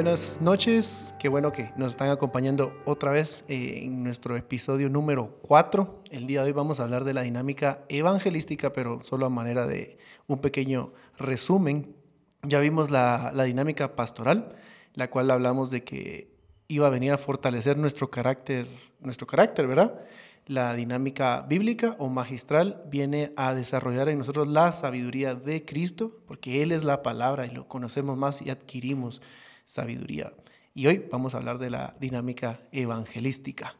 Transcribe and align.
Buenas 0.00 0.40
noches, 0.40 1.14
qué 1.18 1.28
bueno 1.28 1.52
que 1.52 1.72
nos 1.76 1.90
están 1.90 2.08
acompañando 2.08 2.72
otra 2.86 3.10
vez 3.10 3.44
eh, 3.48 3.82
en 3.84 4.02
nuestro 4.02 4.34
episodio 4.34 4.88
número 4.88 5.38
4. 5.42 6.04
El 6.10 6.26
día 6.26 6.40
de 6.40 6.46
hoy 6.46 6.52
vamos 6.52 6.80
a 6.80 6.84
hablar 6.84 7.04
de 7.04 7.12
la 7.12 7.20
dinámica 7.20 7.84
evangelística, 7.90 8.72
pero 8.72 9.02
solo 9.02 9.26
a 9.26 9.28
manera 9.28 9.66
de 9.66 9.98
un 10.26 10.38
pequeño 10.38 10.94
resumen. 11.18 11.94
Ya 12.42 12.60
vimos 12.60 12.90
la, 12.90 13.30
la 13.34 13.44
dinámica 13.44 13.94
pastoral, 13.94 14.56
la 14.94 15.10
cual 15.10 15.30
hablamos 15.30 15.70
de 15.70 15.84
que 15.84 16.32
iba 16.66 16.86
a 16.86 16.90
venir 16.90 17.12
a 17.12 17.18
fortalecer 17.18 17.76
nuestro 17.76 18.10
carácter, 18.10 18.68
nuestro 19.00 19.26
carácter, 19.26 19.66
¿verdad? 19.66 20.00
La 20.46 20.72
dinámica 20.72 21.42
bíblica 21.42 21.96
o 21.98 22.08
magistral 22.08 22.82
viene 22.86 23.34
a 23.36 23.52
desarrollar 23.52 24.08
en 24.08 24.20
nosotros 24.20 24.48
la 24.48 24.72
sabiduría 24.72 25.34
de 25.34 25.66
Cristo, 25.66 26.22
porque 26.26 26.62
Él 26.62 26.72
es 26.72 26.84
la 26.84 27.02
palabra 27.02 27.44
y 27.44 27.50
lo 27.50 27.68
conocemos 27.68 28.16
más 28.16 28.40
y 28.40 28.48
adquirimos 28.48 29.20
sabiduría. 29.70 30.32
Y 30.74 30.86
hoy 30.88 31.06
vamos 31.10 31.34
a 31.34 31.38
hablar 31.38 31.58
de 31.58 31.70
la 31.70 31.94
dinámica 32.00 32.60
evangelística. 32.72 33.76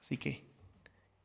Así 0.00 0.16
que, 0.16 0.44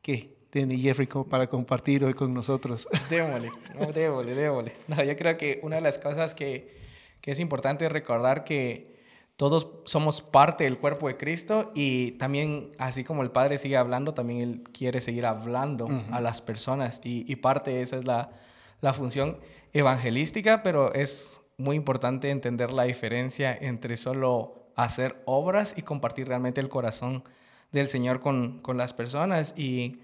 ¿qué 0.02 0.36
tiene 0.50 0.76
Jeffrey 0.76 1.08
para 1.28 1.46
compartir 1.46 2.04
hoy 2.04 2.14
con 2.14 2.34
nosotros? 2.34 2.88
Démosle, 3.10 3.50
no, 3.78 3.92
démosle, 3.92 4.34
démosle. 4.34 4.72
No, 4.88 5.02
yo 5.04 5.16
creo 5.16 5.36
que 5.36 5.60
una 5.62 5.76
de 5.76 5.82
las 5.82 5.98
cosas 5.98 6.34
que, 6.34 6.76
que 7.20 7.30
es 7.30 7.40
importante 7.40 7.88
recordar 7.88 8.44
que 8.44 8.98
todos 9.36 9.70
somos 9.84 10.20
parte 10.20 10.64
del 10.64 10.78
cuerpo 10.78 11.06
de 11.06 11.16
Cristo 11.16 11.70
y 11.72 12.12
también, 12.12 12.72
así 12.78 13.04
como 13.04 13.22
el 13.22 13.30
Padre 13.30 13.56
sigue 13.58 13.76
hablando, 13.76 14.14
también 14.14 14.40
Él 14.40 14.62
quiere 14.72 15.00
seguir 15.00 15.26
hablando 15.26 15.86
a 16.10 16.20
las 16.20 16.42
personas 16.42 17.00
y, 17.04 17.36
parte 17.36 17.70
de 17.70 17.82
esa 17.82 17.98
es 17.98 18.04
la, 18.04 18.32
la, 18.80 18.92
función 18.92 19.38
evangelística, 19.72 20.64
pero 20.64 20.92
es 20.92 21.40
muy 21.58 21.76
importante 21.76 22.30
entender 22.30 22.72
la 22.72 22.84
diferencia 22.84 23.56
entre 23.60 23.96
solo 23.96 24.70
hacer 24.76 25.20
obras 25.26 25.74
y 25.76 25.82
compartir 25.82 26.28
realmente 26.28 26.60
el 26.60 26.68
corazón 26.68 27.24
del 27.72 27.88
Señor 27.88 28.20
con, 28.20 28.60
con 28.60 28.78
las 28.78 28.94
personas. 28.94 29.52
Y 29.56 30.00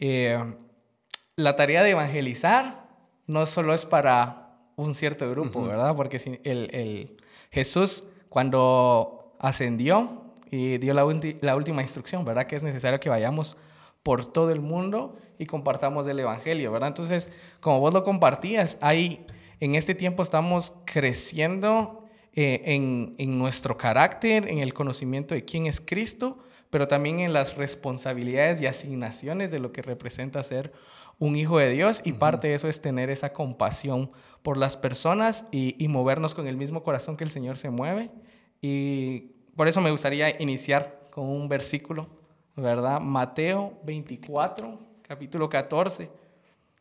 eh, 0.00 0.42
la 1.36 1.56
tarea 1.56 1.82
de 1.82 1.90
evangelizar 1.90 2.88
no 3.26 3.46
solo 3.46 3.74
es 3.74 3.84
para 3.84 4.56
un 4.76 4.94
cierto 4.94 5.30
grupo, 5.30 5.66
¿verdad? 5.66 5.94
Porque 5.94 6.16
el, 6.42 6.74
el 6.74 7.16
Jesús 7.50 8.04
cuando 8.28 9.36
ascendió 9.38 10.32
y 10.50 10.78
dio 10.78 10.94
la, 10.94 11.04
la 11.42 11.56
última 11.56 11.82
instrucción, 11.82 12.24
¿verdad? 12.24 12.46
Que 12.46 12.56
es 12.56 12.62
necesario 12.62 12.98
que 12.98 13.08
vayamos 13.08 13.56
por 14.02 14.24
todo 14.24 14.50
el 14.50 14.60
mundo 14.60 15.18
y 15.38 15.46
compartamos 15.46 16.06
el 16.06 16.18
Evangelio, 16.18 16.72
¿verdad? 16.72 16.88
Entonces, 16.88 17.30
como 17.60 17.80
vos 17.80 17.92
lo 17.92 18.04
compartías, 18.04 18.78
ahí 18.80 19.26
en 19.64 19.74
este 19.74 19.94
tiempo 19.94 20.22
estamos 20.22 20.74
creciendo 20.84 22.04
eh, 22.34 22.60
en, 22.66 23.14
en, 23.16 23.38
nuestro 23.38 23.78
carácter, 23.78 24.46
en 24.48 24.58
el 24.58 24.74
conocimiento 24.74 25.34
de 25.34 25.44
quién 25.44 25.66
es 25.66 25.80
Cristo, 25.80 26.38
pero 26.68 26.86
también 26.86 27.20
en 27.20 27.32
las 27.32 27.56
responsabilidades 27.56 28.60
y 28.60 28.66
asignaciones 28.66 29.50
de 29.50 29.60
lo 29.60 29.72
que 29.72 29.80
representa 29.80 30.42
ser 30.42 30.72
un 31.18 31.36
hijo 31.36 31.58
de 31.58 31.70
Dios 31.70 32.02
y 32.04 32.12
parte 32.12 32.48
de 32.48 32.54
eso 32.54 32.68
es 32.68 32.82
tener 32.82 33.08
esa 33.08 33.32
compasión 33.32 34.10
por 34.42 34.58
las 34.58 34.76
personas 34.76 35.46
y, 35.50 35.82
y, 35.82 35.88
movernos 35.88 36.34
con 36.34 36.46
el 36.46 36.58
mismo 36.58 36.82
corazón 36.82 37.16
que 37.16 37.24
el 37.24 37.30
Señor 37.30 37.56
se 37.56 37.70
mueve. 37.70 38.10
Y 38.60 39.30
por 39.56 39.68
eso 39.68 39.80
me 39.80 39.90
gustaría 39.90 40.42
iniciar 40.42 41.08
con 41.10 41.24
un 41.24 41.48
versículo, 41.48 42.08
¿verdad? 42.56 43.00
Mateo 43.00 43.78
24, 43.84 44.78
capítulo 45.02 45.48
14, 45.48 46.10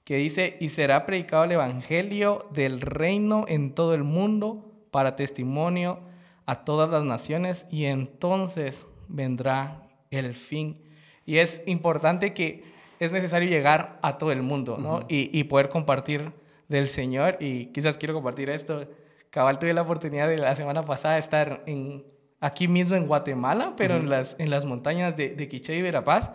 que 0.04 0.18
dice, 0.18 0.58
y 0.60 0.70
será 0.70 1.06
predicado 1.06 1.46
el 1.46 1.54
Evangelio 1.54 2.48
del 2.52 2.82
reino 2.82 3.46
en 3.48 3.74
todo 3.74 3.94
el 3.94 4.04
mundo 4.04 4.72
para 4.92 5.16
testimonio 5.16 6.00
a 6.46 6.66
todas 6.66 6.90
las 6.90 7.04
naciones 7.04 7.66
y 7.72 7.86
entonces 7.86 8.86
vendrá 9.08 9.88
el 10.12 10.34
fin. 10.34 10.82
Y 11.26 11.38
es 11.38 11.64
importante 11.66 12.34
que 12.34 12.64
es 13.00 13.12
necesario 13.12 13.50
llegar 13.50 14.00
a 14.02 14.18
todo 14.18 14.32
el 14.32 14.42
mundo, 14.42 14.78
¿no? 14.78 15.06
y, 15.08 15.44
poder 15.46 15.70
compartir 15.70 16.32
del 16.68 16.88
Señor. 16.88 17.38
Y 17.40 17.68
quizás 17.68 17.98
quiero 17.98 18.14
compartir 18.14 18.50
esto. 18.50 18.88
Cabal, 19.30 19.58
tuve 19.58 19.74
la 19.74 19.82
oportunidad 19.82 20.28
de 20.28 20.38
la 20.38 20.54
semana 20.56 20.84
pasada 20.84 21.18
estar 21.18 21.64
en, 21.66 22.06
aquí 22.40 22.68
mismo 22.68 22.96
en 22.96 23.08
Guatemala, 23.08 23.74
pero 23.76 23.96
en, 23.96 24.10
las, 24.10 24.38
en 24.40 24.50
las 24.50 24.66
montañas 24.66 25.18
de, 25.18 25.30
de 25.30 25.48
Quiché 25.48 25.76
y 25.76 25.82
Verapaz. 25.82 26.32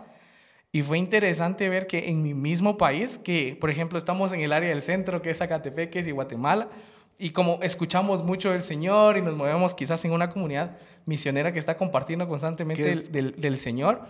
Y 0.71 0.83
fue 0.83 0.97
interesante 0.97 1.67
ver 1.67 1.87
que 1.87 2.09
en 2.09 2.21
mi 2.21 2.33
mismo 2.33 2.77
país, 2.77 3.17
que 3.17 3.57
por 3.59 3.69
ejemplo 3.69 3.97
estamos 3.97 4.33
en 4.33 4.41
el 4.41 4.53
área 4.53 4.69
del 4.69 4.81
centro, 4.81 5.21
que 5.21 5.31
es 5.31 5.37
Zacatepeques 5.37 6.05
y 6.07 6.11
Guatemala, 6.11 6.69
y 7.17 7.31
como 7.31 7.59
escuchamos 7.61 8.23
mucho 8.23 8.51
del 8.51 8.61
Señor 8.61 9.17
y 9.17 9.21
nos 9.21 9.35
movemos 9.35 9.73
quizás 9.73 10.03
en 10.05 10.13
una 10.13 10.29
comunidad 10.29 10.77
misionera 11.05 11.51
que 11.51 11.59
está 11.59 11.75
compartiendo 11.75 12.27
constantemente 12.29 12.95
del, 13.11 13.35
del, 13.35 13.57
Señor, 13.57 14.01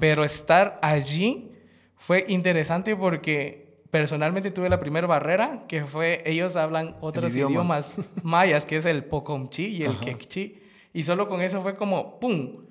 pero 0.00 0.24
estar 0.24 0.78
allí 0.80 1.50
fue 1.96 2.24
interesante 2.28 2.96
porque 2.96 3.64
personalmente 3.90 4.50
tuve 4.50 4.68
la 4.70 4.80
primera 4.80 5.06
barrera, 5.06 5.64
que 5.68 5.84
fue 5.84 6.22
ellos 6.24 6.56
hablan 6.56 6.96
otros 7.00 7.36
idiomas 7.36 7.92
mayas, 8.22 8.66
que 8.66 8.76
es 8.76 8.86
el 8.86 9.04
pocomchi 9.04 9.66
y 9.66 9.84
el 9.84 9.98
quechí. 9.98 10.58
Y 10.92 11.04
solo 11.04 11.28
con 11.28 11.42
eso 11.42 11.60
fue 11.60 11.76
como, 11.76 12.18
¡pum! 12.18 12.64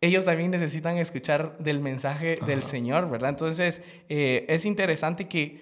Ellos 0.00 0.24
también 0.24 0.50
necesitan 0.50 0.96
escuchar 0.96 1.58
del 1.58 1.80
mensaje 1.80 2.36
del 2.46 2.62
Señor, 2.62 3.10
¿verdad? 3.10 3.30
Entonces, 3.30 3.82
eh, 4.08 4.46
es 4.48 4.64
interesante 4.64 5.26
que 5.26 5.60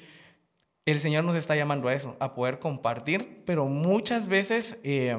el 0.84 1.00
Señor 1.00 1.24
nos 1.24 1.34
está 1.34 1.56
llamando 1.56 1.88
a 1.88 1.94
eso, 1.94 2.16
a 2.20 2.34
poder 2.34 2.58
compartir, 2.58 3.42
pero 3.46 3.64
muchas 3.66 4.28
veces 4.28 4.78
eh, 4.84 5.16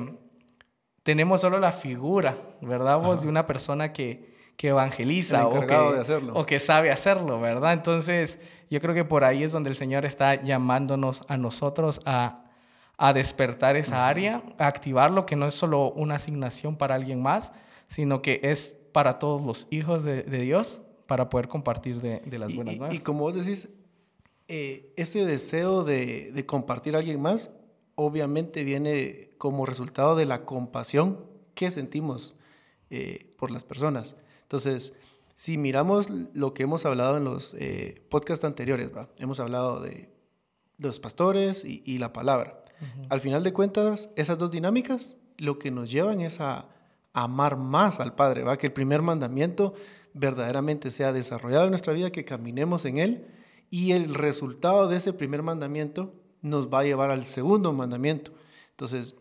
tenemos 1.03 1.41
solo 1.41 1.59
la 1.59 1.71
figura, 1.71 2.37
¿verdad? 2.61 2.99
Vos 2.99 3.21
de 3.21 3.27
una 3.27 3.47
persona 3.47 3.91
que, 3.91 4.35
que 4.55 4.69
evangeliza 4.69 5.47
o 5.47 5.65
que, 5.65 5.75
o 6.33 6.45
que 6.45 6.59
sabe 6.59 6.91
hacerlo, 6.91 7.41
¿verdad? 7.41 7.73
Entonces, 7.73 8.39
yo 8.69 8.79
creo 8.79 8.93
que 8.93 9.03
por 9.03 9.23
ahí 9.23 9.43
es 9.43 9.51
donde 9.51 9.69
el 9.69 9.75
Señor 9.75 10.05
está 10.05 10.35
llamándonos 10.35 11.23
a 11.27 11.37
nosotros 11.37 12.01
a, 12.05 12.45
a 12.97 13.13
despertar 13.13 13.75
esa 13.77 14.07
área, 14.07 14.43
a 14.57 14.67
activar 14.67 15.11
lo 15.11 15.25
que 15.25 15.35
no 15.35 15.47
es 15.47 15.53
solo 15.53 15.91
una 15.91 16.15
asignación 16.15 16.77
para 16.77 16.95
alguien 16.95 17.21
más, 17.21 17.51
sino 17.87 18.21
que 18.21 18.39
es 18.43 18.77
para 18.97 19.19
todos 19.19 19.45
los 19.45 19.67
hijos 19.69 20.03
de, 20.03 20.23
de 20.23 20.39
Dios 20.39 20.81
para 21.05 21.29
poder 21.29 21.47
compartir 21.47 22.01
de, 22.01 22.19
de 22.21 22.39
las 22.39 22.55
buenas 22.55 22.77
nuevas. 22.77 22.95
Y, 22.95 22.97
como 22.97 23.19
vos 23.19 23.35
decís, 23.35 23.69
eh, 24.47 24.91
ese 24.97 25.23
deseo 25.23 25.83
de, 25.83 26.31
de 26.33 26.45
compartir 26.47 26.95
a 26.95 26.97
alguien 26.97 27.21
más, 27.21 27.51
obviamente 27.93 28.63
viene 28.63 29.29
como 29.37 29.67
resultado 29.67 30.15
de 30.15 30.25
la 30.25 30.45
compasión 30.45 31.23
que 31.53 31.69
sentimos 31.69 32.35
eh, 32.89 33.35
por 33.37 33.51
las 33.51 33.63
personas. 33.63 34.15
Entonces, 34.41 34.93
si 35.35 35.59
miramos 35.59 36.09
lo 36.09 36.55
que 36.55 36.63
hemos 36.63 36.83
hablado 36.87 37.17
en 37.17 37.23
los 37.23 37.53
eh, 37.59 38.01
podcasts 38.09 38.45
anteriores, 38.45 38.89
¿va? 38.97 39.09
hemos 39.19 39.39
hablado 39.39 39.79
de, 39.79 40.09
los 40.79 40.99
pastores 40.99 41.63
y, 41.63 41.99
la 41.99 42.13
palabra. 42.13 42.63
Al 43.09 43.21
final 43.21 43.43
de 43.43 43.53
cuentas, 43.53 44.09
esas 44.15 44.39
dos 44.39 44.49
dinámicas 44.49 45.17
lo 45.37 45.59
que 45.59 45.69
nos 45.69 45.91
llevan 45.91 46.19
es 46.19 46.41
a, 46.41 46.69
amar 47.23 47.57
más 47.57 47.99
al 47.99 48.13
Padre, 48.13 48.43
¿va? 48.43 48.57
que 48.57 48.67
el 48.67 48.73
primer 48.73 49.01
mandamiento 49.01 49.73
verdaderamente 50.13 50.91
sea 50.91 51.11
desarrollado 51.11 51.63
en 51.63 51.71
nuestra 51.71 51.93
vida, 51.93 52.11
que 52.11 52.25
caminemos 52.25 52.85
en 52.85 52.99
él 52.99 53.27
y 53.71 53.93
el 53.93 54.13
resultado 54.13 54.87
de 54.87 54.97
ese 54.97 55.13
primer 55.13 55.41
mandamiento 55.41 56.13
nos 56.41 56.67
va 56.71 56.79
a 56.79 56.83
llevar 56.83 57.09
al 57.09 57.25
segundo 57.25 57.73
mandamiento. 57.73 58.33
Entonces, 58.69 59.15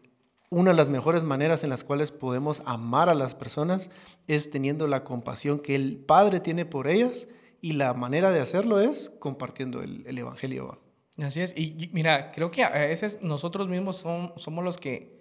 una 0.50 0.72
de 0.72 0.76
las 0.76 0.90
mejores 0.90 1.24
maneras 1.24 1.64
en 1.64 1.70
las 1.70 1.84
cuales 1.84 2.12
podemos 2.12 2.62
amar 2.66 3.08
a 3.08 3.14
las 3.14 3.34
personas 3.34 3.90
es 4.26 4.50
teniendo 4.50 4.86
la 4.86 5.02
compasión 5.02 5.58
que 5.58 5.74
el 5.74 5.96
Padre 5.96 6.40
tiene 6.40 6.66
por 6.66 6.88
ellas 6.88 7.28
y 7.62 7.72
la 7.72 7.94
manera 7.94 8.30
de 8.30 8.40
hacerlo 8.40 8.78
es 8.78 9.10
compartiendo 9.18 9.82
el, 9.82 10.18
Evangelio. 10.18 10.82
Así 11.20 11.40
es. 11.40 11.54
Y, 11.56 11.90
mira, 11.94 12.30
creo 12.30 12.50
que 12.50 12.62
a 12.62 12.70
veces 12.70 13.20
nosotros 13.22 13.68
mismos 13.68 13.96
somos 13.96 14.64
los 14.64 14.76
que 14.76 15.15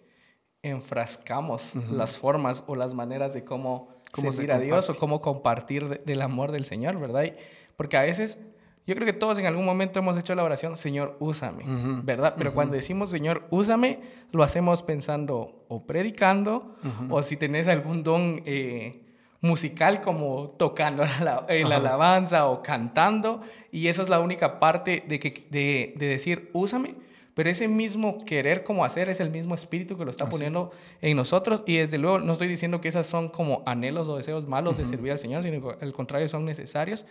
enfrascamos 0.69 1.75
las 1.91 2.17
formas 2.17 2.63
o 2.67 2.75
las 2.75 2.94
maneras 2.94 3.33
de 3.33 3.44
cómo, 3.44 3.89
cómo 4.12 4.31
servir 4.31 4.51
a 4.51 4.59
Dios 4.59 4.89
o 4.89 4.97
cómo 4.97 5.21
compartir 5.21 6.03
del 6.03 6.21
amor 6.21 6.51
del 6.51 6.65
Señor, 6.65 7.00
¿verdad? 7.00 7.33
porque 7.77 7.97
a 7.97 8.01
veces 8.01 8.39
yo 8.88 8.94
creo 8.94 9.06
que 9.06 9.13
todos 9.13 9.38
en 9.39 9.47
algún 9.47 9.65
momento 9.65 10.00
hemos 10.00 10.15
hecho 10.15 10.35
la 10.35 10.44
oración, 10.44 10.75
Señor, 10.75 11.17
úsame, 11.19 11.63
¿verdad? 12.03 12.35
Pero 12.38 12.53
cuando 12.53 12.75
decimos, 12.75 13.09
Señor, 13.09 13.44
úsame, 13.50 14.00
lo 14.31 14.44
hacemos 14.44 14.83
pensando 14.83 15.65
o 15.67 15.88
predicando, 15.88 16.75
o 17.09 17.23
si 17.23 17.35
tenés 17.35 17.67
algún 17.67 18.03
don 18.03 18.44
eh, 18.45 19.03
musical 19.41 20.01
como 20.01 20.50
tocando 20.50 21.03
la 21.21 21.45
alabanza 21.47 22.47
o 22.47 22.62
cantando, 22.62 23.41
y 23.71 23.88
esa 23.88 24.03
es 24.03 24.09
la 24.09 24.19
única 24.19 24.59
parte 24.59 25.03
de, 25.07 25.19
que, 25.19 25.47
de, 25.50 25.94
de, 25.97 26.07
decir, 26.07 26.51
úsame, 26.53 26.95
pero 27.35 27.49
ese 27.49 27.67
mismo 27.67 28.17
querer 28.25 28.63
como 28.63 28.83
hacer 28.83 29.09
es 29.09 29.19
el 29.19 29.29
mismo 29.29 29.53
espíritu 29.53 29.97
que 29.97 30.05
lo 30.05 30.09
está 30.09 30.27
poniendo 30.27 30.71
en 31.01 31.15
nosotros, 31.15 31.63
y 31.67 31.77
desde 31.77 31.99
luego 31.99 32.17
no 32.19 32.33
estoy 32.33 32.47
diciendo 32.47 32.81
que 32.81 32.87
esas 32.87 33.05
son 33.05 33.29
como 33.29 33.61
anhelos 33.67 34.09
o 34.09 34.17
deseos 34.17 34.47
malos 34.47 34.77
de 34.77 34.85
servir 34.85 35.11
al 35.11 35.19
Señor, 35.19 35.43
sino 35.43 35.61
que 35.61 35.85
al 35.85 35.93
contrario 35.93 36.27
son 36.27 36.45
necesarios, 36.45 37.05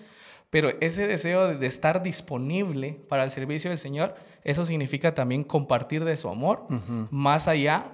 pero 0.50 0.70
ese 0.80 1.06
deseo 1.06 1.56
de 1.56 1.66
estar 1.66 2.02
disponible 2.02 2.98
para 3.08 3.22
el 3.22 3.30
servicio 3.30 3.70
del 3.70 3.78
Señor, 3.78 4.14
eso 4.44 4.64
significa 4.64 5.14
también 5.14 5.44
compartir 5.44 6.04
de 6.04 6.16
su 6.16 6.28
amor, 6.28 6.66
más 7.10 7.46
allá 7.46 7.92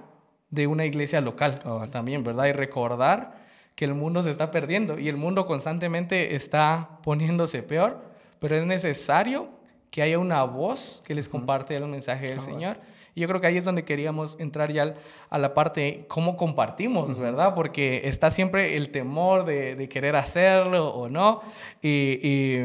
de 0.49 0.67
una 0.67 0.85
iglesia 0.85 1.21
local 1.21 1.59
también, 1.91 2.23
¿verdad? 2.23 2.45
Y 2.45 2.51
recordar 2.53 3.41
que 3.75 3.85
el 3.85 3.93
mundo 3.93 4.21
se 4.21 4.29
está 4.29 4.51
perdiendo 4.51 4.99
y 4.99 5.09
el 5.09 5.17
mundo 5.17 5.45
constantemente 5.45 6.35
está 6.35 6.99
poniéndose 7.03 7.63
peor, 7.63 8.01
pero 8.39 8.55
es 8.55 8.65
necesario 8.65 9.49
que 9.91 10.01
haya 10.01 10.17
una 10.17 10.43
voz 10.43 11.03
que 11.05 11.13
les 11.13 11.29
comparte 11.29 11.75
el 11.75 11.85
mensaje 11.85 12.27
del 12.27 12.39
Señor. 12.39 12.77
Y 13.13 13.21
yo 13.21 13.27
creo 13.27 13.41
que 13.41 13.47
ahí 13.47 13.57
es 13.57 13.65
donde 13.65 13.83
queríamos 13.83 14.39
entrar 14.39 14.71
ya 14.71 14.95
a 15.29 15.37
la 15.37 15.53
parte 15.53 16.05
cómo 16.07 16.37
compartimos, 16.37 17.19
¿verdad? 17.19 17.53
Porque 17.53 18.01
está 18.05 18.29
siempre 18.29 18.77
el 18.77 18.89
temor 18.89 19.43
de, 19.43 19.87
querer 19.89 20.15
hacerlo 20.15 20.89
o 20.89 21.09
no. 21.09 21.41
Y, 21.81 22.59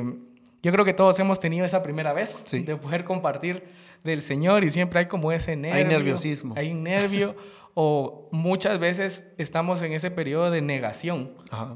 yo 0.62 0.73
creo 0.73 0.84
que 0.84 0.94
todos 0.94 1.19
hemos 1.20 1.38
tenido 1.38 1.64
esa 1.64 1.82
primera 1.82 2.12
vez 2.12 2.44
de 2.50 2.76
poder 2.76 3.05
compartir 3.05 3.62
del 4.02 4.22
Señor 4.22 4.64
y 4.64 4.70
siempre 4.70 5.00
hay 5.00 5.06
como 5.06 5.31
ese 5.31 5.55
nervio. 5.55 5.79
Hay 5.79 5.84
nerviosismo. 5.84 6.55
Hay 6.56 6.75
nervio. 6.75 7.37
o 7.78 8.31
muchas 8.32 8.78
veces 8.78 9.28
estamos 9.37 9.82
en 9.82 9.93
ese 9.93 10.11
periodo 10.11 10.50
de 10.50 10.62
negación, 10.62 11.32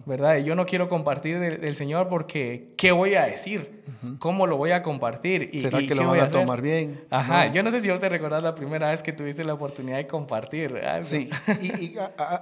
¿verdad? 0.06 0.38
Y 0.38 0.44
yo 0.44 0.55
no 0.55 0.64
quiero 0.64 0.88
compartir 0.88 1.38
del, 1.38 1.75
Señor 1.75 2.08
porque 2.08 2.73
¿qué 2.79 2.91
voy 2.91 3.17
a 3.17 3.26
decir? 3.26 3.82
¿Cómo 4.19 4.47
lo 4.47 4.56
voy 4.56 4.70
a 4.70 4.82
compartir? 4.82 5.50
¿Y, 5.52 5.58
¿Será 5.58 5.81
que 5.81 5.94
lo 5.94 6.06
van 6.06 6.20
a, 6.20 6.29
tomar 6.31 6.62
bien? 6.62 7.05
Ajá, 7.11 7.52
yo 7.52 7.62
no 7.62 7.70
sé 7.70 7.82
si 7.82 7.91
vos 7.91 8.00
te 8.00 8.08
recordás 8.08 8.43
la 8.43 8.55
primera 8.55 8.88
vez 8.88 9.02
que 9.02 9.12
tuviste 9.12 9.44
la 9.44 9.52
oportunidad 9.52 9.99
de 9.99 10.06
compartir. 10.06 10.81
Sí, 11.02 11.29
y, 11.61 11.94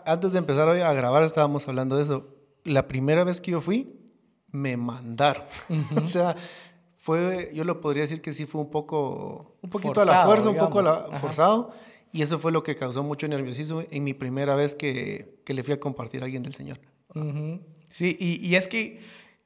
antes 0.05 0.31
de 0.31 0.39
empezar 0.39 0.69
hoy 0.69 0.81
a 0.81 0.93
grabar 0.93 1.25
estábamos 1.25 1.67
hablando 1.67 1.97
de 1.97 2.05
eso. 2.05 2.29
La 2.63 2.87
primera 2.87 3.25
vez 3.25 3.41
que 3.41 3.51
yo 3.51 3.61
fui, 3.61 3.93
me 4.53 4.77
mandaron. 4.77 5.43
o 6.01 6.07
sea, 6.07 6.37
fue, 6.95 7.51
yo 7.53 7.65
lo 7.65 7.81
podría 7.81 8.03
decir 8.03 8.23
que 8.23 8.33
sí 8.33 8.47
fue 8.47 8.61
un 8.61 8.71
poco, 8.71 9.59
un 9.63 9.71
poquito 9.71 10.01
a 10.01 10.05
la 10.05 10.25
fuerza, 10.25 10.49
un 10.49 10.59
poco 10.59 10.81
forzado 11.21 11.73
y 12.19 12.23
eso 12.23 12.41
fue 12.41 12.51
lo 12.51 12.65
que 12.65 12.75
causó 12.75 13.05
mucho 13.05 13.29
nerviosismo 13.29 13.85
en 13.93 14.03
mi 14.03 14.13
primera 14.13 14.57
vez 14.57 14.75
que, 14.75 15.39
que 15.45 15.55
le 15.55 15.63
fui 15.63 15.73
a 15.73 15.79
compartir 15.79 16.21
a 16.21 16.25
alguien 16.25 16.43
del 16.43 16.53
Señor. 16.53 16.81
Sí, 17.91 18.17
y, 18.19 18.45
y, 18.45 18.57
es 18.57 18.67
que 18.67 18.99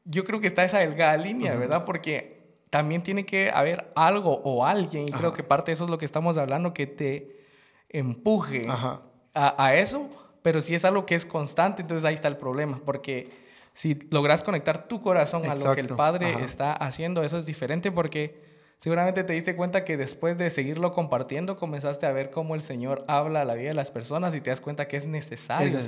yo 0.06 0.24
creo 0.24 0.40
que 0.40 0.46
está 0.46 0.64
esa 0.64 0.78
delgada 0.78 1.18
línea, 1.18 1.54
¿verdad? 1.54 1.84
Porque 1.84 2.54
también 2.70 3.02
tiene 3.02 3.26
que 3.26 3.50
haber 3.50 3.92
algo 3.94 4.40
o 4.44 4.64
alguien, 4.64 5.06
y 5.06 5.10
creo 5.10 5.34
que 5.34 5.42
parte 5.42 5.66
de 5.66 5.74
eso 5.74 5.84
es 5.84 5.90
lo 5.90 5.98
que 5.98 6.06
estamos 6.06 6.38
hablando, 6.38 6.72
que 6.72 6.86
te 6.86 7.44
empuje 7.90 8.62
a, 8.66 9.02
a, 9.34 9.74
eso, 9.76 10.08
pero 10.40 10.62
si 10.62 10.74
es 10.74 10.86
algo 10.86 11.04
que 11.04 11.14
es 11.14 11.26
constante, 11.26 11.82
entonces 11.82 12.06
ahí 12.06 12.14
está 12.14 12.28
el 12.28 12.38
problema, 12.38 12.80
porque 12.86 13.28
si 13.74 13.98
logras 14.10 14.42
conectar 14.42 14.88
tu 14.88 15.02
corazón 15.02 15.44
a 15.44 15.54
lo 15.56 15.74
que 15.74 15.82
el 15.82 15.88
Padre 15.88 16.42
está 16.42 16.72
haciendo, 16.72 17.22
eso 17.22 17.36
es 17.36 17.44
diferente 17.44 17.92
porque 17.92 18.40
Seguramente 18.82 19.22
te 19.22 19.32
diste 19.32 19.54
cuenta 19.54 19.84
que 19.84 19.96
después 19.96 20.38
de 20.38 20.50
seguirlo 20.50 20.90
compartiendo, 20.90 21.56
comenzaste 21.56 22.04
a 22.04 22.10
ver 22.10 22.30
cómo 22.30 22.56
el 22.56 22.62
Señor 22.62 23.04
habla 23.06 23.42
a 23.42 23.44
la 23.44 23.54
vida 23.54 23.68
de 23.68 23.74
las 23.74 23.92
personas 23.92 24.34
y 24.34 24.40
te 24.40 24.50
das 24.50 24.60
cuenta 24.60 24.88
que 24.88 24.96
es 24.96 25.06
necesario, 25.06 25.78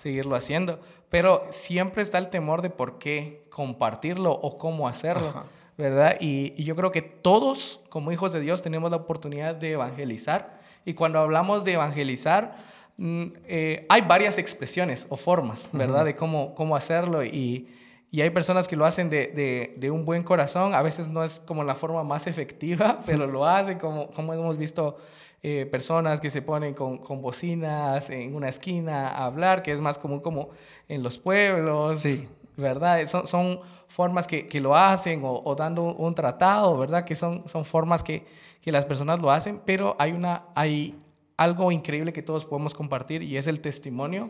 Seguirlo, 0.00 0.34
haciendo. 0.34 0.80
Pero 1.10 1.46
siempre 1.50 2.02
está 2.02 2.18
el 2.18 2.28
temor 2.28 2.60
de 2.60 2.70
por 2.70 2.98
qué 2.98 3.46
compartirlo 3.50 4.32
o 4.32 4.58
cómo 4.58 4.88
hacerlo, 4.88 5.44
¿verdad? 5.78 6.16
Y, 6.18 6.60
yo 6.64 6.74
creo 6.74 6.90
que 6.90 7.02
todos, 7.02 7.80
como 7.88 8.10
hijos 8.10 8.32
de 8.32 8.40
Dios, 8.40 8.62
tenemos 8.62 8.90
la 8.90 8.96
oportunidad 8.96 9.54
de 9.54 9.70
evangelizar. 9.74 10.58
Y 10.84 10.94
cuando 10.94 11.20
hablamos 11.20 11.64
de 11.64 11.74
evangelizar, 11.74 12.56
mm, 12.96 13.26
eh, 13.46 13.86
hay 13.88 14.00
varias 14.00 14.38
expresiones 14.38 15.06
o 15.08 15.16
formas, 15.16 15.68
¿verdad? 15.70 16.04
De 16.04 16.16
cómo, 16.16 16.56
cómo 16.56 16.74
hacerlo 16.74 17.22
y 17.24 17.68
y 18.12 18.20
hay 18.20 18.28
personas 18.28 18.68
que 18.68 18.76
lo 18.76 18.84
hacen 18.84 19.08
de, 19.08 19.72
de, 19.74 19.90
un 19.90 20.04
buen 20.04 20.22
corazón, 20.22 20.74
a 20.74 20.82
veces 20.82 21.08
no 21.08 21.24
es 21.24 21.40
como 21.40 21.64
la 21.64 21.74
forma 21.74 22.04
más 22.04 22.26
efectiva, 22.28 23.00
pero 23.06 23.26
lo 23.26 23.46
hacen 23.46 23.78
como, 23.78 24.10
como 24.10 24.34
hemos 24.34 24.58
visto 24.58 24.98
eh, 25.42 25.66
personas 25.68 26.20
que 26.20 26.28
se 26.28 26.42
ponen 26.42 26.74
con, 26.74 26.98
con, 26.98 27.22
bocinas 27.22 28.10
en 28.10 28.34
una 28.34 28.50
esquina 28.50 29.08
a 29.08 29.24
hablar, 29.24 29.62
que 29.62 29.72
es 29.72 29.80
más 29.80 29.96
común 29.96 30.20
como 30.20 30.50
en 30.88 31.02
los 31.02 31.18
pueblos, 31.18 32.00
sí. 32.00 32.28
¿verdad? 32.58 33.02
Son, 33.06 33.26
son 33.26 33.60
formas 33.88 34.26
que, 34.26 34.46
que 34.46 34.60
lo 34.60 34.76
hacen 34.76 35.24
o, 35.24 35.42
o 35.42 35.54
dando 35.54 35.82
un, 35.82 36.14
tratado, 36.14 36.76
¿verdad? 36.76 37.04
Que 37.04 37.16
son, 37.16 37.48
son 37.48 37.64
formas 37.64 38.02
que, 38.02 38.26
que 38.60 38.70
las 38.70 38.84
personas 38.84 39.20
lo 39.20 39.30
hacen, 39.30 39.62
pero 39.64 39.96
hay, 39.98 40.12
una, 40.12 40.44
hay 40.54 41.00
algo 41.38 41.72
increíble 41.72 42.12
que 42.12 42.22
todos 42.22 42.44
podemos 42.44 42.74
compartir 42.74 43.22
y 43.22 43.38
es 43.38 43.46
el 43.46 43.62
testimonio 43.62 44.28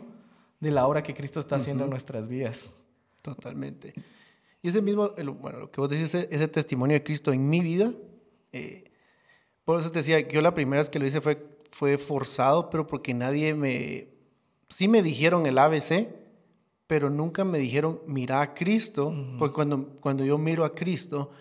de 0.61 0.71
la 0.71 0.87
obra 0.87 1.03
que 1.03 1.13
Cristo 1.13 1.41
está 1.41 1.57
haciendo 1.57 1.83
en 1.83 1.89
nuestras 1.89 2.29
vidas. 2.29 2.77
Totalmente. 3.23 3.93
Y 4.61 4.67
ese 4.67 4.81
mismo, 4.81 5.11
bueno, 5.39 5.61
lo 5.61 5.71
que 5.71 5.81
vos 5.81 5.89
decís, 5.89 6.13
ese, 6.13 6.47
testimonio 6.47 6.93
de 6.93 7.03
Cristo 7.03 7.33
en 7.33 7.49
mi 7.49 7.61
vida, 7.61 7.91
eh, 8.51 8.91
por 9.65 9.79
eso 9.79 9.91
te 9.91 9.99
decía, 9.99 10.19
yo 10.19 10.41
la 10.41 10.53
primera 10.53 10.81
vez 10.81 10.89
que 10.89 10.99
lo 10.99 11.05
hice 11.05 11.21
fue, 11.21 11.43
fue 11.71 11.97
forzado, 11.97 12.69
pero 12.69 12.85
porque 12.85 13.13
nadie 13.13 13.55
me, 13.55 14.09
sí 14.69 14.87
me 14.87 15.01
dijeron 15.01 15.45
el 15.45 15.57
ABC, 15.57 16.09
pero 16.85 17.09
nunca 17.09 17.45
me 17.45 17.59
dijeron, 17.59 18.01
mira 18.05 18.41
a 18.41 18.53
Cristo, 18.53 19.13
porque 19.39 19.55
cuando, 19.55 19.87
cuando 20.01 20.25
yo 20.25 20.37
miro 20.37 20.65
a 20.65 20.75
Cristo, 20.75 21.31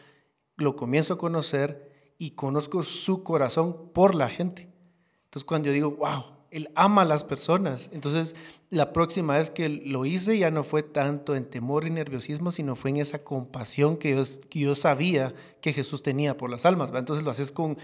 lo 0.57 0.77
comienzo 0.77 1.15
a 1.15 1.19
conocer 1.19 2.15
y 2.17 2.31
conozco 2.31 2.85
su 2.85 3.25
corazón 3.25 3.91
por 3.93 4.15
la 4.15 4.29
gente. 4.29 4.69
Entonces 5.25 5.45
cuando 5.45 5.67
yo 5.67 5.73
digo, 5.73 5.91
wow, 5.91 6.23
él 6.53 6.71
ama 6.75 7.03
a 7.03 7.05
las 7.07 7.25
personas. 7.25 7.89
Entonces, 7.93 8.37
la 8.69 8.93
próxima 8.93 9.39
vez 9.39 9.51
que 9.51 9.69
lo 9.69 10.05
hice 10.05 10.39
ya 10.39 10.51
no 10.51 10.63
fue 10.65 10.83
tanto 10.83 11.35
en 11.35 11.47
temor 11.47 11.87
y 11.87 11.91
nerviosismo, 11.91 12.53
sino 12.53 12.77
fue 12.77 12.91
en 12.91 12.99
esa 12.99 13.25
compasión 13.25 13.97
que 13.97 14.11
yo, 14.15 14.23
que 14.51 14.59
yo 14.61 14.75
sabía 14.75 15.35
que 15.63 15.73
Jesús 15.73 16.03
tenía 16.03 16.37
por 16.37 16.51
las 16.51 16.67
almas. 16.67 16.91
Entonces 16.95 17.25
lo 17.25 17.31
haces 17.31 17.51
con 17.51 17.79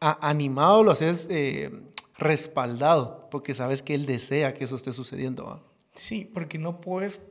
animado, 0.00 0.82
lo 0.82 0.90
haces 0.90 1.28
eh, 1.30 1.70
respaldado, 2.16 3.28
porque 3.30 3.54
sabes 3.54 3.82
que 3.82 3.94
Él 3.94 4.06
desea 4.06 4.54
que 4.54 4.64
eso 4.64 4.76
esté 4.76 4.92
sucediendo. 4.92 5.62
Sí, 5.94 6.24
porque 6.24 6.58
no 6.58 6.80
puedes 6.80 7.22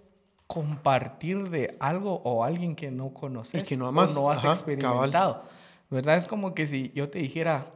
compartir 0.46 1.50
de 1.50 1.76
algo 1.80 2.22
o 2.24 2.44
alguien 2.44 2.76
que 2.76 2.92
no 2.92 3.14
conoces 3.14 3.64
y 3.64 3.66
que 3.66 3.78
no 3.78 3.88
amas, 3.88 4.14
no 4.14 4.30
has 4.30 4.44
experimentado. 4.44 5.44
¿Verdad? 5.90 6.18
Es 6.18 6.28
como 6.28 6.54
que 6.54 6.68
si 6.68 6.92
yo 6.96 7.10
te 7.10 7.20
dijera, 7.20 7.72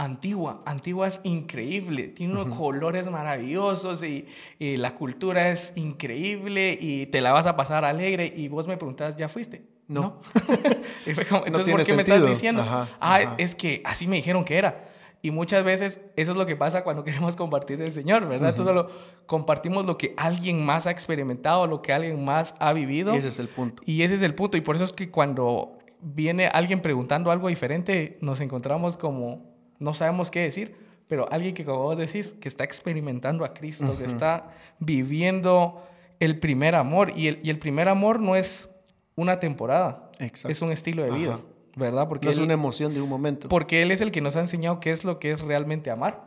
Antigua. 0.00 0.62
Antigua 0.64 1.06
es 1.06 1.20
increíble, 1.24 2.04
tiene 2.08 2.32
unos 2.32 2.56
colores 2.56 3.10
maravillosos 3.10 4.02
y, 4.02 4.26
la 4.58 4.94
cultura 4.94 5.50
es 5.50 5.74
increíble 5.76 6.76
y 6.80 7.06
te 7.06 7.20
la 7.20 7.32
vas 7.32 7.46
a 7.46 7.54
pasar 7.54 7.84
alegre 7.84 8.32
y 8.34 8.48
vos 8.48 8.66
me 8.66 8.78
preguntas, 8.78 9.16
¿ya 9.16 9.28
fuiste? 9.28 9.62
No. 9.88 10.22
entonces, 11.06 11.70
¿por 11.70 11.84
qué 11.84 11.92
me 11.92 12.00
estás 12.00 12.26
diciendo? 12.26 12.64
ah, 12.66 13.34
es 13.36 13.54
que 13.54 13.82
así 13.84 14.06
me 14.06 14.16
dijeron 14.16 14.42
que 14.42 14.56
era. 14.56 14.86
Y 15.20 15.32
muchas 15.32 15.64
veces 15.64 16.00
eso 16.16 16.30
es 16.30 16.36
lo 16.38 16.46
que 16.46 16.56
pasa 16.56 16.82
cuando 16.82 17.04
queremos 17.04 17.36
compartir 17.36 17.76
del 17.76 17.92
Señor, 17.92 18.26
¿verdad? 18.26 18.50
Entonces 18.50 18.74
solo 18.74 18.90
compartimos 19.26 19.84
lo 19.84 19.98
que 19.98 20.14
alguien 20.16 20.64
más 20.64 20.86
ha 20.86 20.92
experimentado, 20.92 21.66
lo 21.66 21.82
que 21.82 21.92
alguien 21.92 22.24
más 22.24 22.54
ha 22.58 22.72
vivido. 22.72 23.14
Y 23.14 23.18
ese 23.18 23.28
es 23.28 23.38
el 23.38 23.48
punto. 23.48 23.82
Y 23.84 24.02
ese 24.02 24.14
es 24.14 24.22
el 24.22 24.34
punto. 24.34 24.56
Y 24.56 24.62
por 24.62 24.76
eso 24.76 24.84
es 24.84 24.92
que 24.92 25.10
cuando 25.10 25.76
viene 26.00 26.46
alguien 26.46 26.80
preguntando 26.80 27.30
algo 27.30 27.48
diferente, 27.48 28.16
nos 28.22 28.40
encontramos 28.40 28.96
como 28.96 29.49
no 29.80 29.92
sabemos 29.94 30.30
qué 30.30 30.40
decir, 30.40 30.76
pero 31.08 31.30
alguien 31.32 31.54
que, 31.54 31.64
como 31.64 31.82
vos 31.82 31.98
decís, 31.98 32.36
que 32.40 32.46
está 32.46 32.62
experimentando 32.62 33.44
a 33.44 33.52
Cristo, 33.52 33.98
que 33.98 34.04
está 34.04 34.52
viviendo 34.78 35.82
el 36.20 36.38
primer 36.38 36.76
amor. 36.76 37.12
Y 37.16 37.26
el, 37.26 37.40
y 37.42 37.50
el 37.50 37.58
primer 37.58 37.88
amor 37.88 38.20
no 38.20 38.36
es 38.36 38.70
una 39.16 39.40
temporada, 39.40 40.10
es 40.20 40.62
un 40.62 40.70
estilo 40.70 41.02
de 41.02 41.10
vida. 41.10 41.40
¿verdad? 41.76 42.08
Porque 42.08 42.26
no 42.26 42.32
es 42.32 42.38
una 42.38 42.52
emoción 42.52 42.94
de 42.94 43.00
un 43.00 43.08
momento. 43.08 43.48
Porque 43.48 43.82
Él 43.82 43.90
es 43.90 44.00
el 44.00 44.10
que 44.10 44.20
nos 44.20 44.36
ha 44.36 44.40
enseñado 44.40 44.80
qué 44.80 44.90
es 44.90 45.04
lo 45.04 45.18
que 45.18 45.32
es 45.32 45.40
realmente 45.40 45.90
amar 45.90 46.24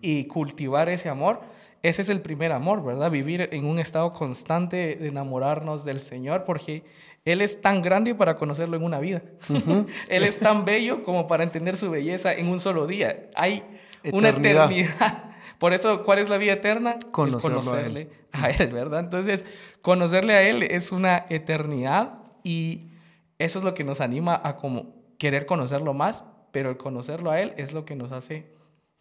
y 0.00 0.24
cultivar 0.24 0.88
ese 0.88 1.08
amor. 1.08 1.40
Ese 1.82 2.00
es 2.00 2.08
el 2.08 2.22
primer 2.22 2.50
amor, 2.52 2.82
¿verdad? 2.82 3.10
Vivir 3.10 3.50
en 3.52 3.66
un 3.66 3.78
estado 3.78 4.12
constante 4.14 4.96
de 4.96 5.08
enamorarnos 5.08 5.84
del 5.84 6.00
Señor, 6.00 6.44
porque 6.44 6.82
él 7.24 7.40
es 7.40 7.60
tan 7.60 7.80
grande 7.80 8.14
para 8.14 8.36
conocerlo 8.36 8.76
en 8.76 8.84
una 8.84 9.00
vida. 9.00 9.22
Él 10.08 10.24
es 10.24 10.38
tan 10.38 10.64
bello 10.64 11.02
como 11.04 11.26
para 11.26 11.42
entender 11.42 11.76
su 11.76 11.90
belleza 11.90 12.34
en 12.34 12.48
un 12.48 12.60
solo 12.60 12.86
día. 12.86 13.30
Hay 13.34 13.64
una 14.12 14.28
eternidad. 14.28 15.30
Por 15.58 15.72
eso, 15.72 16.04
¿cuál 16.04 16.18
es 16.18 16.28
la 16.28 16.36
vida 16.36 16.52
eterna? 16.52 16.98
conocerle 17.10 18.10
a 18.32 18.50
él. 18.50 18.72
¿verdad? 18.72 19.00
Entonces, 19.00 19.46
conocerle 19.80 20.34
a 20.34 20.42
Él 20.42 20.64
es 20.64 20.92
una 20.92 21.24
eternidad 21.30 22.18
y 22.42 22.88
eso 23.38 23.58
es 23.58 23.64
lo 23.64 23.72
que 23.72 23.84
nos 23.84 24.00
anima 24.00 24.38
a 24.44 24.56
como 24.56 24.94
querer 25.16 25.46
conocerlo 25.46 25.94
más, 25.94 26.24
pero 26.50 26.68
el 26.68 26.76
conocerlo 26.76 27.30
a 27.30 27.40
Él 27.40 27.54
es 27.56 27.72
lo 27.72 27.86
que 27.86 27.94
nos 27.94 28.12
hace 28.12 28.52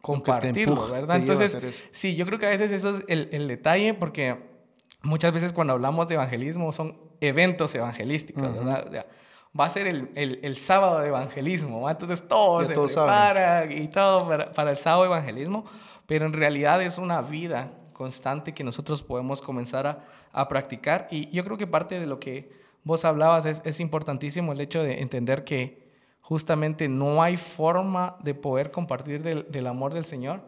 compartirlo, 0.01 0.89
¿verdad? 0.89 1.17
Entonces, 1.17 1.83
sí, 1.91 2.15
yo 2.15 2.25
creo 2.25 2.39
que 2.39 2.45
a 2.45 2.49
veces 2.49 2.71
eso 2.71 2.91
es 2.91 3.03
el, 3.07 3.29
el 3.31 3.47
detalle 3.47 3.93
porque 3.93 4.37
muchas 5.01 5.33
veces 5.33 5.51
cuando 5.51 5.73
hablamos 5.73 6.07
de 6.07 6.15
evangelismo 6.15 6.71
son 6.71 6.95
eventos 7.21 7.73
evangelísticos, 7.75 8.41
¿verdad? 8.41 9.05
va 9.59 9.65
a 9.65 9.69
ser 9.69 9.87
el, 9.87 10.09
el, 10.15 10.39
el, 10.41 10.55
sábado 10.55 10.99
de 10.99 11.09
evangelismo, 11.09 11.89
entonces 11.89 12.27
todo 12.27 12.63
se 12.63 12.73
prepara 12.73 13.71
y 13.71 13.87
todo 13.87 14.27
para, 14.27 14.51
para, 14.51 14.71
el 14.71 14.77
sábado 14.77 15.03
de 15.03 15.09
evangelismo, 15.09 15.65
pero 16.07 16.25
en 16.25 16.33
realidad 16.33 16.81
es 16.81 16.97
una 16.97 17.21
vida 17.21 17.71
constante 17.93 18.53
que 18.53 18.63
nosotros 18.63 19.03
podemos 19.03 19.41
comenzar 19.41 19.85
a, 19.85 20.05
a 20.31 20.47
practicar 20.47 21.07
y 21.11 21.29
yo 21.29 21.43
creo 21.43 21.57
que 21.57 21.67
parte 21.67 21.99
de 21.99 22.07
lo 22.07 22.19
que 22.19 22.51
vos 22.83 23.05
hablabas 23.05 23.45
es, 23.45 23.61
es 23.63 23.79
importantísimo 23.79 24.51
el 24.53 24.61
hecho 24.61 24.81
de 24.81 25.01
entender 25.01 25.43
que 25.43 25.83
justamente 26.21 26.87
no 26.89 27.21
hay 27.21 27.37
forma 27.37 28.17
de 28.23 28.33
poder 28.33 28.71
compartir 28.71 29.21
del, 29.21 29.51
del 29.51 29.67
amor 29.67 29.93
del 29.93 30.05
Señor 30.05 30.41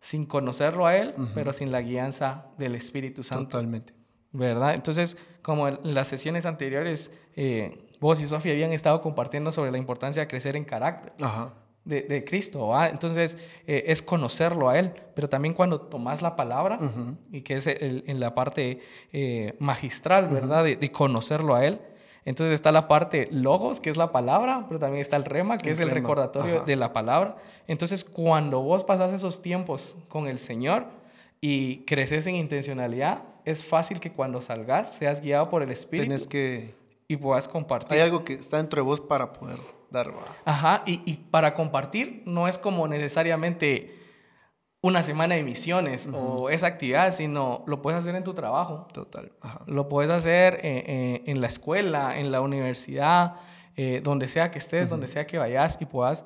sin 0.00 0.26
conocerlo 0.26 0.86
a 0.86 0.96
Él, 0.96 1.14
pero 1.32 1.52
sin 1.52 1.70
la 1.70 1.80
guianza 1.80 2.46
del 2.58 2.74
Espíritu 2.74 3.22
Santo. 3.22 3.44
Totalmente. 3.44 3.94
¿Verdad? 4.32 4.74
Entonces, 4.74 5.16
como 5.42 5.68
en 5.68 5.78
las 5.82 6.08
sesiones 6.08 6.46
anteriores, 6.46 7.12
eh, 7.36 7.86
vos 8.00 8.20
y 8.20 8.26
Sofía 8.26 8.52
habían 8.52 8.72
estado 8.72 9.00
compartiendo 9.00 9.52
sobre 9.52 9.70
la 9.70 9.78
importancia 9.78 10.22
de 10.22 10.28
crecer 10.28 10.56
en 10.56 10.64
carácter. 10.64 11.12
Ajá. 11.22 11.52
De, 11.84 12.02
de, 12.02 12.24
Cristo. 12.24 12.72
Entonces, 12.84 13.36
eh, 13.66 13.84
es 13.88 14.02
conocerlo 14.02 14.68
a 14.68 14.78
Él, 14.78 14.92
pero 15.16 15.28
también 15.28 15.52
cuando 15.52 15.80
tomas 15.80 16.22
la 16.22 16.36
palabra, 16.36 16.78
y 17.32 17.40
que 17.40 17.54
es 17.56 17.66
el, 17.66 18.04
en 18.06 18.20
la 18.20 18.36
parte 18.36 18.80
eh, 19.12 19.56
magistral, 19.58 20.28
¿verdad? 20.28 20.62
de, 20.62 20.76
de, 20.76 20.92
conocerlo 20.92 21.56
a 21.56 21.66
Él. 21.66 21.80
Entonces 22.24 22.54
está 22.54 22.70
la 22.70 22.86
parte 22.86 23.28
logos, 23.32 23.80
que 23.80 23.90
es 23.90 23.96
la 23.96 24.12
palabra, 24.12 24.66
pero 24.68 24.78
también 24.78 25.00
está 25.00 25.16
el 25.16 25.24
rema, 25.24 25.58
que 25.58 25.70
El 25.70 25.72
es 25.74 25.80
el 25.80 25.90
recordatorio 25.90 26.58
ajá. 26.58 26.64
de 26.64 26.76
la 26.76 26.92
palabra. 26.92 27.36
Entonces, 27.66 28.04
cuando 28.04 28.62
vos 28.62 28.84
pasás 28.84 29.12
esos 29.12 29.42
tiempos 29.42 29.96
con 30.08 30.28
el 30.28 30.38
Señor 30.38 30.86
y 31.40 31.78
creces 31.78 32.28
en 32.28 32.36
intencionalidad, 32.36 33.24
es 33.44 33.64
fácil 33.64 34.00
que 34.00 34.12
cuando 34.12 34.40
salgas 34.40 34.94
seas 34.94 35.20
guiado 35.20 35.48
por 35.50 35.62
el 35.62 35.70
Espíritu 35.70 36.06
Tienes 36.06 36.26
que... 36.26 36.74
y 37.08 37.16
puedas 37.16 37.48
compartir. 37.48 37.94
Hay 37.94 38.00
algo 38.00 38.24
que 38.24 38.34
está 38.34 38.56
dentro 38.58 38.76
de 38.78 38.82
vos 38.82 39.00
para 39.00 39.32
poder 39.32 39.58
dar, 39.90 40.10
va. 40.10 40.24
Ajá, 40.44 40.82
y, 40.86 41.02
y 41.04 41.16
para 41.16 41.54
compartir 41.54 42.22
no 42.26 42.48
es 42.48 42.58
como 42.58 42.86
necesariamente 42.88 43.98
una 44.84 45.02
semana 45.04 45.36
de 45.36 45.44
misiones 45.44 46.08
o 46.12 46.50
esa 46.50 46.66
actividad, 46.66 47.12
sino 47.14 47.62
lo 47.68 47.80
puedes 47.82 47.98
hacer 47.98 48.16
en 48.16 48.24
tu 48.24 48.34
trabajo, 48.34 48.88
Total. 48.92 49.30
Ajá. 49.40 49.60
lo 49.66 49.88
puedes 49.88 50.10
hacer 50.10 50.54
eh, 50.54 50.84
eh, 50.86 51.22
en 51.26 51.40
la 51.40 51.46
escuela, 51.46 52.18
en 52.18 52.32
la 52.32 52.40
universidad, 52.40 53.36
eh, 53.76 54.00
donde 54.02 54.26
sea 54.26 54.50
que 54.50 54.58
estés, 54.58 54.90
donde 54.90 55.06
sea 55.06 55.24
que 55.26 55.38
vayas 55.38 55.78
y 55.80 55.86
puedas, 55.86 56.24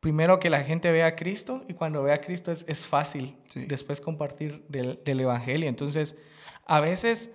primero 0.00 0.38
que 0.38 0.50
la 0.50 0.62
gente 0.62 0.90
vea 0.92 1.06
a 1.06 1.16
Cristo 1.16 1.62
y 1.68 1.72
cuando 1.74 2.02
vea 2.02 2.16
a 2.16 2.20
Cristo 2.20 2.52
es, 2.52 2.66
es 2.68 2.84
fácil 2.86 3.36
Sí. 3.46 3.64
después 3.66 4.00
compartir 4.02 4.62
del, 4.68 5.00
del 5.02 5.20
Evangelio. 5.20 5.66
Entonces, 5.68 6.18
a 6.66 6.80
veces 6.80 7.30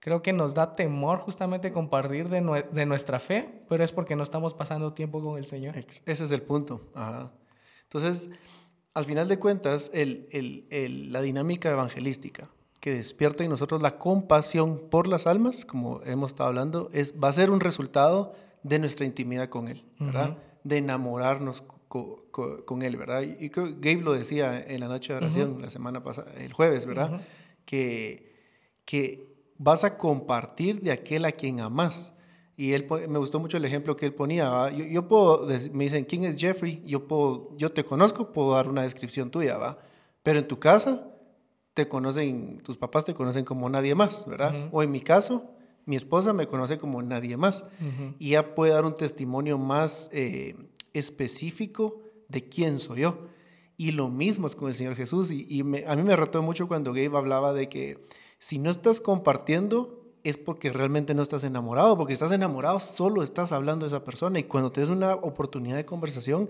creo 0.00 0.22
que 0.22 0.32
nos 0.32 0.54
da 0.54 0.74
temor 0.74 1.18
justamente 1.20 1.70
compartir 1.72 2.28
de, 2.28 2.40
nue- 2.42 2.68
de 2.70 2.86
nuestra 2.86 3.18
fe, 3.20 3.62
pero 3.68 3.84
es 3.84 3.92
porque 3.92 4.16
no 4.16 4.22
estamos 4.22 4.52
pasando 4.54 4.92
tiempo 4.94 5.22
con 5.22 5.38
el 5.38 5.44
Señor. 5.44 5.76
Ese 6.06 6.24
es 6.24 6.30
el 6.32 6.42
punto. 6.42 6.80
Ajá. 6.94 7.30
Entonces, 7.84 8.28
al 8.94 9.04
final 9.04 9.28
de 9.28 9.38
cuentas, 9.38 9.90
el, 9.94 10.28
el- 10.32 10.66
el- 10.70 11.12
la 11.12 11.22
dinámica 11.22 11.70
evangelística 11.70 12.48
que 12.80 12.92
despierta 12.94 13.44
en 13.44 13.50
nosotros 13.50 13.80
la 13.80 13.96
compasión 13.96 14.80
por 14.90 15.06
las 15.06 15.28
almas, 15.28 15.64
como 15.64 16.00
hemos 16.04 16.32
estado 16.32 16.48
hablando, 16.48 16.90
es, 16.92 17.14
va 17.22 17.28
a 17.28 17.32
ser 17.32 17.50
un 17.52 17.60
resultado 17.60 18.34
de 18.64 18.80
nuestra 18.80 19.06
intimidad 19.06 19.48
con 19.48 19.68
Él, 19.68 19.84
¿verdad? 20.00 20.36
De 20.64 20.78
enamorarnos 20.78 21.62
co- 21.86 22.24
co- 22.32 22.64
con 22.64 22.82
Él, 22.82 22.96
¿verdad? 22.96 23.22
Y, 23.22 23.50
creo 23.50 23.66
que 23.66 23.74
Gabe 23.92 24.02
lo 24.02 24.12
decía 24.14 24.60
en 24.60 24.80
la 24.80 24.88
noche 24.88 25.12
de 25.12 25.18
oración 25.18 25.62
la 25.62 25.70
semana 25.70 26.02
pasada, 26.02 26.32
el 26.38 26.52
jueves, 26.52 26.84
¿verdad? 26.86 27.20
que, 27.64 28.31
que 28.84 29.32
vas 29.58 29.84
a 29.84 29.96
compartir 29.96 30.80
de 30.80 30.92
aquel 30.92 31.24
a 31.24 31.32
quien 31.32 31.60
amas. 31.60 32.12
Y 32.56 32.72
él, 32.74 32.86
me 33.08 33.18
gustó 33.18 33.38
mucho 33.40 33.56
el 33.56 33.64
ejemplo 33.64 33.96
que 33.96 34.06
él 34.06 34.14
ponía. 34.14 34.70
Yo, 34.70 34.84
yo 34.84 35.08
puedo, 35.08 35.46
me 35.72 35.84
dicen, 35.84 36.04
¿quién 36.04 36.24
es 36.24 36.36
Jeffrey? 36.40 36.82
Yo, 36.86 37.06
puedo, 37.08 37.56
yo 37.56 37.72
te 37.72 37.84
conozco, 37.84 38.32
puedo 38.32 38.52
dar 38.52 38.68
una 38.68 38.82
descripción 38.82 39.30
tuya, 39.30 39.56
¿va? 39.56 39.78
Pero 40.22 40.38
en 40.38 40.46
tu 40.46 40.58
casa, 40.58 41.08
te 41.74 41.88
conocen, 41.88 42.58
tus 42.62 42.76
papás 42.76 43.04
te 43.04 43.14
conocen 43.14 43.44
como 43.44 43.68
nadie 43.70 43.94
más, 43.94 44.26
¿verdad? 44.26 44.54
Ujú. 44.66 44.76
O 44.76 44.82
en 44.82 44.90
mi 44.90 45.00
caso, 45.00 45.50
mi 45.86 45.96
esposa 45.96 46.32
me 46.32 46.46
conoce 46.46 46.78
como 46.78 47.02
nadie 47.02 47.36
más. 47.36 47.64
Y 48.18 48.28
ella 48.30 48.54
puede 48.54 48.72
dar 48.72 48.84
un 48.84 48.94
testimonio 48.94 49.56
más 49.58 50.10
eh, 50.12 50.54
específico 50.92 52.00
de 52.28 52.48
quién 52.48 52.78
soy 52.78 53.00
yo. 53.00 53.28
Y 53.76 53.92
lo 53.92 54.08
mismo 54.08 54.46
es 54.46 54.54
con 54.54 54.68
el 54.68 54.74
Señor 54.74 54.94
Jesús. 54.94 55.30
Y, 55.30 55.46
y 55.48 55.62
me- 55.64 55.84
a 55.86 55.96
mí 55.96 56.02
me 56.02 56.14
retó 56.16 56.42
mucho 56.42 56.68
cuando 56.68 56.92
Gabe 56.92 57.16
hablaba 57.16 57.52
de 57.52 57.68
que 57.68 58.06
si 58.42 58.58
no 58.58 58.70
estás 58.70 59.00
compartiendo 59.00 60.00
es 60.24 60.36
porque 60.36 60.70
realmente 60.72 61.14
no 61.14 61.22
estás 61.22 61.44
enamorado, 61.44 61.96
porque 61.96 62.12
estás 62.12 62.32
enamorado 62.32 62.80
solo 62.80 63.22
estás 63.22 63.52
hablando 63.52 63.84
de 63.86 63.88
esa 63.94 64.02
persona 64.04 64.40
y 64.40 64.44
cuando 64.44 64.72
te 64.72 64.80
des 64.80 64.88
una 64.90 65.14
oportunidad 65.14 65.76
de 65.76 65.84
conversación, 65.84 66.48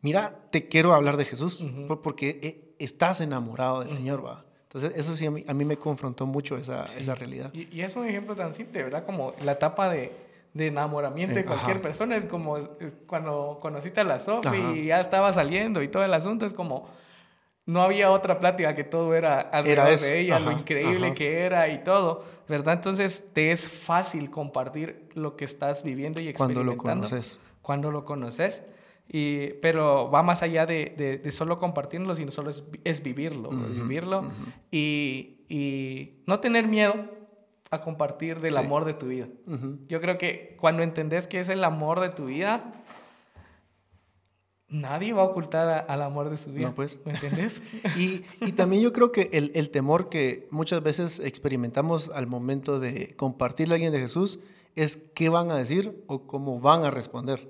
mira, 0.00 0.40
te 0.50 0.68
quiero 0.68 0.94
hablar 0.94 1.18
de 1.18 1.26
Jesús, 1.26 1.62
porque 2.02 2.40
eh, 2.42 2.74
estás 2.78 3.20
enamorado 3.20 3.80
del 3.80 3.90
Señor, 3.90 4.24
va. 4.24 4.44
Entonces 4.64 4.92
eso 4.96 5.14
sí 5.14 5.26
a 5.26 5.30
mí, 5.30 5.44
a 5.46 5.52
mí 5.52 5.66
me 5.66 5.76
confrontó 5.76 6.24
mucho 6.24 6.56
esa, 6.56 6.86
Sí. 6.86 7.00
esa 7.00 7.14
realidad. 7.14 7.50
Y, 7.52 7.68
y 7.74 7.82
es 7.82 7.94
un 7.94 8.06
ejemplo 8.06 8.34
tan 8.34 8.54
simple, 8.54 8.82
¿verdad? 8.82 9.04
Como 9.04 9.34
la 9.42 9.52
etapa 9.52 9.90
de, 9.90 10.12
de 10.54 10.66
enamoramiento 10.68 11.34
de 11.34 11.40
Eh, 11.42 11.44
cualquier 11.44 11.76
ajá. 11.76 11.82
persona. 11.82 12.16
Es 12.16 12.24
como 12.26 12.56
es 12.56 12.96
cuando 13.06 13.58
conociste 13.60 14.00
a 14.00 14.04
la 14.04 14.18
Sofi 14.18 14.56
y 14.76 14.86
ya 14.86 14.98
estaba 14.98 15.30
saliendo 15.32 15.82
y 15.82 15.88
todo 15.88 16.04
el 16.04 16.12
asunto. 16.14 16.46
Es 16.46 16.54
como, 16.54 16.88
no 17.66 17.82
había 17.82 18.10
otra 18.10 18.38
plática 18.40 18.74
que 18.74 18.84
todo 18.84 19.14
era 19.14 19.40
alrededor 19.40 19.98
de 19.98 20.20
ella, 20.20 20.38
lo 20.38 20.50
ajá, 20.50 20.60
increíble 20.60 21.06
ajá. 21.06 21.14
que 21.14 21.38
era 21.40 21.68
y 21.68 21.82
todo, 21.82 22.24
¿verdad? 22.48 22.74
Entonces 22.74 23.30
te 23.32 23.52
es 23.52 23.66
fácil 23.68 24.30
compartir 24.30 25.08
lo 25.14 25.36
que 25.36 25.44
estás 25.46 25.82
viviendo 25.82 26.20
y 26.22 26.32
Cuando 26.34 26.60
experimentando. 26.60 26.94
lo 26.94 27.08
conoces. 27.08 27.40
Cuando 27.62 27.90
lo 27.90 28.04
conoces. 28.04 28.62
Y, 29.08 29.48
pero 29.60 30.10
va 30.10 30.22
más 30.22 30.42
allá 30.42 30.64
de, 30.66 30.94
de- 30.96 31.18
de 31.18 31.30
solo 31.32 31.58
compartirlo, 31.58 32.14
sino 32.14 32.30
solo 32.30 32.48
es, 32.50 32.70
vi- 32.70 32.80
es 32.84 33.02
vivirlo, 33.02 33.50
vivirlo 33.50 34.22
y, 34.70 35.44
y 35.48 36.22
no 36.26 36.40
tener 36.40 36.66
miedo 36.66 36.94
a 37.70 37.80
compartir 37.80 38.40
del 38.40 38.54
Sí. 38.54 38.60
amor 38.60 38.84
de 38.84 38.94
tu 38.94 39.06
vida. 39.06 39.26
Yo 39.88 40.00
creo 40.00 40.16
que 40.16 40.56
cuando 40.60 40.82
entendés 40.82 41.26
que 41.26 41.40
es 41.40 41.48
el 41.48 41.64
amor 41.64 42.00
de 42.00 42.10
tu 42.10 42.26
vida, 42.26 42.83
nadie 44.68 45.12
va 45.12 45.22
a 45.22 45.26
ocultar 45.26 45.68
a- 45.68 45.78
al 45.78 46.02
amor 46.02 46.30
de 46.30 46.36
su 46.36 46.52
vida. 46.52 46.68
No, 46.68 46.74
pues. 46.74 47.00
¿Me 47.04 47.12
entendés? 47.12 47.60
Y, 47.98 48.22
y 48.40 48.52
también 48.52 48.82
yo 48.82 48.92
creo 48.92 49.12
que 49.12 49.30
el, 49.32 49.52
el 49.54 49.70
temor 49.70 50.08
que 50.08 50.48
muchas 50.50 50.82
veces 50.82 51.20
experimentamos 51.20 52.10
al 52.14 52.26
momento 52.26 52.80
de 52.80 53.14
compartirle 53.16 53.74
a 53.74 53.76
alguien 53.76 53.92
de 53.92 54.00
Jesús 54.00 54.40
es 54.74 54.96
qué 55.14 55.28
van 55.28 55.50
a 55.50 55.56
decir 55.56 56.02
o 56.08 56.26
cómo 56.26 56.58
van 56.60 56.84
a 56.84 56.90
responder. 56.90 57.48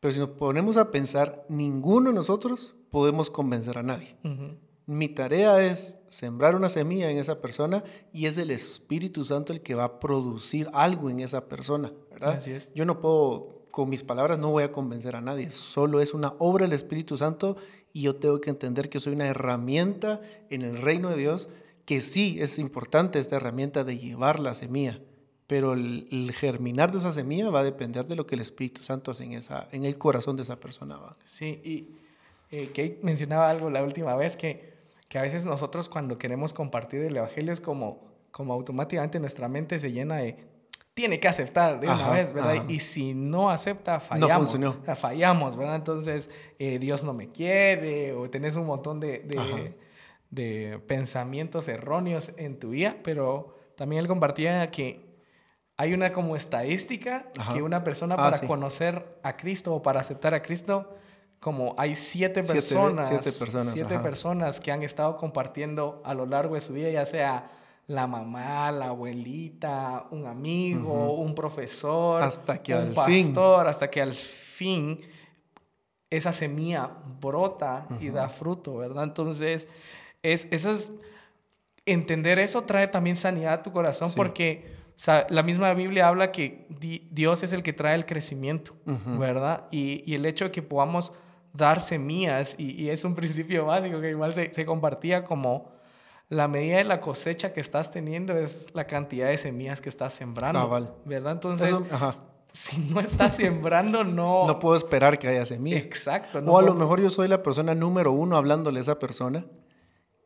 Pero 0.00 0.12
si 0.12 0.18
nos 0.20 0.30
ponemos 0.30 0.76
a 0.76 0.90
pensar, 0.90 1.46
ninguno 1.48 2.10
de 2.10 2.14
nosotros 2.16 2.74
podemos 2.90 3.30
convencer 3.30 3.78
a 3.78 3.82
nadie. 3.82 4.16
Mi 4.86 5.08
tarea 5.08 5.64
es 5.64 5.96
sembrar 6.08 6.54
una 6.54 6.68
semilla 6.68 7.10
en 7.10 7.16
esa 7.16 7.40
persona 7.40 7.82
y 8.12 8.26
es 8.26 8.36
el 8.36 8.50
Espíritu 8.50 9.24
Santo 9.24 9.54
el 9.54 9.62
que 9.62 9.74
va 9.74 9.84
a 9.84 9.98
producir 10.00 10.68
algo 10.74 11.08
en 11.08 11.20
esa 11.20 11.48
persona, 11.48 11.90
¿verdad? 12.10 12.34
Así 12.36 12.50
es. 12.52 12.70
Yo 12.74 12.84
no 12.84 13.00
puedo, 13.00 13.63
con 13.74 13.90
mis 13.90 14.04
palabras 14.04 14.38
no 14.38 14.52
voy 14.52 14.62
a 14.62 14.70
convencer 14.70 15.16
a 15.16 15.20
nadie, 15.20 15.50
solo 15.50 16.00
es 16.00 16.14
una 16.14 16.34
obra 16.38 16.64
del 16.64 16.74
Espíritu 16.74 17.16
Santo 17.16 17.56
y 17.92 18.02
yo 18.02 18.14
tengo 18.14 18.40
que 18.40 18.50
entender 18.50 18.88
que 18.88 19.00
soy 19.00 19.14
una 19.14 19.26
herramienta 19.26 20.20
en 20.48 20.62
el 20.62 20.80
reino 20.80 21.10
de 21.10 21.16
Dios, 21.16 21.48
que 21.84 22.00
sí 22.00 22.36
es 22.40 22.60
importante 22.60 23.18
esta 23.18 23.34
herramienta 23.34 23.82
de 23.82 23.98
llevar 23.98 24.38
la 24.38 24.54
semilla, 24.54 25.00
pero 25.48 25.72
el, 25.72 26.30
germinar 26.32 26.92
de 26.92 26.98
esa 26.98 27.12
semilla 27.12 27.50
va 27.50 27.60
a 27.60 27.64
depender 27.64 28.06
de 28.06 28.14
lo 28.14 28.28
que 28.28 28.36
el 28.36 28.42
Espíritu 28.42 28.84
Santo 28.84 29.10
hace 29.10 29.24
en, 29.24 29.32
esa, 29.32 29.66
en 29.72 29.84
el 29.84 29.98
corazón 29.98 30.36
de 30.36 30.42
esa 30.42 30.60
persona. 30.60 30.96
¿va? 30.96 31.10
Sí, 31.24 31.60
y 31.64 31.96
eh, 32.52 32.68
Kate 32.68 33.00
mencionaba 33.02 33.50
algo 33.50 33.70
la 33.70 33.82
última 33.82 34.14
vez 34.14 34.36
que, 34.36 34.72
que 35.08 35.18
a 35.18 35.22
veces 35.22 35.46
nosotros 35.46 35.88
cuando 35.88 36.16
queremos 36.16 36.54
compartir 36.54 37.00
el 37.00 37.16
Evangelio 37.16 37.52
es 37.52 37.60
como, 37.60 38.04
como 38.30 38.52
automáticamente 38.52 39.18
nuestra 39.18 39.48
mente 39.48 39.80
se 39.80 39.90
llena 39.90 40.18
de 40.18 40.53
tiene 40.94 41.18
que 41.18 41.26
aceptar 41.26 41.80
de 41.80 41.88
una 41.88 41.96
Ajá, 42.04 42.10
vez, 42.12 42.32
¿verdad? 42.32 42.52
ajá. 42.56 42.64
Y 42.72 42.78
si 42.78 43.14
no 43.14 43.50
acepta, 43.50 43.98
fallamos. 44.00 44.36
funcionó. 44.50 44.76
O 44.80 44.84
sea, 44.84 44.94
fallamos, 44.94 45.56
¿verdad? 45.56 45.74
Entonces, 45.74 46.30
eh, 46.58 46.78
Dios 46.78 47.04
no 47.04 47.12
me 47.12 47.30
quiere 47.30 48.12
o 48.12 48.30
tenés 48.30 48.54
un 48.54 48.66
montón 48.66 49.00
de, 49.00 49.74
de, 50.30 50.78
pensamientos 50.86 51.68
erróneos 51.68 52.32
en 52.36 52.58
tu 52.58 52.70
vida, 52.70 52.96
pero 53.02 53.56
también 53.76 54.00
él 54.00 54.08
compartía 54.08 54.70
que 54.70 55.04
hay 55.76 55.92
una 55.94 56.12
como 56.12 56.36
estadística 56.36 57.26
Ajá. 57.38 57.54
que 57.54 57.62
una 57.62 57.82
persona 57.82 58.14
Ah, 58.14 58.18
para 58.18 58.36
sí. 58.38 58.46
conocer 58.46 59.18
a 59.22 59.36
Cristo 59.36 59.74
o 59.74 59.82
para 59.82 60.00
aceptar 60.00 60.32
a 60.34 60.42
Cristo, 60.42 60.96
como 61.40 61.74
hay 61.76 61.94
siete 61.96 62.42
personas, 62.42 63.08
siete 63.08 63.32
personas, 63.32 63.72
siete 63.74 63.98
personas 63.98 64.60
que 64.60 64.70
han 64.72 64.82
estado 64.82 65.16
compartiendo 65.16 66.00
a 66.04 66.14
lo 66.14 66.24
largo 66.26 66.54
de 66.54 66.60
su 66.60 66.72
vida, 66.72 66.90
ya 66.90 67.04
sea 67.04 67.50
la 67.86 68.06
mamá, 68.06 68.70
la 68.72 68.86
abuelita, 68.86 70.06
un 70.10 70.26
amigo, 70.26 71.14
un 71.14 71.34
profesor, 71.34 72.22
Hasta 72.22 72.62
que 72.62 72.74
un 72.74 72.80
al 72.98 73.04
fin. 73.06 73.26
pastor, 73.26 73.66
hasta 73.68 73.90
que 73.90 74.00
al 74.00 74.14
fin 74.14 75.00
esa 76.10 76.32
semilla 76.32 76.88
brota 77.20 77.86
y 78.00 78.08
da 78.10 78.28
fruto, 78.28 78.76
¿verdad? 78.76 79.04
Entonces, 79.04 79.68
es, 80.22 80.46
eso 80.50 80.70
es, 80.70 80.92
entender 81.86 82.38
eso 82.38 82.62
trae 82.62 82.86
también 82.88 83.16
sanidad 83.16 83.54
a 83.54 83.62
tu 83.62 83.72
corazón 83.72 84.08
Sí. 84.08 84.14
porque 84.16 84.74
o 84.96 84.98
sea, 85.00 85.26
la 85.28 85.42
misma 85.42 85.74
Biblia 85.74 86.06
habla 86.06 86.30
que 86.30 86.66
di- 86.68 87.08
Dios 87.10 87.42
es 87.42 87.52
el 87.52 87.64
que 87.64 87.72
trae 87.72 87.96
el 87.96 88.06
crecimiento, 88.06 88.74
Ujú. 88.86 89.18
¿verdad? 89.18 89.64
Y, 89.72 90.04
y 90.10 90.14
el 90.14 90.24
hecho 90.24 90.44
de 90.44 90.50
que 90.52 90.62
podamos 90.62 91.12
dar 91.52 91.80
semillas, 91.80 92.54
y, 92.58 92.80
y 92.80 92.90
es 92.90 93.04
un 93.04 93.16
principio 93.16 93.66
básico 93.66 94.00
que 94.00 94.10
igual 94.10 94.32
se, 94.32 94.52
se 94.54 94.64
compartía 94.64 95.24
como 95.24 95.73
la 96.34 96.48
medida 96.48 96.76
de 96.78 96.84
la 96.84 97.00
cosecha 97.00 97.52
que 97.52 97.60
estás 97.60 97.90
teniendo 97.90 98.36
es 98.36 98.68
la 98.74 98.86
cantidad 98.86 99.28
de 99.28 99.36
semillas 99.36 99.80
que 99.80 99.88
estás 99.88 100.14
sembrando, 100.14 100.60
Cabal. 100.60 100.94
¿verdad? 101.04 101.32
Entonces, 101.32 101.70
Eso- 101.70 101.86
ajá. 101.90 102.18
si 102.52 102.78
no 102.78 103.00
estás 103.00 103.36
sembrando, 103.36 104.04
no... 104.04 104.46
No 104.46 104.58
puedo 104.58 104.76
esperar 104.76 105.18
que 105.18 105.28
haya 105.28 105.46
semilla. 105.46 105.78
Exacto. 105.78 106.40
no 106.40 106.52
o 106.52 106.58
a 106.58 106.62
lo 106.62 106.68
puedo- 106.68 106.80
mejor 106.80 107.00
yo 107.00 107.10
soy 107.10 107.28
la 107.28 107.42
persona 107.42 107.74
número 107.74 108.12
uno 108.12 108.36
hablándole 108.36 108.80
a 108.80 108.82
esa 108.82 108.98
persona 108.98 109.44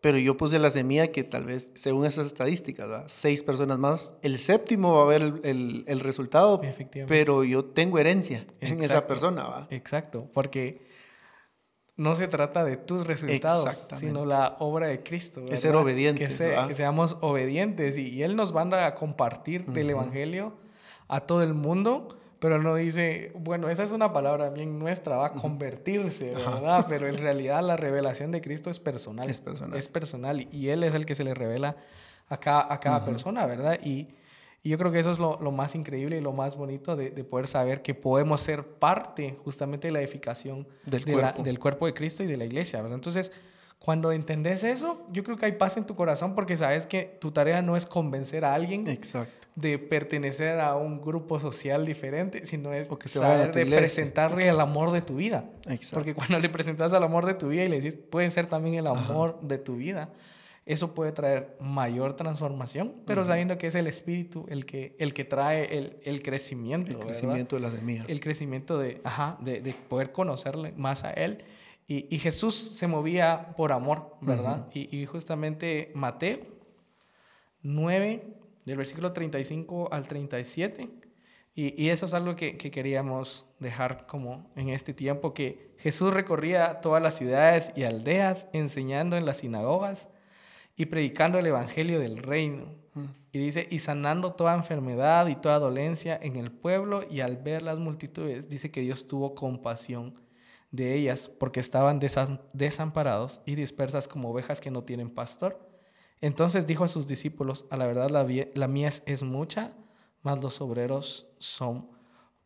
pero 0.00 0.16
yo 0.16 0.36
puse 0.36 0.60
la 0.60 0.70
semilla 0.70 1.08
que 1.10 1.24
tal 1.24 1.44
vez, 1.44 1.72
según 1.74 2.06
esas 2.06 2.28
estadísticas, 2.28 2.88
¿va? 2.88 3.08
seis 3.08 3.42
personas 3.42 3.80
más, 3.80 4.14
el 4.22 4.38
séptimo 4.38 4.94
va 4.96 5.02
a 5.02 5.06
ver 5.06 5.22
el, 5.22 5.40
el, 5.42 5.84
el 5.88 5.98
resultado, 5.98 6.60
pero 7.08 7.42
yo 7.42 7.64
tengo 7.64 7.98
herencia 7.98 8.44
en 8.60 8.80
esa 8.84 9.08
persona. 9.08 9.42
¿va? 9.48 9.66
Exacto, 9.70 10.28
porque 10.32 10.86
no 11.98 12.16
se 12.16 12.28
trata 12.28 12.64
de 12.64 12.76
tus 12.76 13.06
resultados, 13.06 13.88
sino 13.94 14.24
la 14.24 14.56
obra 14.60 14.86
de 14.86 15.02
Cristo. 15.02 15.44
Es 15.50 15.60
ser 15.60 15.76
obedientes. 15.76 16.38
Que, 16.38 16.56
que, 16.68 16.74
seamos 16.74 17.18
obedientes 17.20 17.98
y, 17.98 18.22
Él 18.22 18.36
nos 18.36 18.54
manda 18.54 18.86
a 18.86 18.94
compartir 18.94 19.66
del 19.66 19.90
Evangelio 19.90 20.54
a 21.08 21.20
todo 21.20 21.42
el 21.42 21.52
mundo 21.52 22.16
pero 22.38 22.62
no 22.62 22.76
dice, 22.76 23.32
bueno, 23.34 23.68
esa 23.68 23.82
es 23.82 23.90
una 23.90 24.12
palabra 24.12 24.50
bien 24.50 24.78
nuestra, 24.78 25.16
va 25.16 25.26
a 25.26 25.32
convertirse, 25.32 26.34
¿verdad? 26.34 26.86
Pero 26.88 27.08
en 27.08 27.18
realidad 27.18 27.62
la 27.64 27.76
revelación 27.76 28.30
de 28.30 28.40
Cristo 28.40 28.70
es 28.70 28.78
personal. 28.78 29.28
Es 29.28 29.40
personal. 29.40 29.76
Es 29.76 29.88
personal 29.88 30.48
y 30.52 30.68
Él 30.68 30.84
es 30.84 30.94
el 30.94 31.04
que 31.04 31.16
se 31.16 31.24
le 31.24 31.34
revela 31.34 31.76
a 32.28 32.38
cada, 32.38 32.72
a 32.72 32.78
cada 32.78 33.04
persona, 33.04 33.44
¿verdad? 33.44 33.80
Y, 33.82 34.06
y, 34.62 34.70
yo 34.70 34.78
creo 34.78 34.92
que 34.92 34.98
eso 34.98 35.10
es 35.10 35.18
lo, 35.18 35.40
lo, 35.40 35.50
más 35.50 35.74
increíble 35.74 36.18
y 36.18 36.20
lo 36.20 36.32
más 36.32 36.56
bonito 36.56 36.96
de, 36.96 37.10
de, 37.10 37.24
poder 37.24 37.48
saber 37.48 37.82
que 37.82 37.94
podemos 37.94 38.40
ser 38.40 38.64
parte 38.64 39.36
justamente 39.44 39.88
de 39.88 39.92
la 39.92 40.00
edificación 40.00 40.66
del, 40.84 41.04
de 41.04 41.12
cuerpo. 41.12 41.38
La, 41.38 41.44
del 41.44 41.58
cuerpo 41.58 41.86
de 41.86 41.94
Cristo 41.94 42.22
y 42.22 42.26
de 42.26 42.36
la 42.36 42.44
iglesia, 42.44 42.80
¿verdad? 42.80 42.96
Entonces, 42.96 43.32
cuando 43.78 44.12
entendés 44.12 44.64
eso, 44.64 45.06
yo 45.12 45.24
creo 45.24 45.36
que 45.36 45.46
hay 45.46 45.52
paz 45.52 45.76
en 45.76 45.84
tu 45.84 45.94
corazón 45.94 46.34
porque 46.34 46.56
sabes 46.56 46.86
que 46.86 47.16
tu 47.20 47.30
tarea 47.30 47.62
no 47.62 47.76
es 47.76 47.86
convencer 47.86 48.44
a 48.44 48.54
alguien. 48.54 48.88
Exacto 48.88 49.38
de 49.60 49.76
pertenecer 49.76 50.60
a 50.60 50.76
un 50.76 51.00
grupo 51.00 51.40
social 51.40 51.84
diferente, 51.84 52.44
sino 52.44 52.72
es 52.72 52.88
que 52.88 53.08
saber 53.08 53.52
de 53.52 53.66
presentarle 53.66 54.48
el 54.48 54.60
amor 54.60 54.92
de 54.92 55.02
tu 55.02 55.16
vida. 55.16 55.46
Exacto. 55.66 55.94
Porque 55.94 56.14
cuando 56.14 56.38
le 56.38 56.48
presentas 56.48 56.92
el 56.92 57.02
amor 57.02 57.26
de 57.26 57.34
tu 57.34 57.48
vida 57.48 57.64
y 57.64 57.68
le 57.68 57.80
dices, 57.80 57.96
puede 57.96 58.30
ser 58.30 58.46
también 58.46 58.76
el 58.76 58.86
amor 58.86 59.36
Ajá. 59.36 59.48
de 59.48 59.58
tu 59.58 59.74
vida, 59.74 60.10
eso 60.68 60.94
puede 60.94 61.12
traer 61.12 61.56
mayor 61.60 62.14
transformación, 62.14 62.92
pero 63.06 63.22
uh 63.22 63.25
-huh. 63.25 63.28
sabiendo 63.28 63.56
que 63.56 63.68
es 63.68 63.75
el 63.75 63.87
espíritu 63.87 64.44
el 64.50 64.66
que, 64.66 64.94
el 64.98 65.14
que 65.14 65.25
trae 65.25 65.78
el, 65.78 65.96
el 66.02 66.22
crecimiento. 66.22 66.90
El 66.90 66.98
crecimiento 66.98 67.56
¿verdad? 67.56 67.70
de 67.70 67.75
la 67.75 67.80
semilla. 67.80 68.04
El 68.06 68.20
crecimiento 68.20 68.78
de, 68.78 69.00
ajá, 69.02 69.38
de, 69.40 69.62
de, 69.62 69.72
poder 69.72 70.12
conocerle 70.12 70.72
más 70.76 71.04
a 71.04 71.10
Él. 71.12 71.42
Y, 71.87 72.14
y, 72.14 72.18
Jesús 72.18 72.54
se 72.54 72.87
movía 72.87 73.54
por 73.56 73.72
amor, 73.72 74.16
¿verdad? 74.20 74.66
Uh 74.66 74.70
-huh. 74.70 74.88
y, 74.90 75.00
y 75.00 75.06
justamente 75.06 75.90
Mateo 75.94 76.40
9 77.62 78.26
del 78.66 78.76
versículo 78.76 79.14
35 79.14 79.88
al 79.90 80.06
37. 80.06 80.87
Y, 81.54 81.82
y 81.82 81.88
eso 81.88 82.04
es 82.04 82.12
algo 82.12 82.37
que, 82.37 82.58
que, 82.58 82.70
queríamos 82.70 83.46
dejar 83.58 84.06
como 84.06 84.50
en 84.54 84.68
este 84.68 84.92
tiempo, 84.92 85.32
que 85.32 85.72
Jesús 85.78 86.12
recorría 86.12 86.82
todas 86.82 87.02
las 87.02 87.16
ciudades 87.16 87.72
y 87.75 87.84
aldeas, 87.84 88.48
enseñando 88.52 89.16
en 89.16 89.25
las 89.25 89.38
sinagogas 89.38 90.10
y 90.78 90.87
predicando 90.87 91.38
el 91.38 91.47
Evangelio 91.47 92.00
del 92.00 92.16
reino. 92.16 92.66
Mm. 92.94 93.04
Y 93.32 93.38
dice, 93.38 93.66
y 93.68 93.80
sanando 93.80 94.32
toda 94.32 94.54
enfermedad 94.54 95.26
y 95.26 95.35
toda 95.35 95.58
dolencia 95.58 96.18
en 96.23 96.37
el 96.37 96.52
pueblo, 96.52 97.02
y 97.11 97.20
al 97.20 97.37
ver 97.37 97.62
las 97.62 97.78
multitudes, 97.80 98.49
dice 98.49 98.70
que 98.70 98.80
Dios 98.80 99.06
tuvo 99.06 99.35
compasión 99.35 100.14
de 100.70 100.94
ellas, 100.94 101.28
porque 101.28 101.61
estaban 101.61 102.00
desamparados 102.52 103.40
y 103.44 103.56
dispersas 103.56 104.06
como 104.06 104.30
ovejas 104.30 104.61
que 104.61 104.70
no 104.70 104.85
tienen 104.85 105.11
pastor. 105.11 105.58
Entonces 106.20 106.66
dijo 106.66 106.85
a 106.85 106.88
sus 106.88 107.08
discípulos, 107.08 107.66
a 107.70 107.76
la 107.76 107.87
verdad 107.87 108.11
la, 108.11 108.26
la 108.54 108.68
mies 108.68 109.02
es 109.04 109.23
mucha, 109.25 109.73
mas 110.23 110.40
los 110.40 110.61
obreros 110.61 111.28
son 111.38 111.88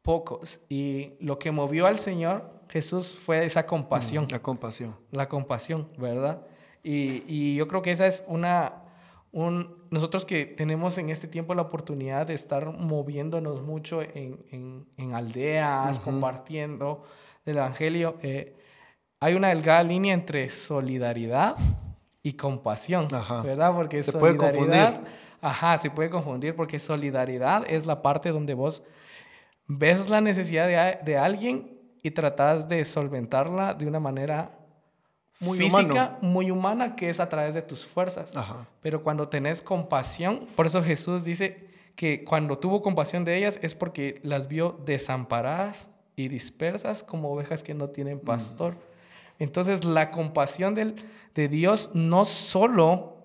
pocos. 0.01 0.61
Y 0.69 1.13
lo 1.21 1.39
que 1.39 1.51
movió 1.51 1.87
al 1.87 1.99
Señor 1.99 2.63
Jesús 2.71 3.09
fue 3.09 3.45
esa 3.45 3.67
compasión. 3.67 4.27
La 4.31 4.41
compasión. 4.41 4.97
La 5.11 5.29
compasión, 5.29 5.89
¿verdad? 5.99 6.47
Y, 6.83 7.25
y 7.27 7.55
yo 7.57 7.69
creo 7.69 7.83
que 7.83 7.91
esa 7.93 8.07
es 8.07 8.25
una... 8.27 8.79
Un, 9.31 9.83
nosotros 9.91 10.27
que 10.27 10.45
tenemos 10.45 10.99
en 10.99 11.09
este 11.09 11.27
tiempo 11.27 11.55
la 11.55 11.63
oportunidad 11.63 12.27
de 12.27 12.35
estar 12.35 12.71
moviéndonos 12.71 13.63
mucho 13.63 14.03
en, 14.03 14.45
en, 14.51 14.87
en 14.99 15.15
aldeas, 15.15 15.99
uh 15.99 16.01
-huh. 16.01 16.05
compartiendo 16.05 17.05
el 17.47 17.57
Evangelio, 17.57 18.17
eh, 18.23 18.55
hay 19.21 19.35
una 19.35 19.49
delgada 19.49 19.83
línea 19.83 20.13
entre 20.13 20.49
solidaridad 20.51 21.57
y 22.23 22.35
compasión, 22.35 23.09
Ajá. 23.13 23.43
¿verdad? 23.43 23.75
Porque 23.75 24.03
se 24.03 24.13
puede 24.13 24.37
confundir. 24.37 25.01
Ajá, 25.41 25.79
se 25.79 25.91
puede 25.91 26.09
confundir 26.11 26.55
porque 26.55 26.79
solidaridad 26.79 27.65
es 27.67 27.87
la 27.87 28.01
parte 28.03 28.29
donde 28.31 28.55
vos 28.55 28.83
ves 29.67 30.09
la 30.11 30.21
necesidad 30.21 30.67
de, 30.69 31.05
de 31.05 31.19
alguien 31.19 31.81
y 32.03 32.11
tratás 32.11 32.69
de 32.69 32.85
solventarla 32.85 33.75
de 33.75 33.87
una 33.87 33.99
manera 33.99 34.59
muy 35.43 35.59
física, 35.59 35.83
humano. 35.83 36.19
muy 36.23 36.51
humana, 36.51 36.97
que 36.97 37.11
es 37.11 37.21
a 37.21 37.29
través 37.29 37.55
de 37.55 37.63
tus 37.63 37.85
fuerzas. 37.85 38.35
Ajá. 38.37 38.67
Pero 38.81 39.03
cuando 39.03 39.29
tenés 39.29 39.61
compasión, 39.63 40.47
por 40.55 40.67
eso 40.67 40.83
Jesús 40.83 41.25
dice 41.25 41.69
que 41.97 42.25
cuando 42.25 42.59
tuvo 42.59 42.83
compasión 42.83 43.25
de 43.25 43.37
ellas 43.37 43.59
es 43.63 43.75
porque 43.75 44.21
las 44.23 44.49
vio 44.49 44.81
desamparadas 44.85 45.89
y 46.17 46.29
dispersas 46.29 47.03
como 47.03 47.33
ovejas 47.33 47.63
que 47.63 47.75
no 47.75 47.89
tienen 47.89 48.21
pastor. 48.21 48.75
Mm. 48.75 48.79
Entonces 49.41 49.85
la 49.85 50.11
compasión 50.11 50.75
del, 50.75 50.95
de 51.35 51.49
Dios 51.49 51.91
no 51.95 52.25
solo 52.25 53.17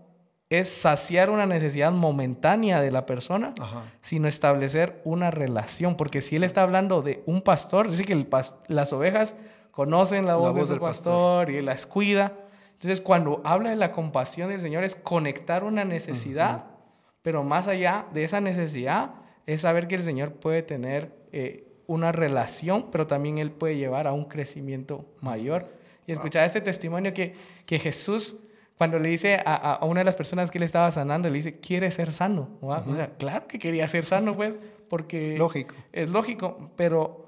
es 0.49 0.69
saciar 0.69 1.29
una 1.29 1.45
necesidad 1.45 1.91
momentánea 1.91 2.81
de 2.81 2.89
la 2.89 3.05
persona, 3.05 3.53
Ajá. 3.59 3.83
sino 4.01 4.27
establecer 4.27 5.01
una 5.03 5.29
relación. 5.29 5.97
Porque 5.97 6.21
si 6.21 6.37
él 6.37 6.43
está 6.43 6.61
hablando 6.61 7.01
de 7.01 7.21
un 7.25 7.41
pastor, 7.41 7.89
dice 7.89 8.05
que 8.05 8.13
el 8.13 8.27
las 8.67 8.93
ovejas 8.93 9.35
conocen 9.77 10.25
la 10.25 10.37
voz, 10.37 10.45
la 10.45 10.51
voz 10.53 10.69
de 10.69 10.73
su 10.73 10.81
pastor, 10.81 11.45
pastor, 11.45 11.51
y 11.51 11.61
las 11.61 11.85
cuida. 11.85 12.33
Entonces 12.73 12.99
cuando 12.99 13.41
habla 13.43 13.69
de 13.69 13.75
la 13.75 13.91
compasión 13.91 14.49
del 14.49 14.59
Señor 14.59 14.83
es 14.83 14.95
conectar 14.95 15.63
una 15.63 15.85
necesidad, 15.85 16.55
uh 16.55 16.59
-huh. 16.61 17.11
pero 17.21 17.43
más 17.43 17.67
allá 17.67 18.07
de 18.11 18.23
esa 18.23 18.41
necesidad 18.41 19.11
es 19.45 19.61
saber 19.61 19.87
que 19.87 19.93
el 19.93 20.01
Señor 20.01 20.31
puede 20.31 20.63
tener 20.63 21.11
eh, 21.31 21.67
una 21.85 22.11
relación, 22.11 22.87
pero 22.91 23.05
también 23.05 23.37
Él 23.37 23.51
puede 23.51 23.77
llevar 23.77 24.07
a 24.07 24.13
un 24.13 24.25
crecimiento 24.25 25.05
mayor. 25.21 25.67
Y 26.07 26.11
escuchar 26.11 26.43
este 26.43 26.59
testimonio 26.59 27.13
que, 27.13 27.35
que 27.67 27.77
Jesús, 27.77 28.35
cuando 28.79 28.97
le 28.97 29.09
dice 29.09 29.35
a, 29.45 29.73
a, 29.73 29.85
una 29.85 29.99
de 29.99 30.05
las 30.05 30.15
personas 30.15 30.49
que 30.49 30.57
le 30.57 30.65
estaba 30.65 30.89
sanando, 30.89 31.29
le 31.29 31.35
dice, 31.35 31.59
quiere 31.59 31.91
ser 31.91 32.11
sano. 32.11 32.49
Uh 32.61 32.71
-huh. 32.71 32.93
O 32.93 32.95
sea, 32.95 33.09
claro 33.19 33.47
que 33.47 33.59
quería 33.59 33.87
ser 33.87 34.05
sano, 34.05 34.33
pues, 34.33 34.57
porque... 34.89 35.37
Lógico. 35.37 35.75
Es 35.91 36.09
lógico, 36.09 36.71
pero... 36.75 37.26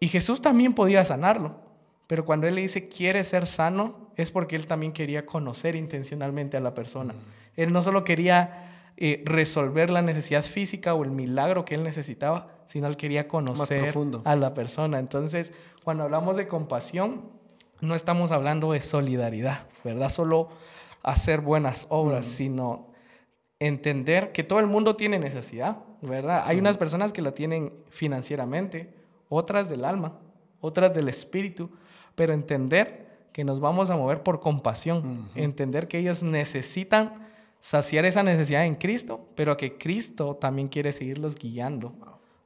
Y 0.00 0.08
Jesús 0.08 0.40
también 0.40 0.74
podía 0.74 1.04
sanarlo. 1.04 1.56
Pero 2.06 2.24
cuando 2.24 2.48
Él 2.48 2.56
le 2.56 2.62
dice, 2.62 2.88
quiere 2.88 3.22
ser 3.22 3.46
sano, 3.46 4.10
es 4.16 4.32
porque 4.32 4.56
Él 4.56 4.66
también 4.66 4.92
quería 4.92 5.26
conocer 5.26 5.76
intencionalmente 5.76 6.56
a 6.56 6.60
la 6.60 6.74
persona. 6.74 7.14
-huh. 7.14 7.40
Él 7.56 7.72
no 7.72 7.82
solo 7.82 8.02
quería 8.02 8.92
eh, 8.96 9.22
resolver 9.24 9.90
la 9.90 10.02
necesidad 10.02 10.42
física 10.42 10.94
o 10.94 11.04
el 11.04 11.10
milagro 11.10 11.64
que 11.64 11.74
Él 11.74 11.82
necesitaba, 11.82 12.48
sino 12.66 12.86
Él 12.86 12.96
quería 12.96 13.28
conocer 13.28 13.94
a 14.24 14.36
la 14.36 14.54
persona. 14.54 14.98
Entonces, 14.98 15.52
cuando 15.84 16.04
hablamos 16.04 16.36
de 16.36 16.48
compasión, 16.48 17.22
no 17.80 17.94
estamos 17.94 18.30
hablando 18.30 18.72
de 18.72 18.80
solidaridad, 18.80 19.66
¿verdad? 19.84 20.10
Solo 20.10 20.48
hacer 21.02 21.40
buenas 21.40 21.86
obras, 21.88 22.26
mm. 22.26 22.30
sino 22.30 22.88
entender 23.58 24.32
que 24.32 24.44
todo 24.44 24.58
el 24.60 24.66
mundo 24.66 24.96
tiene 24.96 25.18
necesidad, 25.18 25.78
¿verdad? 26.02 26.42
Hay 26.46 26.56
mm. 26.56 26.60
unas 26.60 26.76
personas 26.76 27.12
que 27.12 27.22
la 27.22 27.32
tienen 27.32 27.72
financieramente, 27.88 28.92
otras 29.30 29.70
del 29.70 29.86
alma, 29.86 30.18
otras 30.60 30.92
del 30.92 31.08
espíritu, 31.08 31.70
pero 32.14 32.34
entender 32.34 33.08
que 33.32 33.42
nos 33.42 33.60
vamos 33.60 33.88
a 33.88 33.96
mover 33.96 34.22
por 34.22 34.40
compasión, 34.40 34.98
mm 34.98 35.02
-hmm. 35.02 35.30
entender 35.36 35.88
que 35.88 35.98
ellos 35.98 36.22
necesitan 36.22 37.26
saciar 37.60 38.04
esa 38.04 38.22
necesidad 38.22 38.66
en 38.66 38.74
Cristo, 38.74 39.20
pero 39.34 39.56
que 39.56 39.78
Cristo 39.78 40.36
también 40.36 40.68
quiere 40.68 40.92
seguirlos 40.92 41.36
guiando 41.36 41.94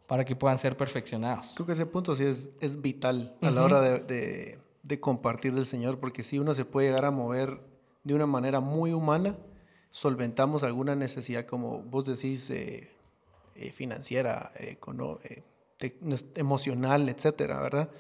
para 0.07 0.25
que 0.25 0.37
puedan 0.37 0.59
ser 0.59 0.77
perfeccionados. 0.77 1.55
Creo 1.57 1.67
que 1.67 1.73
ese 1.73 1.87
punto 1.87 2.15
sí 2.15 2.25
es, 2.25 2.51
es 2.61 2.81
vital 2.81 3.35
a 3.41 3.47
uh 3.47 3.51
-huh. 3.51 3.55
la 3.55 3.63
hora 3.65 3.81
de, 3.81 3.99
de 4.01 4.59
de 4.85 5.01
compartir 5.01 5.55
del 5.55 5.67
Señor, 5.67 5.99
porque 5.99 6.23
si 6.23 6.39
uno 6.39 6.55
se 6.55 6.65
puede 6.65 6.89
llegar 6.89 7.07
a 7.07 7.11
mover 7.11 7.61
de 8.05 8.15
una 8.15 8.27
manera 8.27 8.61
muy 8.61 8.93
humana, 8.93 9.37
solventamos 9.91 10.63
alguna 10.63 10.95
necesidad, 10.95 11.47
como 11.47 11.83
vos 11.83 12.05
decís, 12.05 12.51
eh, 12.51 12.91
eh, 13.57 13.73
financiera, 13.73 14.53
eh, 14.57 14.77
emocional, 16.35 17.09
etcétera, 17.09 17.61
¿verdad? 17.61 17.91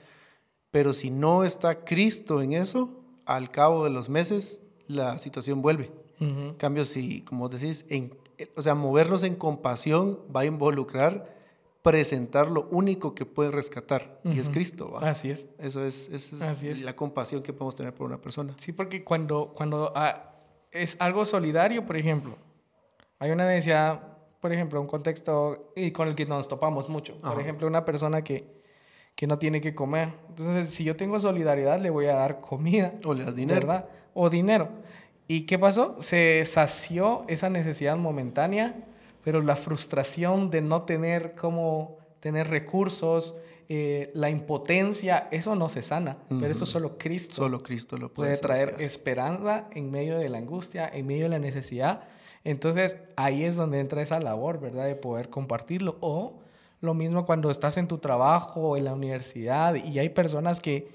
Pero 0.70 0.92
si 0.92 1.10
no 1.10 1.44
está 1.44 1.84
Cristo 1.84 2.42
en 2.42 2.52
eso, 2.52 2.90
al 3.26 3.50
cabo 3.50 3.84
de 3.84 3.90
los 3.90 4.08
meses, 4.08 4.60
la 4.86 5.18
situación 5.18 5.62
vuelve. 5.62 5.92
Uh 6.20 6.24
-huh. 6.24 6.48
En 6.50 6.54
cambio, 6.54 6.84
si, 6.84 7.22
como 7.22 7.48
decís, 7.48 7.86
en, 7.88 8.16
o 8.56 8.62
sea, 8.62 8.74
movernos 8.74 9.22
en 9.22 9.36
compasión 9.36 10.18
va 10.34 10.40
a 10.40 10.44
involucrar 10.44 11.32
presentar 11.82 12.50
lo 12.50 12.66
único 12.70 13.14
que 13.14 13.26
puede 13.26 13.50
rescatar, 13.50 14.20
uh 14.24 14.30
-huh. 14.30 14.36
y 14.36 14.40
es 14.40 14.48
Cristo. 14.48 14.90
¿va? 14.90 15.10
Así 15.10 15.30
es. 15.30 15.46
Eso 15.58 15.84
es, 15.84 16.08
eso 16.08 16.36
es, 16.36 16.42
Así 16.42 16.68
es, 16.68 16.82
la 16.82 16.96
compasión 16.96 17.42
que 17.42 17.52
podemos 17.52 17.74
tener 17.74 17.94
por 17.94 18.06
una 18.06 18.20
persona. 18.20 18.54
Sí, 18.58 18.72
porque 18.72 19.04
cuando, 19.04 19.52
cuando 19.54 19.92
ah, 19.94 20.32
es 20.72 20.96
algo 20.98 21.26
solidario, 21.26 21.84
por 21.86 21.96
ejemplo, 21.96 22.38
hay 23.18 23.30
una 23.30 23.46
necesidad, 23.46 24.13
por 24.44 24.52
ejemplo, 24.52 24.78
un 24.78 24.86
contexto 24.86 25.72
y 25.74 25.90
con 25.90 26.06
el 26.06 26.14
que 26.14 26.26
nos 26.26 26.48
topamos 26.48 26.90
mucho. 26.90 27.16
Por 27.16 27.30
Ajá. 27.30 27.40
ejemplo, 27.40 27.66
una 27.66 27.86
persona 27.86 28.22
que, 28.22 28.44
que 29.14 29.26
no 29.26 29.38
tiene 29.38 29.62
que 29.62 29.74
comer. 29.74 30.10
Entonces, 30.28 30.68
si 30.68 30.84
yo 30.84 30.96
tengo 30.96 31.18
solidaridad, 31.18 31.80
le 31.80 31.88
voy 31.88 32.08
a 32.08 32.14
dar 32.14 32.42
comida. 32.42 32.92
O 33.06 33.14
le 33.14 33.24
das 33.24 33.34
dinero. 33.34 33.60
¿verdad? 33.60 33.88
O 34.12 34.28
dinero. 34.28 34.68
¿Y 35.28 35.46
qué 35.46 35.58
pasó? 35.58 35.96
Se 35.98 36.44
sació 36.44 37.24
esa 37.26 37.48
necesidad 37.48 37.96
momentánea, 37.96 38.84
pero 39.24 39.40
la 39.40 39.56
frustración 39.56 40.50
de 40.50 40.60
no 40.60 40.82
tener 40.82 41.34
cómo 41.36 41.96
tener 42.20 42.48
recursos, 42.48 43.36
eh, 43.70 44.10
la 44.12 44.28
impotencia, 44.28 45.26
eso 45.30 45.56
no 45.56 45.70
se 45.70 45.80
sana, 45.80 46.18
pero 46.28 46.52
eso 46.52 46.66
solo 46.66 46.98
Cristo. 46.98 47.36
Solo 47.36 47.62
Cristo 47.62 47.96
lo 47.96 48.12
puede, 48.12 48.36
traer 48.36 48.76
esperanza 48.80 49.68
en 49.70 49.90
medio 49.90 50.18
de 50.18 50.28
la 50.28 50.36
angustia, 50.36 50.86
en 50.86 51.06
medio 51.06 51.22
de 51.22 51.30
la 51.30 51.38
necesidad. 51.38 52.08
Entonces 52.44 52.98
ahí 53.16 53.44
es 53.44 53.56
donde 53.56 53.80
entra 53.80 54.02
esa 54.02 54.20
labor, 54.20 54.60
¿verdad? 54.60 54.84
De 54.84 54.94
poder 54.94 55.30
compartirlo. 55.30 55.96
O 56.00 56.34
lo 56.80 56.94
mismo 56.94 57.24
cuando 57.24 57.50
estás 57.50 57.76
en 57.78 57.88
tu 57.88 57.98
trabajo, 57.98 58.76
en 58.76 58.84
la 58.84 58.92
universidad, 58.92 59.74
y 59.74 59.98
hay 59.98 60.10
personas 60.10 60.60
que 60.60 60.88